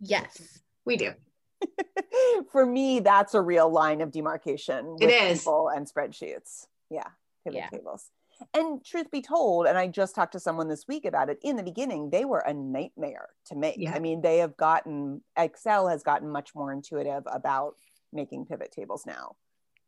Yes. 0.00 0.60
We 0.86 0.96
do. 0.96 1.12
for 2.52 2.64
me, 2.64 3.00
that's 3.00 3.34
a 3.34 3.40
real 3.42 3.68
line 3.70 4.00
of 4.00 4.10
demarcation 4.10 4.96
It 4.98 5.10
is. 5.10 5.40
people 5.40 5.68
and 5.68 5.86
spreadsheets. 5.86 6.66
Yeah, 6.88 7.08
pivot 7.44 7.58
Yeah. 7.58 7.68
tables. 7.68 8.08
And 8.54 8.82
truth 8.82 9.10
be 9.10 9.20
told, 9.20 9.66
and 9.66 9.76
I 9.76 9.88
just 9.88 10.14
talked 10.14 10.32
to 10.32 10.40
someone 10.40 10.68
this 10.68 10.88
week 10.88 11.04
about 11.04 11.28
it, 11.28 11.38
in 11.42 11.56
the 11.56 11.62
beginning, 11.62 12.08
they 12.08 12.24
were 12.24 12.38
a 12.38 12.54
nightmare 12.54 13.28
to 13.48 13.54
make. 13.54 13.76
Yeah. 13.76 13.92
I 13.92 13.98
mean, 13.98 14.22
they 14.22 14.38
have 14.38 14.56
gotten, 14.56 15.20
Excel 15.36 15.88
has 15.88 16.02
gotten 16.02 16.30
much 16.30 16.54
more 16.54 16.72
intuitive 16.72 17.24
about 17.26 17.74
making 18.10 18.46
pivot 18.46 18.72
tables 18.72 19.04
now. 19.04 19.36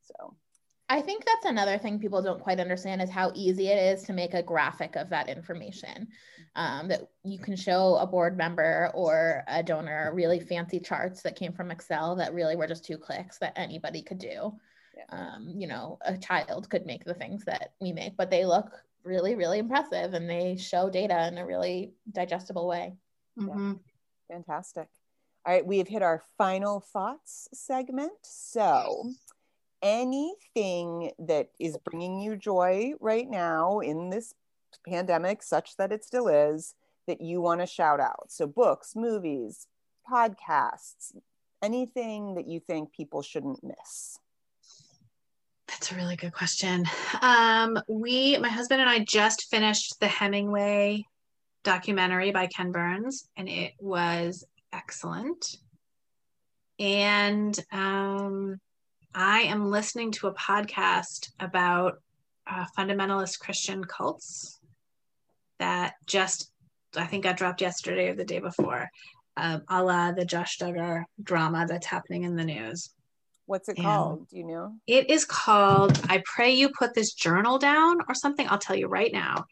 So, 0.03 0.37
I 0.93 1.01
think 1.01 1.25
that's 1.25 1.47
another 1.47 1.79
thing 1.79 1.99
people 1.99 2.21
don't 2.21 2.43
quite 2.43 2.61
understand 2.61 3.01
is 3.01 3.09
how 3.09 3.33
easy 3.35 3.69
it 3.69 3.79
is 3.79 4.03
to 4.03 4.13
make 4.13 4.35
a 4.35 4.43
graphic 4.43 4.95
of 4.95 5.09
that 5.09 5.27
information. 5.27 6.09
Um, 6.55 6.89
that 6.89 7.09
you 7.25 7.39
can 7.39 7.57
show 7.57 7.97
a 7.97 8.07
board 8.07 8.37
member 8.37 8.91
or 8.93 9.43
a 9.49 9.63
donor 9.63 10.13
really 10.13 10.39
fancy 10.39 10.79
charts 10.79 11.23
that 11.23 11.35
came 11.35 11.55
from 11.55 11.71
Excel 11.71 12.15
that 12.17 12.35
really 12.35 12.57
were 12.57 12.67
just 12.67 12.85
two 12.85 12.99
clicks 12.99 13.39
that 13.39 13.55
anybody 13.57 14.03
could 14.03 14.19
do. 14.19 14.53
Yeah. 14.95 15.05
Um, 15.09 15.55
you 15.57 15.67
know, 15.67 15.97
a 16.03 16.19
child 16.19 16.69
could 16.69 16.85
make 16.85 17.07
the 17.07 17.15
things 17.15 17.47
that 17.47 17.73
we 17.81 17.91
make, 17.93 18.19
but 18.19 18.31
they 18.31 18.45
look 18.45 18.71
really, 19.03 19.35
really 19.35 19.61
impressive 19.61 20.13
and 20.13 20.29
they 20.29 20.59
show 20.59 20.91
data 20.91 21.27
in 21.29 21.39
a 21.39 21.47
really 21.47 21.95
digestible 22.13 22.69
way. 22.69 22.99
Mhm. 23.39 23.81
Fantastic. 24.29 24.89
All 25.47 25.55
right, 25.55 25.65
we 25.65 25.79
have 25.79 25.89
hit 25.89 26.03
our 26.03 26.23
final 26.37 26.81
thoughts 26.81 27.49
segment. 27.55 28.13
So, 28.25 29.11
anything 29.83 31.11
that 31.19 31.51
is 31.59 31.77
bringing 31.85 32.21
you 32.21 32.37
joy 32.37 32.93
right 33.01 33.29
now 33.29 33.81
in 33.81 34.11
this 34.11 34.35
pandemic, 34.87 35.43
such 35.43 35.77
that 35.77 35.93
it 35.93 36.05
still 36.05 36.29
is, 36.29 36.75
that 37.07 37.21
you 37.21 37.41
want 37.41 37.61
to 37.61 37.67
shout 37.67 38.01
out? 38.01 38.31
So, 38.31 38.47
books, 38.47 38.95
movies, 38.95 39.67
podcasts, 40.11 41.15
anything 41.63 42.35
that 42.35 42.47
you 42.49 42.61
think 42.61 42.93
people 42.93 43.23
shouldn't 43.23 43.63
miss? 43.63 44.19
That's 45.69 45.93
a 45.93 45.97
really 45.97 46.17
good 46.17 46.33
question. 46.33 46.85
Um, 47.23 47.79
we, 47.89 48.37
my 48.39 48.49
husband 48.49 48.81
and 48.81 48.91
I, 48.91 49.01
just 49.01 49.51
finished 49.51 49.99
the 50.01 50.09
Hemingway 50.09 51.07
documentary 51.65 52.31
by 52.31 52.47
Ken 52.47 52.73
Burns, 52.73 53.29
and 53.37 53.49
it 53.49 53.73
was 53.79 54.45
excellent. 54.73 55.57
And 56.79 57.59
um, 57.71 58.61
I 59.15 59.43
am 59.43 59.71
listening 59.71 60.13
to 60.13 60.29
a 60.29 60.35
podcast 60.35 61.31
about 61.39 62.01
uh, 62.47 62.65
fundamentalist 62.77 63.41
Christian 63.41 63.85
cults 63.85 64.59
that 65.59 65.95
just, 66.07 66.51
I 66.97 67.07
think, 67.07 67.25
got 67.25 67.37
dropped 67.37 67.61
yesterday 67.61 68.09
or 68.09 68.15
the 68.15 68.25
day 68.25 68.39
before, 68.39 68.89
um, 69.37 69.63
a 69.69 69.83
la 69.83 70.13
the 70.13 70.25
Josh 70.25 70.59
Duggar 70.59 71.05
drama 71.23 71.67
that's 71.69 71.87
happening 71.87 72.25
in 72.25 72.37
the 72.37 72.45
news. 72.45 72.91
What's 73.47 73.69
it 73.69 73.77
called? 73.77 74.29
Do 74.29 74.37
you 74.39 74.47
know? 74.47 74.75
It 74.87 75.11
is 75.11 75.25
called 75.27 76.01
I 76.09 76.23
Pray 76.25 76.55
You 76.55 76.71
Put 76.71 76.95
This 76.95 77.13
Journal 77.13 77.59
Down 77.59 77.99
or 78.09 78.15
something. 78.15 78.47
I'll 78.49 78.59
tell 78.59 78.77
you 78.77 78.87
right 78.87 79.13
now. 79.13 79.45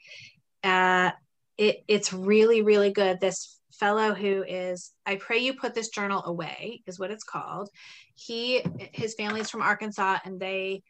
Uh, 0.65 1.11
it, 1.59 1.85
it's 1.87 2.13
really, 2.13 2.63
really 2.63 2.93
good. 2.93 3.21
This 3.21 3.60
fellow 3.81 4.15
who 4.15 4.45
is 4.47 4.93
i 5.07 5.17
pray 5.17 5.39
you 5.39 5.55
put 5.55 5.75
this 5.75 5.89
journal 5.89 6.23
away 6.27 6.83
is 6.87 6.99
what 6.99 7.11
it's 7.11 7.25
called. 7.25 7.69
He 8.15 8.63
his 8.93 9.15
family's 9.15 9.51
from 9.51 9.63
arkansas 9.63 10.19
and 10.25 10.39
they 10.39 10.83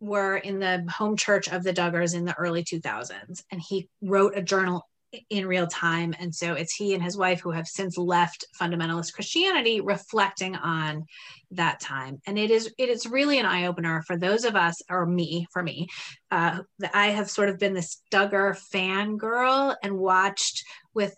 were 0.00 0.36
in 0.36 0.58
the 0.58 0.84
home 0.90 1.16
church 1.16 1.48
of 1.48 1.62
the 1.62 1.72
duggars 1.72 2.14
in 2.14 2.24
the 2.24 2.34
early 2.34 2.62
2000s 2.62 3.42
and 3.50 3.62
he 3.66 3.88
wrote 4.02 4.36
a 4.36 4.42
journal 4.42 4.86
in 5.30 5.46
real 5.46 5.66
time. 5.66 6.14
And 6.18 6.34
so 6.34 6.54
it's 6.54 6.74
he 6.74 6.92
and 6.92 7.02
his 7.02 7.16
wife 7.16 7.40
who 7.40 7.52
have 7.52 7.66
since 7.66 7.96
left 7.96 8.44
fundamentalist 8.60 9.14
christianity 9.14 9.80
reflecting 9.80 10.56
on 10.56 11.04
that 11.52 11.80
time. 11.80 12.20
And 12.26 12.38
it 12.38 12.50
is 12.50 12.72
it 12.76 12.88
is 12.88 13.06
really 13.06 13.38
an 13.38 13.46
eye-opener 13.46 14.02
for 14.06 14.18
those 14.18 14.44
of 14.44 14.56
us 14.56 14.82
or 14.90 15.06
me 15.06 15.46
for 15.52 15.62
me 15.62 15.86
uh, 16.30 16.58
i 16.92 17.06
have 17.08 17.30
sort 17.30 17.48
of 17.48 17.58
been 17.58 17.72
this 17.72 18.02
duggar 18.12 18.56
fan 18.56 19.16
girl 19.16 19.76
and 19.82 19.96
watched 19.96 20.64
with 20.92 21.14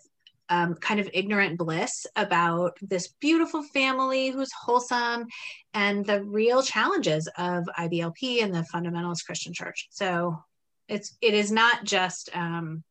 um, 0.49 0.75
kind 0.75 0.99
of 0.99 1.09
ignorant 1.13 1.57
bliss 1.57 2.05
about 2.15 2.77
this 2.81 3.07
beautiful 3.19 3.63
family 3.63 4.29
who's 4.29 4.51
wholesome 4.51 5.27
and 5.73 6.05
the 6.05 6.23
real 6.23 6.63
challenges 6.63 7.29
of 7.37 7.65
IBLP 7.77 8.43
and 8.43 8.53
the 8.53 8.65
fundamentalist 8.73 9.25
Christian 9.25 9.53
church. 9.53 9.87
So 9.91 10.43
it's 10.87 11.15
it 11.21 11.33
is 11.33 11.51
not 11.51 11.83
just 11.83 12.29
um, 12.35 12.83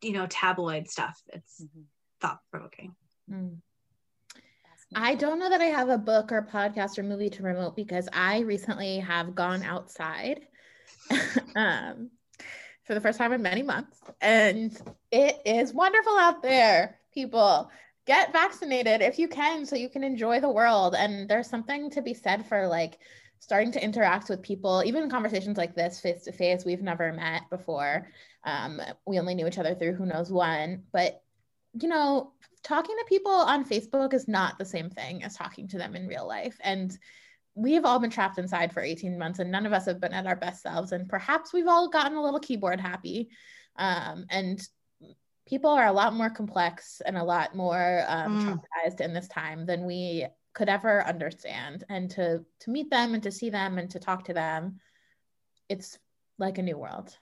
you 0.00 0.12
know 0.12 0.26
tabloid 0.28 0.88
stuff. 0.88 1.20
It's 1.32 1.62
mm-hmm. 1.62 1.82
thought 2.20 2.38
provoking. 2.50 2.94
Mm. 3.30 3.58
I 4.94 5.14
don't 5.14 5.38
know 5.38 5.48
that 5.48 5.60
I 5.60 5.66
have 5.66 5.88
a 5.88 5.98
book 5.98 6.32
or 6.32 6.42
podcast 6.42 6.98
or 6.98 7.04
movie 7.04 7.30
to 7.30 7.42
promote 7.42 7.76
because 7.76 8.08
I 8.12 8.40
recently 8.40 8.98
have 8.98 9.36
gone 9.36 9.62
outside. 9.62 10.40
um, 11.56 12.10
for 12.90 12.94
the 12.94 13.00
first 13.00 13.18
time 13.18 13.32
in 13.32 13.40
many 13.40 13.62
months. 13.62 14.00
And 14.20 14.76
it 15.12 15.40
is 15.46 15.72
wonderful 15.72 16.18
out 16.18 16.42
there, 16.42 16.98
people. 17.14 17.70
Get 18.04 18.32
vaccinated 18.32 19.00
if 19.00 19.16
you 19.16 19.28
can 19.28 19.64
so 19.64 19.76
you 19.76 19.88
can 19.88 20.02
enjoy 20.02 20.40
the 20.40 20.50
world. 20.50 20.96
And 20.98 21.28
there's 21.28 21.48
something 21.48 21.88
to 21.90 22.02
be 22.02 22.14
said 22.14 22.44
for 22.48 22.66
like 22.66 22.98
starting 23.38 23.70
to 23.70 23.84
interact 23.84 24.28
with 24.28 24.42
people, 24.42 24.82
even 24.84 25.08
conversations 25.08 25.56
like 25.56 25.76
this 25.76 26.00
face 26.00 26.24
to 26.24 26.32
face. 26.32 26.64
We've 26.64 26.82
never 26.82 27.12
met 27.12 27.42
before. 27.48 28.08
Um, 28.42 28.82
we 29.06 29.20
only 29.20 29.36
knew 29.36 29.46
each 29.46 29.58
other 29.58 29.76
through 29.76 29.94
Who 29.94 30.06
Knows 30.06 30.32
One. 30.32 30.82
But, 30.92 31.22
you 31.80 31.88
know, 31.88 32.32
talking 32.64 32.96
to 32.98 33.04
people 33.08 33.30
on 33.30 33.64
Facebook 33.64 34.14
is 34.14 34.26
not 34.26 34.58
the 34.58 34.64
same 34.64 34.90
thing 34.90 35.22
as 35.22 35.36
talking 35.36 35.68
to 35.68 35.78
them 35.78 35.94
in 35.94 36.08
real 36.08 36.26
life. 36.26 36.58
And 36.64 36.98
we 37.54 37.72
have 37.74 37.84
all 37.84 37.98
been 37.98 38.10
trapped 38.10 38.38
inside 38.38 38.72
for 38.72 38.80
18 38.80 39.18
months 39.18 39.38
and 39.38 39.50
none 39.50 39.66
of 39.66 39.72
us 39.72 39.86
have 39.86 40.00
been 40.00 40.12
at 40.12 40.26
our 40.26 40.36
best 40.36 40.62
selves 40.62 40.92
and 40.92 41.08
perhaps 41.08 41.52
we've 41.52 41.68
all 41.68 41.88
gotten 41.88 42.16
a 42.16 42.22
little 42.22 42.40
keyboard 42.40 42.80
happy. 42.80 43.28
Um, 43.76 44.26
and 44.30 44.60
people 45.46 45.70
are 45.70 45.86
a 45.86 45.92
lot 45.92 46.14
more 46.14 46.30
complex 46.30 47.02
and 47.04 47.16
a 47.16 47.24
lot 47.24 47.54
more 47.54 48.04
um, 48.06 48.40
mm. 48.40 48.44
traumatized 48.44 49.00
in 49.00 49.12
this 49.12 49.28
time 49.28 49.66
than 49.66 49.84
we 49.84 50.26
could 50.54 50.68
ever 50.68 51.06
understand. 51.06 51.84
And 51.88 52.10
to 52.12 52.44
to 52.60 52.70
meet 52.70 52.90
them 52.90 53.14
and 53.14 53.22
to 53.22 53.32
see 53.32 53.50
them 53.50 53.78
and 53.78 53.90
to 53.90 53.98
talk 53.98 54.24
to 54.26 54.34
them 54.34 54.80
it's 55.68 55.98
like 56.36 56.58
a 56.58 56.62
new 56.62 56.76
world. 56.76 57.16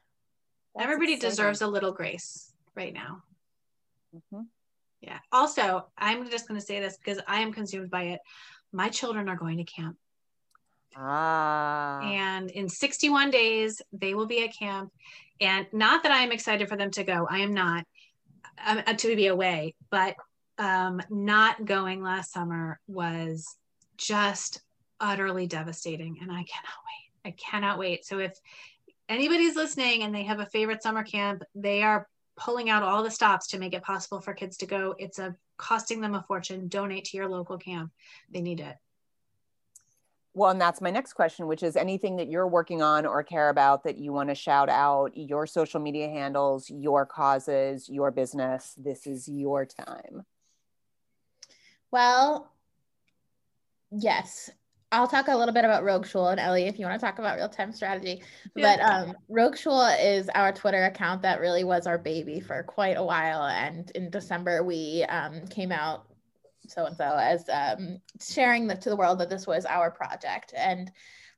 That's 0.74 0.84
everybody 0.84 1.12
exciting. 1.14 1.30
deserves 1.30 1.60
a 1.60 1.66
little 1.66 1.92
grace 1.92 2.52
right 2.74 2.94
now. 2.94 3.22
Mm-hmm. 4.14 4.44
yeah. 5.02 5.18
Also 5.30 5.86
i'm 5.98 6.30
just 6.30 6.48
going 6.48 6.58
to 6.58 6.64
say 6.64 6.80
this 6.80 6.96
because 6.96 7.20
i 7.26 7.40
am 7.40 7.52
consumed 7.52 7.90
by 7.90 8.04
it. 8.04 8.20
My 8.72 8.88
children 8.88 9.28
are 9.28 9.36
going 9.36 9.58
to 9.58 9.64
camp 9.64 9.96
Ah. 10.96 12.00
And 12.02 12.50
in 12.50 12.68
61 12.68 13.30
days, 13.30 13.80
they 13.92 14.14
will 14.14 14.26
be 14.26 14.44
at 14.44 14.56
camp. 14.56 14.92
And 15.40 15.66
not 15.72 16.02
that 16.02 16.12
I 16.12 16.22
am 16.22 16.32
excited 16.32 16.68
for 16.68 16.76
them 16.76 16.90
to 16.92 17.04
go, 17.04 17.26
I 17.30 17.38
am 17.38 17.54
not 17.54 17.84
um, 18.66 18.82
uh, 18.86 18.94
to 18.94 19.16
be 19.16 19.28
away, 19.28 19.74
but 19.90 20.16
um, 20.58 21.00
not 21.10 21.64
going 21.64 22.02
last 22.02 22.32
summer 22.32 22.80
was 22.88 23.56
just 23.96 24.62
utterly 25.00 25.46
devastating. 25.46 26.18
And 26.20 26.30
I 26.30 26.42
cannot 26.44 26.78
wait. 26.86 27.08
I 27.24 27.30
cannot 27.32 27.78
wait. 27.78 28.04
So 28.04 28.18
if 28.18 28.36
anybody's 29.08 29.56
listening 29.56 30.02
and 30.02 30.14
they 30.14 30.24
have 30.24 30.40
a 30.40 30.46
favorite 30.46 30.82
summer 30.82 31.04
camp, 31.04 31.42
they 31.54 31.82
are 31.82 32.08
pulling 32.36 32.70
out 32.70 32.82
all 32.82 33.02
the 33.02 33.10
stops 33.10 33.48
to 33.48 33.58
make 33.58 33.74
it 33.74 33.82
possible 33.82 34.20
for 34.20 34.32
kids 34.32 34.56
to 34.58 34.66
go. 34.66 34.94
It's 34.98 35.18
a 35.18 35.34
costing 35.56 36.00
them 36.00 36.14
a 36.14 36.22
fortune. 36.22 36.68
Donate 36.68 37.04
to 37.06 37.16
your 37.16 37.28
local 37.28 37.58
camp. 37.58 37.92
They 38.30 38.40
need 38.40 38.60
it. 38.60 38.76
Well, 40.38 40.52
and 40.52 40.60
that's 40.60 40.80
my 40.80 40.92
next 40.92 41.14
question, 41.14 41.48
which 41.48 41.64
is 41.64 41.74
anything 41.74 42.14
that 42.16 42.28
you're 42.28 42.46
working 42.46 42.80
on 42.80 43.06
or 43.06 43.24
care 43.24 43.48
about 43.48 43.82
that 43.82 43.98
you 43.98 44.12
want 44.12 44.28
to 44.28 44.36
shout 44.36 44.68
out, 44.68 45.16
your 45.16 45.48
social 45.48 45.80
media 45.80 46.08
handles, 46.08 46.70
your 46.70 47.04
causes, 47.04 47.88
your 47.88 48.12
business. 48.12 48.72
This 48.78 49.08
is 49.08 49.28
your 49.28 49.66
time. 49.66 50.24
Well, 51.90 52.52
yes. 53.90 54.48
I'll 54.92 55.08
talk 55.08 55.26
a 55.26 55.36
little 55.36 55.52
bit 55.52 55.64
about 55.64 55.82
Rogue 55.82 56.06
Shul 56.06 56.28
and 56.28 56.38
Ellie 56.38 56.66
if 56.66 56.78
you 56.78 56.86
want 56.86 57.00
to 57.00 57.04
talk 57.04 57.18
about 57.18 57.36
real 57.36 57.48
time 57.48 57.72
strategy. 57.72 58.22
Yeah. 58.54 58.76
But 58.76 58.80
um, 58.84 59.16
Rogue 59.28 59.56
Shul 59.56 59.82
is 60.00 60.28
our 60.36 60.52
Twitter 60.52 60.84
account 60.84 61.22
that 61.22 61.40
really 61.40 61.64
was 61.64 61.88
our 61.88 61.98
baby 61.98 62.38
for 62.38 62.62
quite 62.62 62.96
a 62.96 63.02
while. 63.04 63.42
And 63.42 63.90
in 63.96 64.08
December, 64.08 64.62
we 64.62 65.04
um, 65.08 65.48
came 65.48 65.72
out 65.72 66.06
so 66.70 66.86
and 66.86 66.96
so 66.96 67.16
as 67.18 67.48
um, 67.48 67.98
sharing 68.20 68.66
the, 68.66 68.74
to 68.76 68.88
the 68.88 68.96
world 68.96 69.18
that 69.18 69.30
this 69.30 69.46
was 69.46 69.64
our 69.64 69.90
project. 69.90 70.52
And 70.56 70.90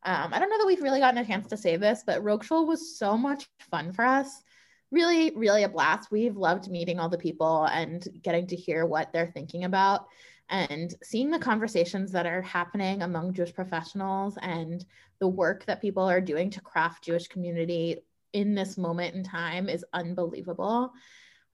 um, 0.03 0.33
I 0.33 0.39
don't 0.39 0.51
know 0.51 0.59
that 0.59 0.67
we've 0.67 0.83
really 0.83 1.01
gotten 1.01 1.19
a 1.19 1.27
chance 1.27 1.47
to 1.49 1.57
say 1.57 1.77
this, 1.77 2.03
but 2.07 2.23
Shul 2.43 2.67
was 2.67 2.97
so 2.97 3.17
much 3.17 3.49
fun 3.71 3.93
for 3.93 4.05
us. 4.05 4.43
Really, 4.91 5.33
really 5.37 5.63
a 5.63 5.69
blast. 5.69 6.11
We've 6.11 6.37
loved 6.37 6.71
meeting 6.71 6.99
all 6.99 7.09
the 7.09 7.19
people 7.19 7.65
and 7.67 8.07
getting 8.23 8.47
to 8.49 8.57
hear 8.57 8.87
what 8.87 9.13
they're 9.13 9.31
thinking 9.33 9.65
about 9.65 10.07
and 10.51 10.95
seeing 11.03 11.31
the 11.31 11.39
conversations 11.39 12.11
that 12.13 12.27
are 12.27 12.43
happening 12.43 13.03
among 13.03 13.33
Jewish 13.33 13.55
professionals 13.55 14.37
and 14.43 14.85
the 15.21 15.29
work 15.29 15.65
that 15.67 15.81
people 15.81 16.03
are 16.03 16.21
doing 16.21 16.51
to 16.51 16.61
craft 16.61 17.05
Jewish 17.05 17.29
community 17.29 17.99
in 18.33 18.55
this 18.55 18.77
moment 18.77 19.15
in 19.15 19.23
time 19.23 19.69
is 19.69 19.85
unbelievable. 19.93 20.93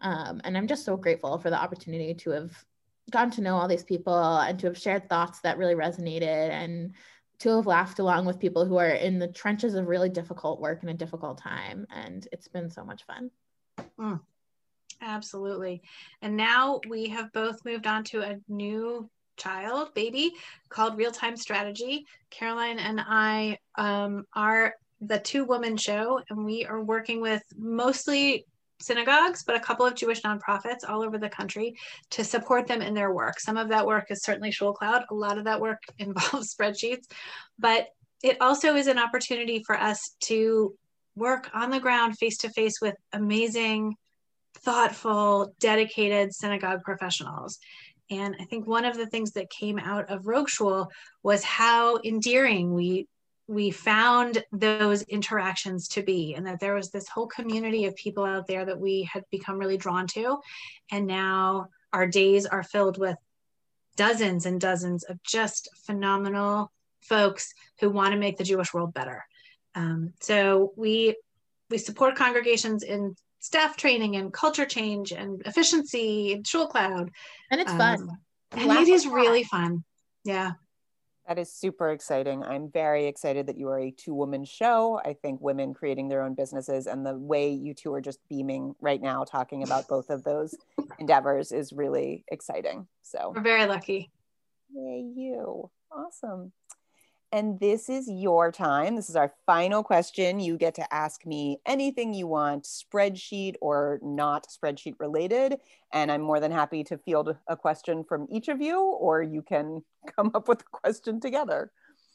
Um, 0.01 0.41
and 0.45 0.57
I'm 0.57 0.67
just 0.67 0.85
so 0.85 0.97
grateful 0.97 1.39
for 1.39 1.51
the 1.51 1.61
opportunity 1.61 2.15
to 2.15 2.31
have 2.31 2.65
gotten 3.11 3.31
to 3.33 3.41
know 3.41 3.57
all 3.57 3.69
these 3.69 3.85
people 3.85 4.39
and 4.39 4.59
to 4.59 4.67
have 4.67 4.79
shared 4.79 5.09
thoughts 5.09 5.41
that 5.41 5.59
really 5.59 5.75
resonated 5.75 6.51
and 6.51 6.95
to 7.39 7.51
have 7.51 7.67
laughed 7.67 7.99
along 7.99 8.25
with 8.27 8.39
people 8.39 8.65
who 8.65 8.77
are 8.77 8.89
in 8.89 9.19
the 9.19 9.29
trenches 9.29 9.75
of 9.75 9.87
really 9.87 10.09
difficult 10.09 10.61
work 10.61 10.83
in 10.83 10.89
a 10.89 10.95
difficult 10.95 11.39
time. 11.39 11.87
And 11.95 12.27
it's 12.33 12.49
been 12.49 12.71
so 12.71 12.85
much 12.85 13.05
fun. 13.05 13.31
Mm, 14.01 14.21
absolutely. 15.03 15.83
And 16.23 16.37
now 16.37 16.81
we 16.89 17.09
have 17.09 17.33
both 17.33 17.65
moved 17.65 17.87
on 17.87 18.05
to 18.05 18.23
a 18.23 18.39
new 18.49 19.09
child, 19.37 19.93
baby, 19.95 20.33
called 20.71 20.97
Real 20.97 21.13
Time 21.13 21.37
Strategy. 21.37 22.07
Caroline 22.31 22.79
and 22.79 23.01
I 23.01 23.59
um, 23.77 24.25
are 24.35 24.75
the 25.03 25.19
two 25.19 25.45
woman 25.45 25.77
show, 25.77 26.23
and 26.31 26.45
we 26.45 26.65
are 26.65 26.83
working 26.83 27.21
with 27.21 27.43
mostly 27.57 28.47
synagogues, 28.81 29.43
but 29.45 29.57
a 29.57 29.61
couple 29.61 29.87
of 29.87 29.95
Jewish 29.95 30.23
nonprofits 30.23 30.89
all 30.89 31.03
over 31.03 31.19
the 31.19 31.29
country 31.29 31.75
to 32.11 32.25
support 32.25 32.67
them 32.67 32.83
in 32.83 32.95
their 32.95 33.13
work. 33.13 33.41
Some 33.41 33.57
of 33.57 33.69
that 33.69 33.87
work 33.87 34.07
is 34.11 34.23
certainly 34.23 34.51
ShulCloud. 34.51 35.05
A 35.11 35.15
lot 35.15 35.39
of 35.39 35.45
that 35.45 35.61
work 35.61 35.83
involves 35.99 36.55
spreadsheets, 36.55 37.05
but 37.59 37.89
it 38.23 38.41
also 38.41 38.75
is 38.75 38.87
an 38.87 38.99
opportunity 38.99 39.63
for 39.65 39.79
us 39.79 40.17
to 40.21 40.75
work 41.15 41.51
on 41.55 41.71
the 41.71 41.81
ground 41.81 42.19
face 42.19 42.39
to 42.39 42.51
face 42.51 42.81
with 42.81 42.95
amazing 43.13 43.95
thoughtful, 44.59 45.55
dedicated 45.61 46.35
synagogue 46.35 46.83
professionals. 46.83 47.59
And 48.11 48.37
I 48.41 48.45
think 48.45 48.67
one 48.67 48.85
of 48.85 48.97
the 48.97 49.07
things 49.07 49.33
that 49.33 49.51
came 49.51 49.79
out 49.79 50.11
of 50.11 50.27
Rogue 50.27 50.49
Shul 50.49 50.89
was 51.23 51.43
how 51.43 51.99
endearing 52.05 52.73
we 52.73 53.09
we 53.49 53.71
found 53.71 54.45
those 54.51 55.03
interactions 55.03 55.89
to 55.89 56.03
be 56.03 56.35
and 56.35 56.47
that 56.47 56.59
there 56.59 56.75
was 56.75 56.91
this 56.91 57.09
whole 57.09 57.29
community 57.29 57.85
of 57.85 57.95
people 57.95 58.25
out 58.25 58.47
there 58.47 58.65
that 58.65 58.81
we 58.81 59.05
had 59.05 59.25
become 59.31 59.59
really 59.59 59.77
drawn 59.77 60.07
to. 60.09 60.39
And 60.91 61.07
now 61.07 61.69
our 61.93 62.07
days 62.07 62.47
are 62.47 62.65
filled 62.65 62.99
with 62.99 63.17
dozens 63.97 64.47
and 64.47 64.61
dozens 64.61 65.05
of 65.05 65.23
just 65.23 65.69
phenomenal 65.87 66.73
folks 67.03 67.55
who 67.81 67.89
want 67.89 68.13
to 68.13 68.19
make 68.19 68.37
the 68.37 68.45
jewish 68.45 68.75
world 68.75 68.93
better. 68.93 69.25
Um, 69.75 70.13
so 70.21 70.73
we 70.77 71.17
we 71.71 71.79
support 71.79 72.17
congregations 72.17 72.83
in 72.83 73.15
staff 73.39 73.77
training 73.77 74.17
and 74.17 74.33
culture 74.33 74.67
change 74.67 75.13
and 75.13 75.43
efficiency 75.47 76.33
and 76.33 76.45
ShulCloud. 76.45 77.11
And 77.51 77.61
it's 77.61 77.73
fun. 77.73 78.03
um, 78.03 78.19
and 78.53 78.73
it 78.73 78.89
is 78.89 79.07
really 79.07 79.45
fun. 79.45 79.85
Yeah 80.25 80.53
that 81.27 81.39
is 81.39 81.53
super 81.53 81.91
exciting. 81.91 82.45
I'm 82.45 82.71
very 82.71 83.07
excited 83.07 83.47
that 83.47 83.57
you 83.57 83.69
are 83.69 83.81
a 83.81 83.91
two 83.91 84.15
woman 84.15 84.45
show. 84.45 85.01
I 85.05 85.15
think 85.15 85.41
women 85.41 85.75
creating 85.75 86.09
their 86.09 86.23
own 86.23 86.35
businesses 86.35 86.87
and 86.87 87.05
the 87.05 87.17
way 87.17 87.51
you 87.51 87.75
two 87.75 87.93
are 87.95 88.01
just 88.01 88.21
beaming 88.29 88.75
right 88.81 89.01
now, 89.01 89.25
talking 89.25 89.63
about 89.63 89.89
both 89.89 90.11
of 90.11 90.23
those 90.23 90.55
endeavors 90.99 91.53
is 91.53 91.73
really 91.73 92.25
exciting. 92.29 92.87
So 93.03 93.33
we're 93.35 93.43
very 93.43 93.67
lucky. 93.67 94.11
Yay, 94.73 95.11
you. 95.17 95.71
Awesome. 95.91 96.53
And 97.37 97.61
this 97.61 97.91
is 97.91 98.09
your 98.09 98.51
time. 98.51 98.97
This 98.97 99.11
is 99.11 99.15
our 99.15 99.31
final 99.45 99.83
question. 99.83 100.41
You 100.41 100.57
get 100.57 100.75
to 100.77 100.95
ask 100.95 101.27
me 101.27 101.61
anything 101.67 102.15
you 102.15 102.27
want, 102.27 102.65
spreadsheet 102.65 103.57
or 103.61 104.01
not 104.03 104.47
spreadsheet 104.49 104.95
related. 104.99 105.59
And 105.93 106.11
I'm 106.11 106.23
more 106.23 106.41
than 106.41 106.51
happy 106.51 106.83
to 106.85 106.97
field 106.97 107.37
a 107.47 107.55
question 107.55 108.05
from 108.05 108.27
each 108.31 108.49
of 108.49 108.63
you, 108.63 108.81
or 108.81 109.23
you 109.23 109.43
can 109.43 109.83
come 110.17 110.31
up 110.35 110.49
with 110.49 110.63
a 110.63 110.79
question 110.79 111.21
together. 111.21 111.71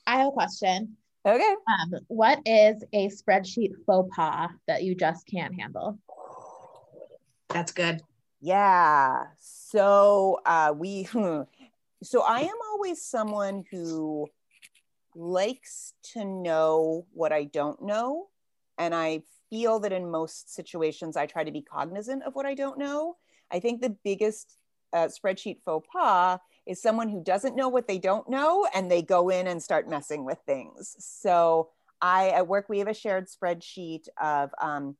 I 0.08 0.18
have 0.18 0.30
a 0.30 0.32
question. 0.32 0.98
Okay. 1.24 1.56
Um, 1.70 2.00
what 2.08 2.40
is 2.48 2.84
a 2.92 3.10
spreadsheet 3.10 3.74
faux 3.86 4.10
pas 4.16 4.50
that 4.68 4.82
you 4.82 4.96
just 4.96 5.28
can't 5.28 5.54
handle? 5.54 6.00
That's 7.50 7.72
good. 7.72 8.02
Yeah. 8.42 9.26
So 9.40 10.40
uh, 10.48 10.74
we, 10.76 11.04
so 12.04 12.24
I 12.24 12.40
am 12.40 12.58
always 12.72 13.04
someone 13.04 13.66
who 13.70 14.28
likes 15.16 15.94
to 16.14 16.26
know 16.26 17.06
what 17.14 17.32
I 17.32 17.46
don't 17.46 17.82
know. 17.82 18.28
And 18.78 18.96
I 18.96 19.24
feel 19.50 19.80
that 19.80 19.92
in 19.92 20.10
most 20.10 20.54
situations, 20.54 21.18
I 21.18 21.26
try 21.26 21.44
to 21.44 21.52
be 21.52 21.62
cognizant 21.62 22.24
of 22.24 22.36
what 22.36 22.46
I 22.46 22.54
don't 22.54 22.80
know. 22.80 23.18
I 23.52 23.60
think 23.60 23.82
the 23.82 23.96
biggest 24.04 24.58
uh, 24.94 25.08
spreadsheet 25.08 25.58
faux 25.64 25.88
pas 25.92 26.40
is 26.66 26.82
someone 26.82 27.10
who 27.10 27.24
doesn't 27.24 27.56
know 27.56 27.70
what 27.70 27.88
they 27.88 27.98
don't 27.98 28.30
know 28.30 28.68
and 28.74 28.90
they 28.90 29.02
go 29.02 29.30
in 29.30 29.48
and 29.48 29.62
start 29.62 29.90
messing 29.90 30.26
with 30.26 30.38
things. 30.46 30.96
So 31.00 31.70
I 32.02 32.30
at 32.30 32.48
work 32.48 32.70
we 32.70 32.80
have 32.80 32.88
a 32.88 32.94
shared 32.94 33.28
spreadsheet 33.28 34.08
of 34.22 34.52
um, 34.62 34.96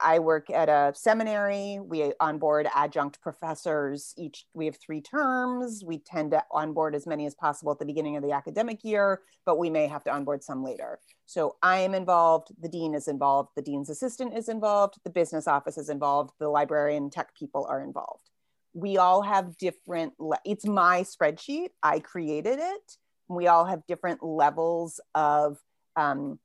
I 0.00 0.18
work 0.18 0.50
at 0.50 0.68
a 0.68 0.92
seminary. 0.94 1.78
We 1.80 2.12
onboard 2.20 2.68
adjunct 2.74 3.20
professors 3.20 4.14
each. 4.16 4.46
We 4.54 4.66
have 4.66 4.76
three 4.76 5.00
terms. 5.00 5.84
We 5.84 5.98
tend 5.98 6.30
to 6.32 6.44
onboard 6.50 6.94
as 6.94 7.06
many 7.06 7.26
as 7.26 7.34
possible 7.34 7.72
at 7.72 7.78
the 7.78 7.84
beginning 7.84 8.16
of 8.16 8.22
the 8.22 8.32
academic 8.32 8.84
year, 8.84 9.22
but 9.44 9.58
we 9.58 9.70
may 9.70 9.86
have 9.86 10.04
to 10.04 10.12
onboard 10.12 10.42
some 10.42 10.64
later. 10.64 10.98
So 11.26 11.56
I 11.62 11.78
am 11.78 11.94
involved. 11.94 12.48
The 12.60 12.68
dean 12.68 12.94
is 12.94 13.08
involved. 13.08 13.50
The 13.56 13.62
dean's 13.62 13.90
assistant 13.90 14.36
is 14.36 14.48
involved. 14.48 14.98
The 15.04 15.10
business 15.10 15.46
office 15.46 15.78
is 15.78 15.88
involved. 15.88 16.32
The 16.38 16.48
librarian 16.48 17.10
tech 17.10 17.34
people 17.34 17.66
are 17.68 17.82
involved. 17.82 18.30
We 18.74 18.96
all 18.98 19.22
have 19.22 19.56
different. 19.56 20.14
Le- 20.18 20.38
it's 20.44 20.66
my 20.66 21.02
spreadsheet. 21.02 21.70
I 21.82 22.00
created 22.00 22.58
it. 22.58 22.96
We 23.28 23.46
all 23.46 23.64
have 23.64 23.86
different 23.86 24.22
levels 24.22 25.00
of 25.14 25.58
um, 25.96 26.38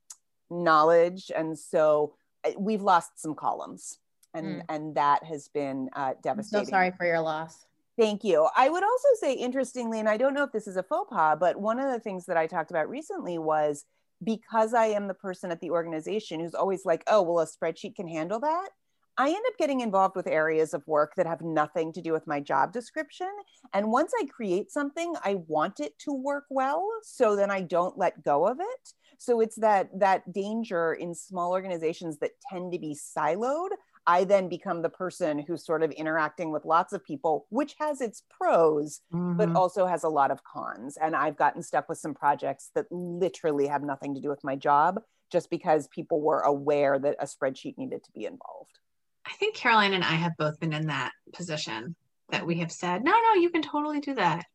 knowledge, 0.50 1.30
and 1.34 1.58
so 1.58 2.14
we've 2.58 2.82
lost 2.82 3.20
some 3.20 3.34
columns 3.34 3.98
and 4.34 4.46
mm. 4.46 4.64
and 4.68 4.94
that 4.94 5.24
has 5.24 5.48
been 5.48 5.88
uh, 5.94 6.14
devastating. 6.22 6.60
I'm 6.60 6.64
so 6.66 6.70
sorry 6.70 6.92
for 6.96 7.06
your 7.06 7.20
loss. 7.20 7.66
Thank 7.98 8.22
you. 8.22 8.48
I 8.56 8.68
would 8.68 8.84
also 8.84 9.08
say, 9.20 9.34
interestingly, 9.34 9.98
and 9.98 10.08
I 10.08 10.16
don't 10.16 10.32
know 10.32 10.44
if 10.44 10.52
this 10.52 10.68
is 10.68 10.76
a 10.76 10.84
faux 10.84 11.10
pas, 11.10 11.36
but 11.38 11.60
one 11.60 11.80
of 11.80 11.90
the 11.90 11.98
things 11.98 12.26
that 12.26 12.36
I 12.36 12.46
talked 12.46 12.70
about 12.70 12.88
recently 12.88 13.38
was 13.38 13.84
because 14.22 14.72
I 14.72 14.86
am 14.86 15.08
the 15.08 15.14
person 15.14 15.50
at 15.50 15.60
the 15.60 15.70
organization 15.70 16.38
who's 16.38 16.54
always 16.54 16.84
like, 16.84 17.02
oh, 17.08 17.22
well, 17.22 17.40
a 17.40 17.46
spreadsheet 17.46 17.96
can 17.96 18.06
handle 18.06 18.38
that. 18.40 18.68
I 19.16 19.30
end 19.30 19.44
up 19.48 19.58
getting 19.58 19.80
involved 19.80 20.14
with 20.14 20.28
areas 20.28 20.74
of 20.74 20.86
work 20.86 21.14
that 21.16 21.26
have 21.26 21.40
nothing 21.40 21.92
to 21.94 22.00
do 22.00 22.12
with 22.12 22.28
my 22.28 22.38
job 22.38 22.72
description. 22.72 23.30
And 23.74 23.90
once 23.90 24.12
I 24.16 24.26
create 24.26 24.70
something, 24.70 25.14
I 25.24 25.42
want 25.48 25.80
it 25.80 25.98
to 26.00 26.12
work 26.12 26.44
well. 26.50 26.88
So 27.02 27.34
then 27.34 27.50
I 27.50 27.62
don't 27.62 27.98
let 27.98 28.22
go 28.22 28.46
of 28.46 28.60
it. 28.60 28.92
So 29.18 29.40
it's 29.40 29.56
that 29.56 29.90
that 29.98 30.32
danger 30.32 30.94
in 30.94 31.14
small 31.14 31.52
organizations 31.52 32.18
that 32.18 32.32
tend 32.50 32.72
to 32.72 32.78
be 32.78 32.96
siloed. 32.96 33.70
I 34.06 34.24
then 34.24 34.48
become 34.48 34.80
the 34.80 34.88
person 34.88 35.38
who's 35.38 35.66
sort 35.66 35.82
of 35.82 35.90
interacting 35.90 36.50
with 36.50 36.64
lots 36.64 36.94
of 36.94 37.04
people, 37.04 37.46
which 37.50 37.74
has 37.78 38.00
its 38.00 38.22
pros, 38.30 39.02
mm-hmm. 39.12 39.36
but 39.36 39.54
also 39.54 39.84
has 39.84 40.02
a 40.02 40.08
lot 40.08 40.30
of 40.30 40.42
cons. 40.44 40.96
And 40.96 41.14
I've 41.14 41.36
gotten 41.36 41.62
stuck 41.62 41.90
with 41.90 41.98
some 41.98 42.14
projects 42.14 42.70
that 42.74 42.86
literally 42.90 43.66
have 43.66 43.82
nothing 43.82 44.14
to 44.14 44.20
do 44.20 44.30
with 44.30 44.42
my 44.42 44.56
job 44.56 45.00
just 45.30 45.50
because 45.50 45.88
people 45.88 46.22
were 46.22 46.40
aware 46.40 46.98
that 46.98 47.16
a 47.20 47.26
spreadsheet 47.26 47.76
needed 47.76 48.02
to 48.04 48.12
be 48.12 48.24
involved. 48.24 48.78
I 49.26 49.32
think 49.32 49.54
Caroline 49.54 49.92
and 49.92 50.04
I 50.04 50.14
have 50.14 50.32
both 50.38 50.58
been 50.58 50.72
in 50.72 50.86
that 50.86 51.12
position 51.34 51.94
that 52.30 52.46
we 52.46 52.60
have 52.60 52.72
said, 52.72 53.04
no, 53.04 53.12
no, 53.12 53.40
you 53.40 53.50
can 53.50 53.60
totally 53.60 54.00
do 54.00 54.14
that 54.14 54.46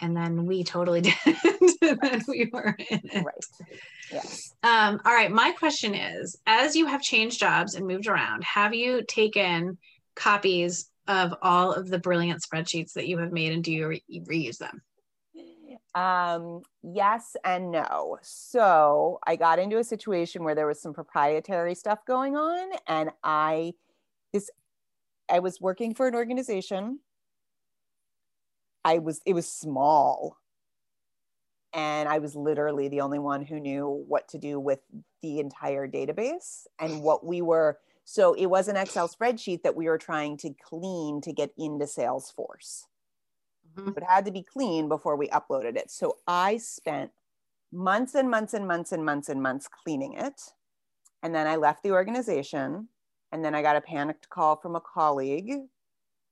and 0.00 0.16
then 0.16 0.46
we 0.46 0.64
totally 0.64 1.00
did 1.00 1.14
then 1.80 2.22
we 2.28 2.50
were 2.52 2.76
in 2.90 3.00
it. 3.04 3.24
Right. 3.24 3.44
Yes. 4.12 4.52
Um, 4.62 5.00
all 5.04 5.14
right. 5.14 5.30
My 5.30 5.52
question 5.52 5.94
is 5.94 6.36
as 6.46 6.76
you 6.76 6.86
have 6.86 7.02
changed 7.02 7.38
jobs 7.38 7.74
and 7.74 7.86
moved 7.86 8.06
around, 8.06 8.44
have 8.44 8.74
you 8.74 9.02
taken 9.08 9.78
copies 10.16 10.90
of 11.08 11.34
all 11.42 11.72
of 11.72 11.88
the 11.88 11.98
brilliant 11.98 12.42
spreadsheets 12.42 12.92
that 12.94 13.08
you 13.08 13.18
have 13.18 13.32
made 13.32 13.52
and 13.52 13.64
do 13.64 13.72
you 13.72 13.88
re- 13.88 14.04
reuse 14.28 14.58
them? 14.58 14.82
Um, 15.94 16.62
yes 16.82 17.34
and 17.44 17.72
no. 17.72 18.18
So 18.22 19.18
I 19.26 19.36
got 19.36 19.58
into 19.58 19.78
a 19.78 19.84
situation 19.84 20.44
where 20.44 20.54
there 20.54 20.66
was 20.66 20.80
some 20.80 20.92
proprietary 20.92 21.74
stuff 21.74 21.98
going 22.06 22.36
on, 22.36 22.70
and 22.86 23.10
I 23.24 23.72
this 24.32 24.50
I 25.28 25.40
was 25.40 25.60
working 25.60 25.94
for 25.94 26.06
an 26.06 26.14
organization 26.14 27.00
I 28.84 28.98
was, 28.98 29.20
it 29.26 29.34
was 29.34 29.48
small. 29.48 30.36
And 31.72 32.08
I 32.08 32.18
was 32.18 32.34
literally 32.34 32.88
the 32.88 33.00
only 33.00 33.18
one 33.18 33.44
who 33.44 33.60
knew 33.60 34.04
what 34.08 34.28
to 34.28 34.38
do 34.38 34.58
with 34.58 34.80
the 35.22 35.38
entire 35.38 35.86
database 35.86 36.66
and 36.78 37.02
what 37.02 37.24
we 37.24 37.42
were. 37.42 37.78
So 38.04 38.34
it 38.34 38.46
was 38.46 38.68
an 38.68 38.76
Excel 38.76 39.08
spreadsheet 39.20 39.62
that 39.62 39.76
we 39.76 39.86
were 39.86 39.98
trying 39.98 40.36
to 40.38 40.50
clean 40.62 41.20
to 41.22 41.32
get 41.32 41.52
into 41.56 41.84
Salesforce. 41.84 42.86
Mm-hmm. 43.76 43.90
It 43.96 44.04
had 44.08 44.24
to 44.24 44.32
be 44.32 44.42
clean 44.42 44.88
before 44.88 45.16
we 45.16 45.28
uploaded 45.28 45.76
it. 45.76 45.90
So 45.90 46.16
I 46.26 46.56
spent 46.56 47.12
months 47.72 48.14
and 48.14 48.28
months 48.28 48.52
and 48.54 48.66
months 48.66 48.92
and 48.92 49.04
months 49.04 49.28
and 49.28 49.40
months 49.40 49.68
cleaning 49.68 50.14
it. 50.14 50.40
And 51.22 51.34
then 51.34 51.46
I 51.46 51.56
left 51.56 51.82
the 51.82 51.92
organization. 51.92 52.88
And 53.32 53.44
then 53.44 53.54
I 53.54 53.62
got 53.62 53.76
a 53.76 53.80
panicked 53.80 54.28
call 54.28 54.56
from 54.56 54.74
a 54.74 54.80
colleague 54.80 55.52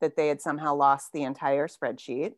that 0.00 0.16
they 0.16 0.28
had 0.28 0.40
somehow 0.40 0.74
lost 0.74 1.12
the 1.12 1.22
entire 1.22 1.68
spreadsheet. 1.68 2.34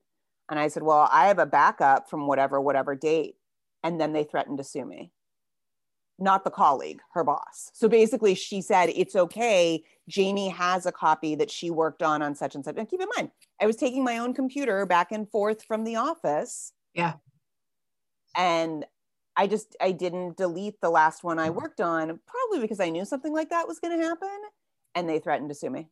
And 0.48 0.58
I 0.58 0.68
said, 0.68 0.82
Well, 0.82 1.08
I 1.12 1.28
have 1.28 1.38
a 1.38 1.46
backup 1.46 2.10
from 2.10 2.26
whatever, 2.26 2.60
whatever 2.60 2.94
date. 2.94 3.36
And 3.82 4.00
then 4.00 4.12
they 4.12 4.24
threatened 4.24 4.58
to 4.58 4.64
sue 4.64 4.84
me, 4.84 5.12
not 6.18 6.44
the 6.44 6.50
colleague, 6.50 7.00
her 7.14 7.24
boss. 7.24 7.70
So 7.72 7.88
basically, 7.88 8.34
she 8.34 8.60
said, 8.60 8.90
It's 8.94 9.16
okay. 9.16 9.84
Jamie 10.08 10.48
has 10.48 10.86
a 10.86 10.92
copy 10.92 11.34
that 11.36 11.50
she 11.50 11.70
worked 11.70 12.02
on 12.02 12.20
on 12.20 12.34
such 12.34 12.54
and 12.54 12.64
such. 12.64 12.76
And 12.76 12.88
keep 12.88 13.00
in 13.00 13.08
mind, 13.16 13.30
I 13.60 13.66
was 13.66 13.76
taking 13.76 14.04
my 14.04 14.18
own 14.18 14.34
computer 14.34 14.84
back 14.86 15.12
and 15.12 15.28
forth 15.30 15.62
from 15.62 15.84
the 15.84 15.96
office. 15.96 16.72
Yeah. 16.94 17.14
And 18.36 18.84
I 19.36 19.46
just, 19.46 19.76
I 19.80 19.92
didn't 19.92 20.36
delete 20.36 20.80
the 20.80 20.90
last 20.90 21.24
one 21.24 21.38
I 21.38 21.48
mm. 21.48 21.54
worked 21.54 21.80
on, 21.80 22.18
probably 22.26 22.60
because 22.60 22.80
I 22.80 22.90
knew 22.90 23.04
something 23.04 23.32
like 23.32 23.50
that 23.50 23.68
was 23.68 23.78
going 23.78 23.98
to 23.98 24.04
happen. 24.04 24.28
And 24.94 25.08
they 25.08 25.20
threatened 25.20 25.48
to 25.50 25.54
sue 25.54 25.70
me. 25.70 25.88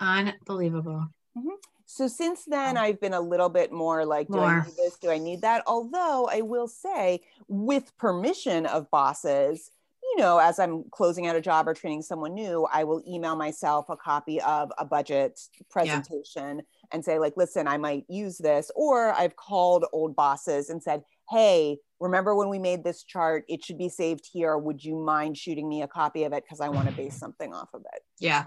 Unbelievable. 0.00 1.08
Mm-hmm. 1.36 1.48
So 1.90 2.06
since 2.06 2.44
then, 2.44 2.76
I've 2.76 3.00
been 3.00 3.14
a 3.14 3.20
little 3.20 3.48
bit 3.48 3.72
more 3.72 4.04
like, 4.04 4.28
do 4.28 4.34
more. 4.34 4.44
I 4.44 4.66
need 4.66 4.76
this? 4.76 4.98
Do 4.98 5.10
I 5.10 5.16
need 5.16 5.40
that? 5.40 5.62
Although 5.66 6.28
I 6.30 6.42
will 6.42 6.68
say, 6.68 7.22
with 7.48 7.96
permission 7.96 8.66
of 8.66 8.90
bosses, 8.90 9.70
you 10.02 10.18
know, 10.18 10.38
as 10.38 10.58
I'm 10.58 10.84
closing 10.90 11.26
out 11.26 11.34
a 11.34 11.40
job 11.40 11.66
or 11.66 11.72
training 11.72 12.02
someone 12.02 12.34
new, 12.34 12.66
I 12.70 12.84
will 12.84 13.02
email 13.08 13.36
myself 13.36 13.88
a 13.88 13.96
copy 13.96 14.38
of 14.42 14.70
a 14.76 14.84
budget 14.84 15.40
presentation 15.70 16.58
yeah. 16.58 16.62
and 16.92 17.02
say, 17.02 17.18
like, 17.18 17.38
listen, 17.38 17.66
I 17.66 17.78
might 17.78 18.04
use 18.06 18.36
this. 18.36 18.70
Or 18.76 19.12
I've 19.12 19.36
called 19.36 19.86
old 19.90 20.14
bosses 20.14 20.68
and 20.68 20.82
said, 20.82 21.02
hey, 21.30 21.78
remember 22.00 22.34
when 22.34 22.50
we 22.50 22.58
made 22.58 22.84
this 22.84 23.02
chart? 23.02 23.44
It 23.48 23.64
should 23.64 23.78
be 23.78 23.88
saved 23.88 24.28
here. 24.30 24.58
Would 24.58 24.84
you 24.84 24.94
mind 24.94 25.38
shooting 25.38 25.68
me 25.68 25.80
a 25.80 25.88
copy 25.88 26.24
of 26.24 26.34
it? 26.34 26.44
Because 26.44 26.60
I 26.60 26.68
want 26.68 26.88
to 26.88 26.94
base 26.94 27.16
something 27.18 27.54
off 27.54 27.70
of 27.72 27.80
it. 27.94 28.02
Yeah 28.18 28.44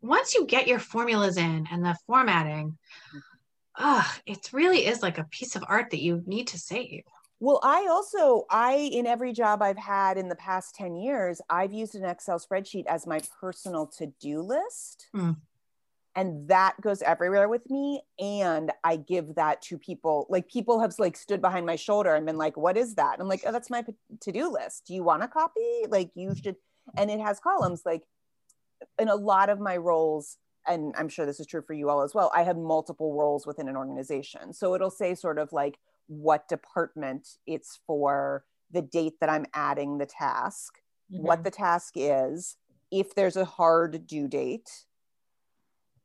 once 0.00 0.34
you 0.34 0.46
get 0.46 0.66
your 0.66 0.78
formulas 0.78 1.36
in 1.36 1.66
and 1.70 1.84
the 1.84 1.96
formatting, 2.06 2.78
uh, 3.76 4.04
it 4.26 4.50
really 4.52 4.86
is 4.86 5.02
like 5.02 5.18
a 5.18 5.24
piece 5.24 5.56
of 5.56 5.64
art 5.66 5.90
that 5.90 6.02
you 6.02 6.22
need 6.26 6.48
to 6.48 6.58
save. 6.58 7.04
Well, 7.42 7.58
I 7.62 7.86
also, 7.90 8.44
I, 8.50 8.74
in 8.92 9.06
every 9.06 9.32
job 9.32 9.62
I've 9.62 9.78
had 9.78 10.18
in 10.18 10.28
the 10.28 10.36
past 10.36 10.74
10 10.74 10.94
years, 10.94 11.40
I've 11.48 11.72
used 11.72 11.94
an 11.94 12.04
Excel 12.04 12.38
spreadsheet 12.38 12.84
as 12.86 13.06
my 13.06 13.20
personal 13.40 13.86
to 13.98 14.12
do 14.20 14.42
list. 14.42 15.08
Mm. 15.16 15.38
And 16.14 16.48
that 16.48 16.78
goes 16.82 17.00
everywhere 17.00 17.48
with 17.48 17.70
me. 17.70 18.02
And 18.18 18.70
I 18.84 18.96
give 18.96 19.36
that 19.36 19.62
to 19.62 19.78
people. 19.78 20.26
Like 20.28 20.48
people 20.48 20.80
have 20.80 20.94
like 20.98 21.16
stood 21.16 21.40
behind 21.40 21.64
my 21.64 21.76
shoulder 21.76 22.14
and 22.14 22.26
been 22.26 22.36
like, 22.36 22.58
what 22.58 22.76
is 22.76 22.96
that? 22.96 23.14
And 23.14 23.22
I'm 23.22 23.28
like, 23.28 23.42
oh, 23.46 23.52
that's 23.52 23.70
my 23.70 23.84
to 24.20 24.32
do 24.32 24.52
list. 24.52 24.84
Do 24.86 24.94
you 24.94 25.02
want 25.02 25.22
a 25.22 25.28
copy? 25.28 25.86
Like 25.88 26.10
you 26.14 26.34
should. 26.34 26.56
And 26.96 27.10
it 27.10 27.20
has 27.20 27.40
columns 27.40 27.82
like 27.86 28.02
in 28.98 29.08
a 29.08 29.14
lot 29.14 29.50
of 29.50 29.60
my 29.60 29.76
roles, 29.76 30.38
and 30.66 30.94
I'm 30.96 31.08
sure 31.08 31.26
this 31.26 31.40
is 31.40 31.46
true 31.46 31.62
for 31.62 31.74
you 31.74 31.88
all 31.88 32.02
as 32.02 32.14
well, 32.14 32.30
I 32.34 32.42
have 32.42 32.56
multiple 32.56 33.14
roles 33.14 33.46
within 33.46 33.68
an 33.68 33.76
organization. 33.76 34.52
So 34.52 34.74
it'll 34.74 34.90
say 34.90 35.14
sort 35.14 35.38
of 35.38 35.52
like, 35.52 35.78
what 36.06 36.48
department 36.48 37.28
it's 37.46 37.78
for, 37.86 38.44
the 38.72 38.82
date 38.82 39.14
that 39.20 39.30
I'm 39.30 39.46
adding 39.54 39.98
the 39.98 40.06
task, 40.06 40.80
mm-hmm. 41.12 41.24
what 41.24 41.44
the 41.44 41.50
task 41.50 41.94
is, 41.96 42.56
if 42.90 43.14
there's 43.14 43.36
a 43.36 43.44
hard 43.44 44.06
due 44.06 44.26
date. 44.26 44.68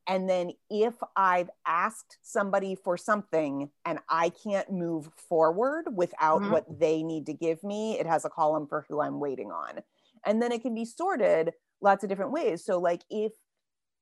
And 0.08 0.30
then 0.30 0.52
if 0.70 0.94
I've 1.16 1.50
asked 1.66 2.20
somebody 2.22 2.76
for 2.76 2.96
something 2.96 3.72
and 3.86 3.98
I 4.08 4.30
can't 4.30 4.72
move 4.72 5.10
forward 5.18 5.86
without 5.92 6.42
mm-hmm. 6.42 6.52
what 6.52 6.80
they 6.80 7.02
need 7.02 7.26
to 7.26 7.34
give 7.34 7.64
me, 7.64 8.00
it 8.00 8.06
has 8.06 8.24
a 8.24 8.30
column 8.30 8.68
for 8.68 8.86
who 8.88 9.02
I'm 9.02 9.20
waiting 9.20 9.50
on. 9.50 9.80
And 10.24 10.40
then 10.40 10.52
it 10.52 10.62
can 10.62 10.76
be 10.76 10.86
sorted 10.86 11.54
lots 11.82 12.04
of 12.04 12.10
different 12.10 12.32
ways. 12.32 12.64
So 12.64 12.80
like 12.80 13.04
if 13.10 13.32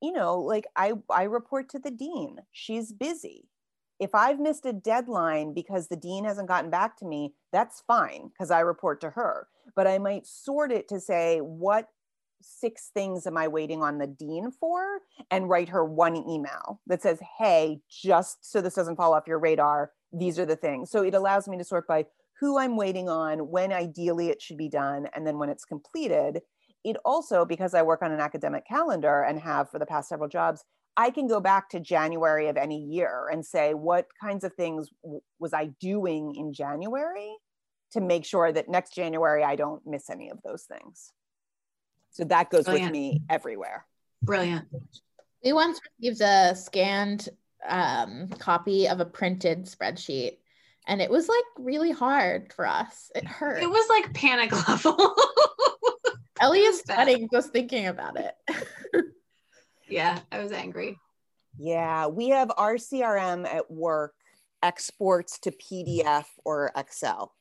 you 0.01 0.11
know, 0.11 0.39
like 0.39 0.65
I 0.75 0.93
I 1.09 1.23
report 1.23 1.69
to 1.69 1.79
the 1.79 1.91
dean. 1.91 2.37
She's 2.51 2.91
busy 2.91 3.47
if 3.99 4.13
I've 4.13 4.39
missed 4.39 4.65
a 4.65 4.73
deadline 4.73 5.53
because 5.53 5.87
the 5.87 5.95
dean 5.95 6.25
hasn't 6.25 6.47
gotten 6.47 6.69
back 6.69 6.97
to 6.97 7.05
me, 7.05 7.33
that's 7.51 7.83
fine 7.87 8.29
because 8.29 8.51
I 8.51 8.59
report 8.59 9.01
to 9.01 9.11
her. 9.11 9.47
But 9.75 9.87
I 9.87 9.97
might 9.97 10.27
sort 10.27 10.71
it 10.71 10.87
to 10.89 10.99
say, 10.99 11.39
what 11.39 11.87
six 12.41 12.91
things 12.93 13.25
am 13.25 13.37
I 13.37 13.47
waiting 13.47 13.81
on 13.81 13.99
the 13.99 14.07
dean 14.07 14.51
for? 14.51 14.99
And 15.31 15.49
write 15.49 15.69
her 15.69 15.85
one 15.85 16.17
email 16.17 16.81
that 16.87 17.01
says, 17.01 17.19
hey, 17.39 17.79
just 17.89 18.51
so 18.51 18.61
this 18.61 18.75
doesn't 18.75 18.97
fall 18.97 19.13
off 19.13 19.27
your 19.27 19.39
radar, 19.39 19.91
these 20.11 20.37
are 20.37 20.45
the 20.45 20.57
things. 20.57 20.91
So 20.91 21.03
it 21.03 21.13
allows 21.13 21.47
me 21.47 21.57
to 21.57 21.63
sort 21.63 21.87
by 21.87 22.05
who 22.39 22.57
I'm 22.57 22.75
waiting 22.75 23.07
on, 23.07 23.39
when 23.51 23.71
ideally 23.71 24.27
it 24.27 24.41
should 24.41 24.57
be 24.57 24.67
done, 24.67 25.07
and 25.13 25.25
then 25.25 25.37
when 25.37 25.49
it's 25.49 25.63
completed. 25.63 26.41
It 26.83 26.97
also, 27.05 27.45
because 27.45 27.73
I 27.73 27.81
work 27.81 28.01
on 28.01 28.11
an 28.11 28.19
academic 28.19 28.67
calendar 28.67 29.21
and 29.23 29.39
have 29.39 29.69
for 29.69 29.79
the 29.79 29.85
past 29.85 30.09
several 30.09 30.29
jobs, 30.29 30.63
I 30.95 31.09
can 31.09 31.27
go 31.27 31.39
back 31.39 31.69
to 31.69 31.79
January 31.79 32.49
of 32.49 32.57
any 32.57 32.79
year 32.79 33.27
and 33.31 33.45
say, 33.45 33.73
what 33.73 34.07
kinds 34.21 34.43
of 34.43 34.53
things 34.53 34.89
was 35.39 35.53
I 35.53 35.67
doing 35.79 36.35
in 36.35 36.53
January 36.53 37.35
to 37.93 38.01
make 38.01 38.25
sure 38.25 38.51
that 38.51 38.69
next 38.69 38.93
January 38.93 39.43
I 39.43 39.55
don't 39.55 39.85
miss 39.85 40.09
any 40.09 40.29
of 40.29 40.39
those 40.43 40.63
things. 40.63 41.11
So 42.11 42.25
that 42.25 42.49
goes 42.49 42.65
Brilliant. 42.65 42.91
with 42.91 42.93
me 42.93 43.21
everywhere. 43.29 43.85
Brilliant. 44.21 44.65
We 45.43 45.53
once 45.53 45.79
received 45.99 46.21
a 46.21 46.55
scanned 46.55 47.29
um, 47.67 48.29
copy 48.39 48.87
of 48.87 48.99
a 48.99 49.05
printed 49.05 49.65
spreadsheet, 49.65 50.37
and 50.87 51.01
it 51.01 51.09
was 51.09 51.27
like 51.27 51.43
really 51.57 51.91
hard 51.91 52.53
for 52.53 52.67
us. 52.67 53.11
It 53.15 53.25
hurt. 53.25 53.61
It 53.61 53.69
was 53.69 53.89
like 53.89 54.13
panic 54.13 54.51
level. 54.67 55.15
Ellie 56.43 56.59
is 56.59 56.81
sweating 56.81 57.29
just 57.31 57.53
thinking 57.53 57.87
about 57.87 58.19
it. 58.19 58.35
yeah, 59.87 60.19
I 60.29 60.43
was 60.43 60.51
angry. 60.51 60.99
Yeah, 61.57 62.07
we 62.07 62.29
have 62.29 62.51
our 62.57 62.75
CRM 62.75 63.45
at 63.45 63.71
work 63.71 64.13
exports 64.61 65.39
to 65.39 65.51
PDF 65.51 66.25
or 66.43 66.71
Excel. 66.75 67.33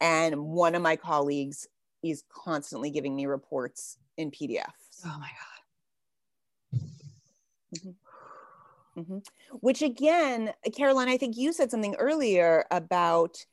And 0.00 0.46
one 0.46 0.74
of 0.74 0.82
my 0.82 0.96
colleagues 0.96 1.68
is 2.02 2.24
constantly 2.28 2.90
giving 2.90 3.14
me 3.14 3.26
reports 3.26 3.98
in 4.16 4.32
PDFs. 4.32 5.04
Oh 5.06 5.16
my 5.20 5.30
God. 6.72 6.80
Mm-hmm. 7.76 9.00
Mm-hmm. 9.00 9.18
Which 9.60 9.82
again, 9.82 10.52
Caroline, 10.76 11.08
I 11.08 11.18
think 11.18 11.36
you 11.36 11.52
said 11.52 11.70
something 11.70 11.94
earlier 12.00 12.64
about 12.72 13.46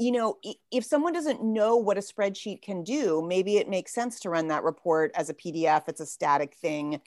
you 0.00 0.12
know, 0.12 0.38
if 0.72 0.82
someone 0.84 1.12
doesn't 1.12 1.44
know 1.44 1.76
what 1.76 1.98
a 1.98 2.00
spreadsheet 2.00 2.62
can 2.62 2.82
do, 2.82 3.22
maybe 3.26 3.58
it 3.58 3.68
makes 3.68 3.92
sense 3.92 4.18
to 4.20 4.30
run 4.30 4.48
that 4.48 4.64
report 4.64 5.12
as 5.14 5.28
a 5.28 5.34
PDF. 5.34 5.88
It's 5.88 6.00
a 6.00 6.06
static 6.06 6.54
thing. 6.54 7.02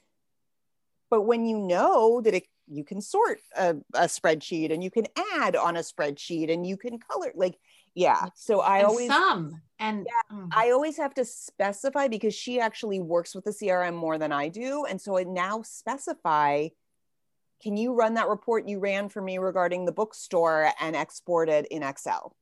But 1.09 1.23
when 1.23 1.43
you 1.45 1.57
know 1.57 2.21
that 2.21 2.35
it, 2.35 2.43
you 2.67 2.83
can 2.83 3.01
sort 3.01 3.39
a, 3.57 3.77
a 3.95 4.03
spreadsheet 4.03 4.71
and 4.71 4.83
you 4.83 4.91
can 4.91 5.07
add 5.33 5.55
on 5.55 5.75
a 5.75 5.79
spreadsheet 5.79 6.53
and 6.53 6.67
you 6.67 6.77
can 6.77 6.99
color, 6.99 7.31
like, 7.33 7.57
yeah. 7.95 8.27
So 8.35 8.59
I 8.61 8.79
and 8.79 8.87
always 8.87 9.07
some 9.07 9.61
and 9.79 10.05
yeah, 10.07 10.37
mm. 10.37 10.49
I 10.51 10.69
always 10.69 10.97
have 10.97 11.15
to 11.15 11.25
specify 11.25 12.07
because 12.07 12.35
she 12.35 12.59
actually 12.59 12.99
works 12.99 13.33
with 13.33 13.43
the 13.43 13.51
CRM 13.51 13.95
more 13.95 14.19
than 14.19 14.31
I 14.31 14.49
do, 14.49 14.85
and 14.85 15.01
so 15.01 15.17
I 15.17 15.23
now 15.23 15.63
specify. 15.63 16.69
Can 17.61 17.77
you 17.77 17.93
run 17.93 18.15
that 18.15 18.27
report 18.27 18.67
you 18.67 18.79
ran 18.79 19.09
for 19.09 19.21
me 19.21 19.37
regarding 19.37 19.85
the 19.85 19.91
bookstore 19.93 20.71
and 20.81 20.95
export 20.95 21.49
it 21.49 21.65
in 21.67 21.81
Excel? 21.81 22.35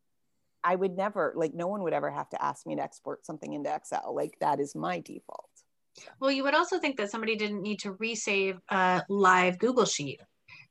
I 0.63 0.75
would 0.75 0.95
never 0.95 1.33
like 1.35 1.53
no 1.53 1.67
one 1.67 1.83
would 1.83 1.93
ever 1.93 2.11
have 2.11 2.29
to 2.29 2.43
ask 2.43 2.65
me 2.65 2.75
to 2.75 2.83
export 2.83 3.25
something 3.25 3.53
into 3.53 3.73
Excel. 3.73 4.13
Like 4.15 4.37
that 4.39 4.59
is 4.59 4.75
my 4.75 4.99
default. 4.99 5.49
Well, 6.19 6.31
you 6.31 6.43
would 6.43 6.55
also 6.55 6.79
think 6.79 6.97
that 6.97 7.11
somebody 7.11 7.35
didn't 7.35 7.61
need 7.61 7.79
to 7.79 7.93
resave 7.93 8.57
a 8.69 9.03
live 9.09 9.59
Google 9.59 9.85
Sheet 9.85 10.21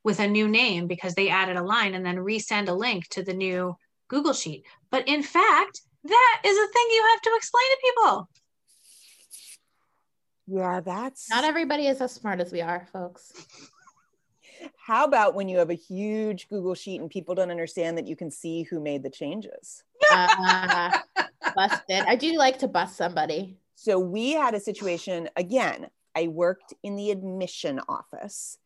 with 0.03 0.19
a 0.19 0.27
new 0.27 0.49
name 0.49 0.87
because 0.87 1.15
they 1.15 1.29
added 1.29 1.57
a 1.57 1.63
line 1.63 1.95
and 1.95 2.05
then 2.05 2.17
resend 2.17 2.69
a 2.69 2.73
link 2.73 3.07
to 3.09 3.23
the 3.23 3.35
new 3.35 3.77
Google 4.09 4.33
Sheet. 4.33 4.65
But 4.91 5.07
in 5.09 5.23
fact, 5.23 5.83
that 6.05 6.41
is 6.45 6.57
a 6.57 6.73
thing 6.73 6.87
you 6.91 7.07
have 7.11 7.23
to 7.23 7.33
explain 7.37 7.71
to 7.71 7.79
people. 7.83 8.29
Yeah, 10.47 10.81
that's 10.81 11.31
not 11.31 11.45
everybody 11.45 11.87
is 11.87 12.01
as 12.01 12.13
smart 12.13 12.41
as 12.41 12.51
we 12.51 12.61
are, 12.61 12.89
folks. 12.93 13.33
How 14.77 15.05
about 15.05 15.35
when 15.35 15.49
you 15.49 15.59
have 15.59 15.71
a 15.71 15.75
huge 15.75 16.49
Google 16.49 16.75
sheet 16.75 17.01
and 17.01 17.11
people 17.11 17.35
don't 17.35 17.51
understand 17.51 17.97
that 17.99 18.07
you 18.07 18.17
can 18.17 18.31
see 18.31 18.65
who 18.65 18.81
made 18.81 19.03
the 19.03 19.11
changes? 19.11 19.85
Uh, 20.11 20.99
busted. 21.55 22.05
I 22.07 22.17
do 22.17 22.33
like 22.37 22.59
to 22.59 22.69
bust 22.69 22.97
somebody. 22.97 23.57
So 23.75 23.99
we 23.99 24.33
had 24.33 24.55
a 24.55 24.61
situation 24.61 25.29
again. 25.37 25.89
I 26.15 26.29
worked 26.29 26.75
in 26.83 26.97
the 26.97 27.11
admission 27.11 27.81
office, 27.89 28.59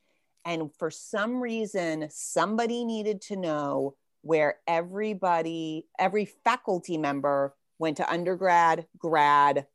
and 0.44 0.70
for 0.78 0.90
some 0.90 1.40
reason, 1.40 2.08
somebody 2.10 2.84
needed 2.84 3.20
to 3.22 3.36
know 3.36 3.96
where 4.22 4.56
everybody, 4.66 5.86
every 5.98 6.24
faculty 6.24 6.96
member 6.96 7.54
went 7.78 7.98
to 7.98 8.10
undergrad, 8.10 8.86
grad, 8.98 9.66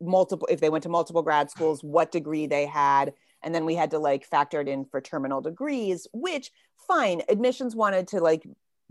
multiple, 0.00 0.48
if 0.50 0.60
they 0.60 0.70
went 0.70 0.82
to 0.84 0.88
multiple 0.88 1.22
grad 1.22 1.50
schools, 1.50 1.82
what 1.82 2.10
degree 2.10 2.46
they 2.46 2.66
had 2.66 3.12
and 3.42 3.54
then 3.54 3.64
we 3.64 3.74
had 3.74 3.90
to 3.90 3.98
like 3.98 4.24
factor 4.24 4.60
it 4.60 4.68
in 4.68 4.84
for 4.84 5.00
terminal 5.00 5.40
degrees 5.40 6.06
which 6.12 6.50
fine 6.86 7.22
admissions 7.28 7.76
wanted 7.76 8.08
to 8.08 8.20
like 8.20 8.42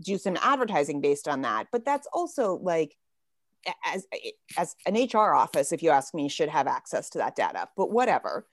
do 0.02 0.18
some 0.18 0.36
advertising 0.42 1.00
based 1.00 1.28
on 1.28 1.42
that. 1.42 1.68
But 1.70 1.84
that's 1.84 2.08
also 2.12 2.58
like 2.62 2.96
as 3.84 4.06
as 4.58 4.74
an 4.86 4.96
hr 5.12 5.34
office 5.34 5.70
if 5.70 5.84
you 5.84 5.90
ask 5.90 6.14
me 6.14 6.28
should 6.28 6.48
have 6.48 6.66
access 6.66 7.08
to 7.10 7.18
that 7.18 7.36
data 7.36 7.68
but 7.76 7.90
whatever. 7.90 8.46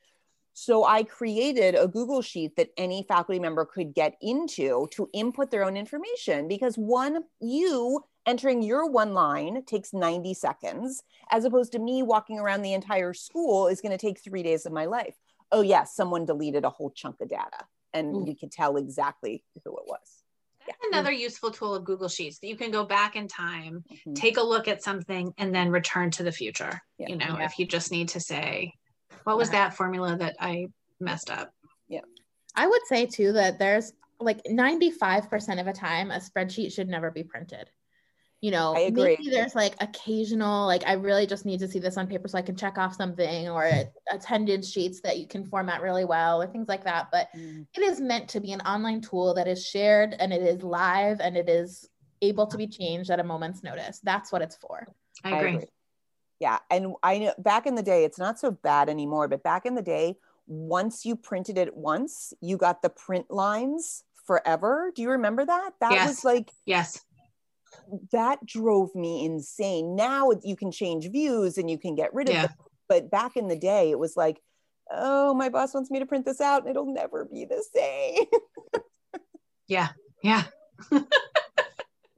So 0.53 0.83
i 0.83 1.03
created 1.03 1.73
a 1.75 1.87
google 1.87 2.21
sheet 2.21 2.55
that 2.57 2.69
any 2.77 3.03
faculty 3.07 3.39
member 3.39 3.65
could 3.65 3.95
get 3.95 4.15
into 4.21 4.87
to 4.91 5.09
input 5.13 5.49
their 5.49 5.63
own 5.63 5.77
information 5.77 6.47
because 6.47 6.75
one 6.75 7.23
you 7.41 8.03
entering 8.27 8.61
your 8.61 8.87
one 8.87 9.15
line 9.15 9.63
takes 9.65 9.93
90 9.93 10.35
seconds 10.35 11.01
as 11.31 11.45
opposed 11.45 11.71
to 11.71 11.79
me 11.79 12.03
walking 12.03 12.37
around 12.37 12.61
the 12.61 12.73
entire 12.73 13.13
school 13.13 13.67
is 13.67 13.81
going 13.81 13.91
to 13.91 13.97
take 13.97 14.19
3 14.19 14.43
days 14.43 14.67
of 14.67 14.73
my 14.73 14.85
life 14.85 15.15
oh 15.51 15.61
yeah, 15.61 15.83
someone 15.83 16.25
deleted 16.25 16.65
a 16.65 16.69
whole 16.69 16.91
chunk 16.91 17.21
of 17.21 17.29
data 17.29 17.65
and 17.93 18.13
mm. 18.13 18.27
you 18.27 18.35
can 18.35 18.49
tell 18.49 18.77
exactly 18.77 19.43
who 19.63 19.77
it 19.77 19.83
was. 19.85 20.23
That's 20.67 20.77
yeah. 20.83 20.99
another 20.99 21.11
useful 21.11 21.51
tool 21.51 21.73
of 21.73 21.85
Google 21.85 22.09
Sheets 22.09 22.39
that 22.39 22.47
you 22.47 22.55
can 22.55 22.71
go 22.71 22.85
back 22.85 23.15
in 23.15 23.27
time, 23.27 23.83
mm-hmm. 23.91 24.13
take 24.13 24.37
a 24.37 24.41
look 24.41 24.67
at 24.67 24.83
something, 24.83 25.33
and 25.37 25.53
then 25.53 25.71
return 25.71 26.11
to 26.11 26.23
the 26.23 26.31
future. 26.31 26.79
Yeah. 26.97 27.07
You 27.09 27.15
know, 27.15 27.37
yeah. 27.39 27.45
if 27.45 27.57
you 27.57 27.65
just 27.65 27.91
need 27.91 28.09
to 28.09 28.19
say, 28.19 28.73
what 29.23 29.37
was 29.37 29.49
that 29.49 29.75
formula 29.75 30.15
that 30.17 30.35
I 30.39 30.67
messed 30.99 31.31
up? 31.31 31.51
Yeah. 31.87 32.01
I 32.55 32.67
would 32.67 32.81
say 32.87 33.05
too 33.05 33.33
that 33.33 33.57
there's 33.57 33.93
like 34.19 34.43
95% 34.43 35.59
of 35.59 35.65
the 35.65 35.73
time, 35.73 36.11
a 36.11 36.19
spreadsheet 36.19 36.73
should 36.73 36.89
never 36.89 37.09
be 37.09 37.23
printed 37.23 37.69
you 38.41 38.51
know 38.51 38.73
maybe 38.73 39.29
there's 39.29 39.53
like 39.53 39.75
occasional 39.81 40.65
like 40.65 40.83
i 40.87 40.93
really 40.93 41.27
just 41.27 41.45
need 41.45 41.59
to 41.59 41.67
see 41.67 41.79
this 41.79 41.97
on 41.97 42.07
paper 42.07 42.27
so 42.27 42.37
i 42.37 42.41
can 42.41 42.55
check 42.55 42.77
off 42.77 42.95
something 42.95 43.49
or 43.49 43.69
attendance 44.11 44.71
sheets 44.71 45.01
that 45.01 45.17
you 45.17 45.27
can 45.27 45.45
format 45.45 45.81
really 45.81 46.05
well 46.05 46.41
or 46.41 46.47
things 46.47 46.67
like 46.69 46.83
that 46.83 47.07
but 47.11 47.27
mm. 47.35 47.65
it 47.75 47.81
is 47.81 47.99
meant 47.99 48.29
to 48.29 48.39
be 48.39 48.53
an 48.53 48.61
online 48.61 49.01
tool 49.01 49.33
that 49.33 49.47
is 49.47 49.65
shared 49.65 50.15
and 50.19 50.31
it 50.31 50.41
is 50.41 50.63
live 50.63 51.19
and 51.19 51.35
it 51.35 51.49
is 51.49 51.89
able 52.21 52.47
to 52.47 52.57
be 52.57 52.67
changed 52.67 53.09
at 53.09 53.19
a 53.19 53.23
moment's 53.23 53.61
notice 53.61 53.99
that's 54.03 54.31
what 54.31 54.41
it's 54.41 54.55
for 54.55 54.87
i 55.23 55.35
agree, 55.35 55.49
I 55.49 55.53
agree. 55.53 55.67
Yeah. 56.39 56.59
And 56.69 56.95
I 57.03 57.19
know 57.19 57.33
back 57.37 57.67
in 57.67 57.75
the 57.75 57.83
day, 57.83 58.05
it's 58.05 58.17
not 58.17 58.39
so 58.39 58.51
bad 58.51 58.89
anymore, 58.89 59.27
but 59.27 59.43
back 59.43 59.65
in 59.65 59.75
the 59.75 59.81
day, 59.81 60.15
once 60.47 61.05
you 61.05 61.15
printed 61.15 61.57
it 61.57 61.75
once, 61.75 62.33
you 62.41 62.57
got 62.57 62.81
the 62.81 62.89
print 62.89 63.29
lines 63.29 64.03
forever. 64.25 64.91
Do 64.95 65.01
you 65.01 65.11
remember 65.11 65.45
that? 65.45 65.71
That 65.81 65.91
Yes. 65.91 66.07
was 66.07 66.23
like, 66.23 66.51
Yes. 66.65 67.03
That 68.11 68.45
drove 68.45 68.93
me 68.95 69.25
insane. 69.25 69.95
Now 69.95 70.31
you 70.43 70.55
can 70.55 70.71
change 70.71 71.09
views 71.09 71.57
and 71.57 71.69
you 71.69 71.77
can 71.77 71.95
get 71.95 72.13
rid 72.13 72.27
of 72.27 72.33
Yeah. 72.33 72.41
them. 72.43 72.55
But 72.87 73.11
back 73.11 73.37
in 73.37 73.47
the 73.47 73.55
day, 73.57 73.91
it 73.91 73.99
was 73.99 74.17
like, 74.17 74.41
oh, 74.91 75.33
my 75.33 75.49
boss 75.49 75.73
wants 75.73 75.91
me 75.91 75.99
to 75.99 76.05
print 76.05 76.25
this 76.25 76.41
out 76.41 76.61
and 76.61 76.69
it'll 76.71 76.91
never 76.93 77.25
be 77.25 77.45
the 77.45 77.63
same. 77.73 78.25
Yeah. 79.67 79.89
Yeah. 80.23 80.45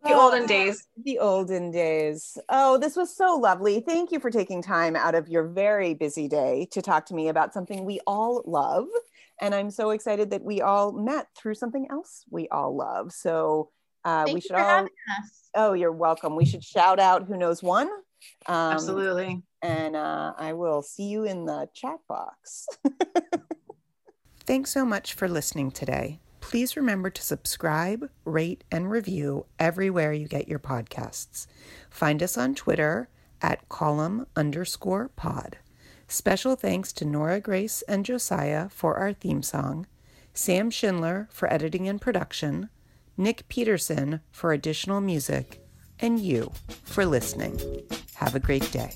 The 0.04 0.14
olden 0.16 0.44
Oh, 0.44 0.48
days. 0.48 0.88
The 1.04 1.20
olden 1.20 1.70
days. 1.70 2.36
Oh, 2.50 2.80
this 2.80 2.96
was 2.96 3.16
so 3.16 3.36
lovely. 3.36 3.82
Thank 3.82 4.12
you 4.12 4.20
for 4.20 4.32
taking 4.32 4.62
time 4.64 4.96
out 4.96 5.14
of 5.14 5.30
your 5.30 5.44
very 5.48 5.94
busy 5.94 6.28
day 6.28 6.68
to 6.72 6.82
talk 6.82 7.06
to 7.08 7.14
me 7.14 7.28
about 7.28 7.54
something 7.54 7.86
we 7.86 8.00
all 8.08 8.42
love. 8.48 8.88
And 9.40 9.54
I'm 9.54 9.70
so 9.70 9.92
excited 9.92 10.32
that 10.32 10.44
we 10.44 10.60
all 10.62 10.92
met 10.92 11.28
through 11.38 11.54
something 11.54 11.88
else 11.92 12.26
we 12.32 12.48
all 12.50 12.76
love. 12.76 13.12
So 13.12 13.70
uh, 14.04 14.26
Thank 14.26 14.34
we 14.34 14.38
you 14.38 14.42
should 14.42 14.52
for 14.52 14.62
all. 14.62 14.70
having 14.70 14.92
us. 15.20 15.50
Oh, 15.56 15.74
you're 15.74 15.92
welcome. 15.92 16.36
We 16.36 16.46
should 16.46 16.64
shout 16.64 17.00
out 17.00 17.26
who 17.28 17.38
knows 17.38 17.62
one. 17.62 17.90
Um, 18.46 18.74
Absolutely. 18.74 19.42
And 19.62 19.96
uh, 19.96 20.34
I 20.38 20.54
will 20.54 20.82
see 20.82 21.04
you 21.04 21.26
in 21.26 21.46
the 21.46 21.68
chat 21.74 22.00
box. 22.08 22.68
Thanks 24.46 24.72
so 24.72 24.86
much 24.86 25.14
for 25.14 25.28
listening 25.28 25.72
today. 25.72 26.20
Please 26.40 26.76
remember 26.76 27.10
to 27.10 27.22
subscribe, 27.22 28.10
rate, 28.26 28.64
and 28.72 28.90
review 28.90 29.46
everywhere 29.60 30.12
you 30.12 30.28
get 30.28 30.48
your 30.48 30.60
podcasts. 30.60 31.48
Find 31.90 32.22
us 32.24 32.38
on 32.38 32.56
Twitter 32.56 33.08
at 33.42 33.70
column 33.70 34.26
underscore 34.36 35.10
pod. 35.10 35.58
Special 36.08 36.56
thanks 36.56 36.92
to 36.94 37.06
Nora 37.06 37.40
Grace 37.40 37.84
and 37.88 38.04
Josiah 38.04 38.68
for 38.70 38.98
our 38.98 39.14
theme 39.14 39.44
song, 39.44 39.86
Sam 40.34 40.70
Schindler 40.70 41.30
for 41.32 41.52
editing 41.52 41.88
and 41.88 42.02
production, 42.02 42.70
Nick 43.18 43.48
Peterson 43.50 44.22
for 44.32 44.54
additional 44.54 45.02
music, 45.02 45.62
and 46.00 46.20
you 46.20 46.52
for 46.84 47.06
listening. 47.06 47.60
Have 48.16 48.36
a 48.36 48.40
great 48.40 48.72
day. 48.72 48.92